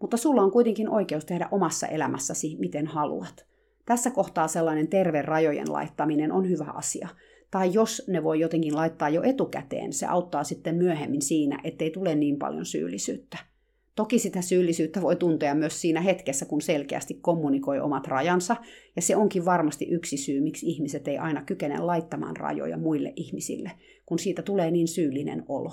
Mutta 0.00 0.16
sulla 0.16 0.42
on 0.42 0.50
kuitenkin 0.50 0.88
oikeus 0.88 1.24
tehdä 1.24 1.48
omassa 1.50 1.86
elämässäsi 1.86 2.56
miten 2.58 2.86
haluat. 2.86 3.46
Tässä 3.86 4.10
kohtaa 4.10 4.48
sellainen 4.48 4.88
terve 4.88 5.22
rajojen 5.22 5.72
laittaminen 5.72 6.32
on 6.32 6.48
hyvä 6.48 6.66
asia. 6.74 7.08
Tai 7.50 7.72
jos 7.72 8.02
ne 8.08 8.22
voi 8.22 8.40
jotenkin 8.40 8.76
laittaa 8.76 9.08
jo 9.08 9.22
etukäteen, 9.22 9.92
se 9.92 10.06
auttaa 10.06 10.44
sitten 10.44 10.74
myöhemmin 10.74 11.22
siinä, 11.22 11.60
ettei 11.64 11.90
tule 11.90 12.14
niin 12.14 12.38
paljon 12.38 12.66
syyllisyyttä. 12.66 13.53
Toki 13.94 14.18
sitä 14.18 14.42
syyllisyyttä 14.42 15.02
voi 15.02 15.16
tuntea 15.16 15.54
myös 15.54 15.80
siinä 15.80 16.00
hetkessä, 16.00 16.46
kun 16.46 16.60
selkeästi 16.60 17.14
kommunikoi 17.14 17.80
omat 17.80 18.06
rajansa, 18.06 18.56
ja 18.96 19.02
se 19.02 19.16
onkin 19.16 19.44
varmasti 19.44 19.88
yksi 19.90 20.16
syy, 20.16 20.40
miksi 20.40 20.66
ihmiset 20.66 21.08
ei 21.08 21.18
aina 21.18 21.42
kykene 21.42 21.78
laittamaan 21.78 22.36
rajoja 22.36 22.78
muille 22.78 23.12
ihmisille, 23.16 23.70
kun 24.06 24.18
siitä 24.18 24.42
tulee 24.42 24.70
niin 24.70 24.88
syyllinen 24.88 25.44
olo. 25.48 25.72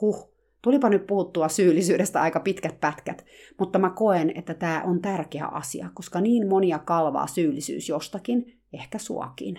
Huh, 0.00 0.34
tulipa 0.62 0.88
nyt 0.88 1.06
puhuttua 1.06 1.48
syyllisyydestä 1.48 2.22
aika 2.22 2.40
pitkät 2.40 2.80
pätkät, 2.80 3.24
mutta 3.58 3.78
mä 3.78 3.90
koen, 3.90 4.32
että 4.34 4.54
tämä 4.54 4.82
on 4.82 5.00
tärkeä 5.00 5.46
asia, 5.46 5.90
koska 5.94 6.20
niin 6.20 6.48
monia 6.48 6.78
kalvaa 6.78 7.26
syyllisyys 7.26 7.88
jostakin, 7.88 8.60
ehkä 8.72 8.98
suakin. 8.98 9.58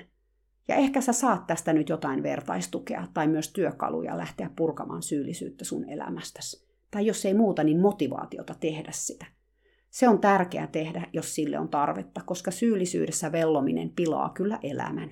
Ja 0.67 0.75
ehkä 0.75 1.01
sä 1.01 1.13
saat 1.13 1.47
tästä 1.47 1.73
nyt 1.73 1.89
jotain 1.89 2.23
vertaistukea 2.23 3.07
tai 3.13 3.27
myös 3.27 3.53
työkaluja 3.53 4.17
lähteä 4.17 4.49
purkamaan 4.55 5.03
syyllisyyttä 5.03 5.65
sun 5.65 5.89
elämästäsi 5.89 6.62
tai 6.93 7.05
jos 7.05 7.25
ei 7.25 7.33
muuta, 7.33 7.63
niin 7.63 7.79
motivaatiota 7.79 8.55
tehdä 8.59 8.91
sitä. 8.93 9.25
Se 9.89 10.07
on 10.07 10.19
tärkeää 10.19 10.67
tehdä, 10.67 11.07
jos 11.13 11.35
sille 11.35 11.59
on 11.59 11.69
tarvetta, 11.69 12.21
koska 12.25 12.51
syyllisyydessä 12.51 13.31
vellominen 13.31 13.89
pilaa 13.89 14.29
kyllä 14.29 14.59
elämän. 14.63 15.09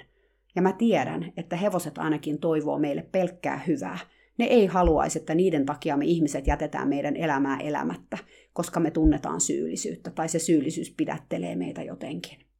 Ja 0.55 0.61
mä 0.61 0.73
tiedän, 0.73 1.34
että 1.38 1.55
hevoset 1.55 1.97
ainakin 1.97 2.39
toivoo 2.39 2.79
meille 2.79 3.07
pelkkää 3.11 3.57
hyvää. 3.67 3.99
Ne 4.38 4.45
ei 4.45 4.65
haluaisi, 4.65 5.19
että 5.19 5.36
niiden 5.36 5.65
takia 5.65 5.97
me 5.97 6.05
ihmiset 6.05 6.47
jätetään 6.47 6.88
meidän 6.88 7.15
elämää 7.15 7.59
elämättä, 7.59 8.17
koska 8.53 8.79
me 8.79 8.91
tunnetaan 8.91 9.41
syyllisyyttä 9.41 10.11
tai 10.11 10.29
se 10.29 10.39
syyllisyys 10.39 10.93
pidättelee 10.97 11.55
meitä 11.55 11.84
jotenkin. 11.84 12.51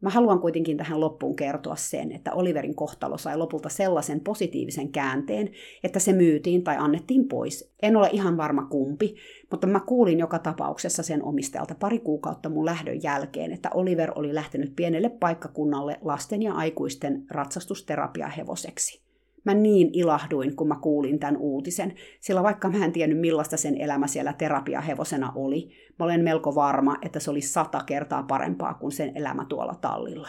Mä 0.00 0.10
haluan 0.10 0.40
kuitenkin 0.40 0.76
tähän 0.76 1.00
loppuun 1.00 1.36
kertoa 1.36 1.76
sen, 1.76 2.12
että 2.12 2.32
Oliverin 2.32 2.74
kohtalo 2.74 3.18
sai 3.18 3.36
lopulta 3.36 3.68
sellaisen 3.68 4.20
positiivisen 4.20 4.92
käänteen, 4.92 5.50
että 5.84 5.98
se 5.98 6.12
myytiin 6.12 6.64
tai 6.64 6.76
annettiin 6.78 7.28
pois. 7.28 7.74
En 7.82 7.96
ole 7.96 8.08
ihan 8.12 8.36
varma 8.36 8.66
kumpi, 8.66 9.14
mutta 9.50 9.66
mä 9.66 9.80
kuulin 9.80 10.18
joka 10.18 10.38
tapauksessa 10.38 11.02
sen 11.02 11.24
omistajalta 11.24 11.74
pari 11.74 11.98
kuukautta 11.98 12.48
mun 12.48 12.64
lähdön 12.64 13.02
jälkeen, 13.02 13.52
että 13.52 13.70
Oliver 13.74 14.12
oli 14.14 14.34
lähtenyt 14.34 14.76
pienelle 14.76 15.08
paikkakunnalle 15.08 15.98
lasten 16.02 16.42
ja 16.42 16.54
aikuisten 16.54 17.24
ratsastusterapiahevoseksi. 17.30 19.09
Mä 19.44 19.54
niin 19.54 19.90
ilahduin, 19.92 20.56
kun 20.56 20.68
mä 20.68 20.76
kuulin 20.82 21.18
tämän 21.18 21.36
uutisen, 21.36 21.94
sillä 22.20 22.42
vaikka 22.42 22.68
mä 22.70 22.84
en 22.84 22.92
tiennyt 22.92 23.20
millaista 23.20 23.56
sen 23.56 23.80
elämä 23.80 24.06
siellä 24.06 24.32
terapiahevosena 24.32 25.32
oli, 25.34 25.70
mä 25.98 26.04
olen 26.04 26.24
melko 26.24 26.54
varma, 26.54 26.96
että 27.02 27.20
se 27.20 27.30
oli 27.30 27.40
sata 27.40 27.82
kertaa 27.86 28.22
parempaa 28.22 28.74
kuin 28.74 28.92
sen 28.92 29.16
elämä 29.16 29.44
tuolla 29.44 29.74
tallilla. 29.74 30.28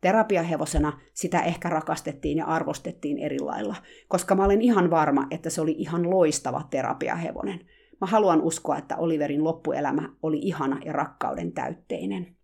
Terapiahevosena 0.00 1.00
sitä 1.14 1.40
ehkä 1.40 1.68
rakastettiin 1.68 2.38
ja 2.38 2.46
arvostettiin 2.46 3.18
eri 3.18 3.38
lailla, 3.40 3.76
koska 4.08 4.34
mä 4.34 4.44
olen 4.44 4.62
ihan 4.62 4.90
varma, 4.90 5.26
että 5.30 5.50
se 5.50 5.60
oli 5.60 5.74
ihan 5.78 6.10
loistava 6.10 6.62
terapiahevonen. 6.70 7.60
Mä 8.00 8.06
haluan 8.06 8.42
uskoa, 8.42 8.78
että 8.78 8.96
Oliverin 8.96 9.44
loppuelämä 9.44 10.08
oli 10.22 10.38
ihana 10.38 10.80
ja 10.84 10.92
rakkauden 10.92 11.52
täytteinen. 11.52 12.36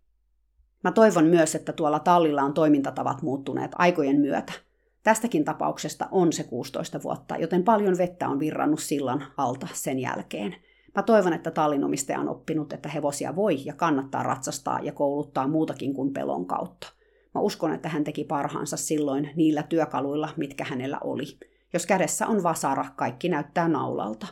Mä 0.83 0.91
toivon 0.91 1.25
myös, 1.25 1.55
että 1.55 1.73
tuolla 1.73 1.99
tallilla 1.99 2.43
on 2.43 2.53
toimintatavat 2.53 3.21
muuttuneet 3.21 3.71
aikojen 3.75 4.19
myötä– 4.19 4.53
Tästäkin 5.03 5.45
tapauksesta 5.45 6.07
on 6.11 6.33
se 6.33 6.43
16 6.43 7.03
vuotta, 7.03 7.37
joten 7.37 7.63
paljon 7.63 7.97
vettä 7.97 8.29
on 8.29 8.39
virrannut 8.39 8.79
sillan 8.79 9.25
alta 9.37 9.67
sen 9.73 9.99
jälkeen. 9.99 10.55
Mä 10.95 11.03
toivon, 11.03 11.33
että 11.33 11.51
tallinomistaja 11.51 12.19
on 12.19 12.29
oppinut, 12.29 12.73
että 12.73 12.89
hevosia 12.89 13.35
voi 13.35 13.65
ja 13.65 13.73
kannattaa 13.73 14.23
ratsastaa 14.23 14.79
ja 14.79 14.91
kouluttaa 14.91 15.47
muutakin 15.47 15.93
kuin 15.93 16.13
pelon 16.13 16.45
kautta. 16.45 16.87
Mä 17.35 17.41
uskon, 17.41 17.73
että 17.73 17.89
hän 17.89 18.03
teki 18.03 18.23
parhaansa 18.23 18.77
silloin 18.77 19.29
niillä 19.35 19.63
työkaluilla, 19.63 20.29
mitkä 20.37 20.63
hänellä 20.63 20.99
oli. 21.03 21.37
Jos 21.73 21.85
kädessä 21.85 22.27
on 22.27 22.43
vasara, 22.43 22.85
kaikki 22.95 23.29
näyttää 23.29 23.67
naulalta. 23.67 24.27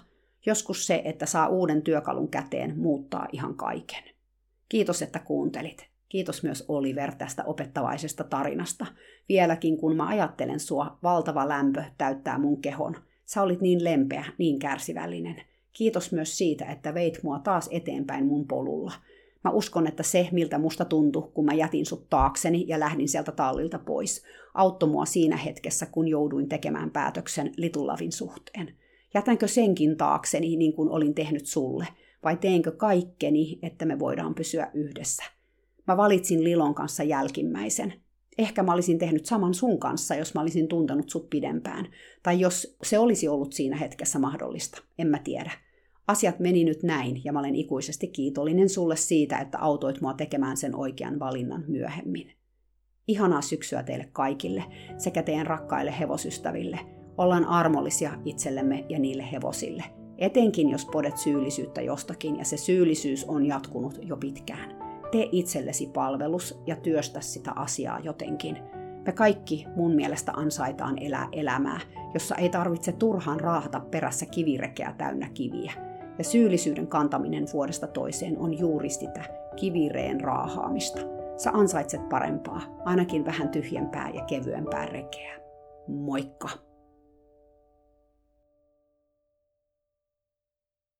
Joskus 0.45 0.87
se, 0.87 1.01
että 1.05 1.25
saa 1.25 1.47
uuden 1.47 1.81
työkalun 1.81 2.29
käteen, 2.29 2.79
muuttaa 2.79 3.27
ihan 3.31 3.55
kaiken. 3.55 4.03
Kiitos, 4.69 5.01
että 5.01 5.19
kuuntelit. 5.19 5.87
Kiitos 6.09 6.43
myös 6.43 6.65
Oliver 6.67 7.15
tästä 7.15 7.43
opettavaisesta 7.43 8.23
tarinasta. 8.23 8.85
Vieläkin 9.29 9.77
kun 9.77 9.95
mä 9.95 10.07
ajattelen 10.07 10.59
sua, 10.59 10.97
valtava 11.03 11.47
lämpö 11.47 11.83
täyttää 11.97 12.37
mun 12.37 12.61
kehon. 12.61 12.95
Sä 13.25 13.41
olit 13.41 13.61
niin 13.61 13.83
lempeä, 13.83 14.25
niin 14.37 14.59
kärsivällinen. 14.59 15.35
Kiitos 15.73 16.11
myös 16.11 16.37
siitä, 16.37 16.65
että 16.65 16.93
veit 16.93 17.19
mua 17.23 17.39
taas 17.39 17.69
eteenpäin 17.71 18.25
mun 18.25 18.47
polulla. 18.47 18.93
Mä 19.43 19.51
uskon, 19.51 19.87
että 19.87 20.03
se, 20.03 20.29
miltä 20.31 20.57
musta 20.57 20.85
tuntui, 20.85 21.29
kun 21.33 21.45
mä 21.45 21.53
jätin 21.53 21.85
sut 21.85 22.09
taakseni 22.09 22.65
ja 22.67 22.79
lähdin 22.79 23.09
sieltä 23.09 23.31
tallilta 23.31 23.79
pois, 23.79 24.23
auttoi 24.53 24.89
mua 24.89 25.05
siinä 25.05 25.37
hetkessä, 25.37 25.85
kun 25.85 26.07
jouduin 26.07 26.49
tekemään 26.49 26.91
päätöksen 26.91 27.51
Litulavin 27.57 28.11
suhteen. 28.11 28.75
Jätänkö 29.13 29.47
senkin 29.47 29.97
taakseni 29.97 30.55
niin 30.55 30.73
kuin 30.73 30.89
olin 30.89 31.15
tehnyt 31.15 31.45
sulle, 31.45 31.87
vai 32.23 32.37
teenkö 32.37 32.71
kaikkeni, 32.71 33.59
että 33.61 33.85
me 33.85 33.99
voidaan 33.99 34.35
pysyä 34.35 34.71
yhdessä? 34.73 35.23
Mä 35.87 35.97
valitsin 35.97 36.43
Lilon 36.43 36.75
kanssa 36.75 37.03
jälkimmäisen. 37.03 37.93
Ehkä 38.41 38.63
mä 38.63 38.73
olisin 38.73 38.99
tehnyt 38.99 39.25
saman 39.25 39.53
sun 39.53 39.79
kanssa, 39.79 40.15
jos 40.15 40.33
mä 40.33 40.41
olisin 40.41 40.67
tuntenut 40.67 41.09
sut 41.09 41.29
pidempään. 41.29 41.87
Tai 42.23 42.39
jos 42.39 42.77
se 42.83 42.99
olisi 42.99 43.27
ollut 43.27 43.53
siinä 43.53 43.77
hetkessä 43.77 44.19
mahdollista. 44.19 44.81
En 44.99 45.07
mä 45.07 45.19
tiedä. 45.19 45.51
Asiat 46.07 46.39
meni 46.39 46.63
nyt 46.63 46.83
näin 46.83 47.21
ja 47.23 47.33
mä 47.33 47.39
olen 47.39 47.55
ikuisesti 47.55 48.07
kiitollinen 48.07 48.69
sulle 48.69 48.95
siitä, 48.95 49.37
että 49.37 49.59
autoit 49.59 50.01
mua 50.01 50.13
tekemään 50.13 50.57
sen 50.57 50.75
oikean 50.75 51.19
valinnan 51.19 51.63
myöhemmin. 51.67 52.31
Ihanaa 53.07 53.41
syksyä 53.41 53.83
teille 53.83 54.09
kaikille 54.13 54.63
sekä 54.97 55.23
teidän 55.23 55.47
rakkaille 55.47 55.99
hevosystäville. 55.99 56.79
Ollaan 57.17 57.45
armollisia 57.45 58.13
itsellemme 58.25 58.85
ja 58.89 58.99
niille 58.99 59.31
hevosille. 59.31 59.83
Etenkin 60.17 60.69
jos 60.69 60.85
podet 60.85 61.17
syyllisyyttä 61.17 61.81
jostakin 61.81 62.35
ja 62.35 62.45
se 62.45 62.57
syyllisyys 62.57 63.25
on 63.25 63.45
jatkunut 63.45 63.99
jo 64.01 64.17
pitkään 64.17 64.90
tee 65.11 65.29
itsellesi 65.31 65.87
palvelus 65.87 66.61
ja 66.67 66.75
työstä 66.75 67.21
sitä 67.21 67.51
asiaa 67.55 67.99
jotenkin. 67.99 68.57
Me 69.05 69.11
kaikki 69.11 69.65
mun 69.75 69.95
mielestä 69.95 70.31
ansaitaan 70.31 70.97
elää 70.97 71.27
elämää, 71.31 71.79
jossa 72.13 72.35
ei 72.35 72.49
tarvitse 72.49 72.91
turhaan 72.91 73.39
raahata 73.39 73.79
perässä 73.79 74.25
kivirekeä 74.25 74.93
täynnä 74.97 75.29
kiviä. 75.33 75.73
Ja 76.17 76.23
syyllisyyden 76.23 76.87
kantaminen 76.87 77.45
vuodesta 77.53 77.87
toiseen 77.87 78.37
on 78.37 78.59
juuri 78.59 78.89
sitä 78.89 79.23
kivireen 79.55 80.21
raahaamista. 80.21 81.01
Sä 81.37 81.51
ansaitset 81.53 82.09
parempaa, 82.09 82.61
ainakin 82.85 83.25
vähän 83.25 83.49
tyhjempää 83.49 84.09
ja 84.09 84.23
kevyempää 84.23 84.85
rekeä. 84.85 85.39
Moikka! 85.87 86.70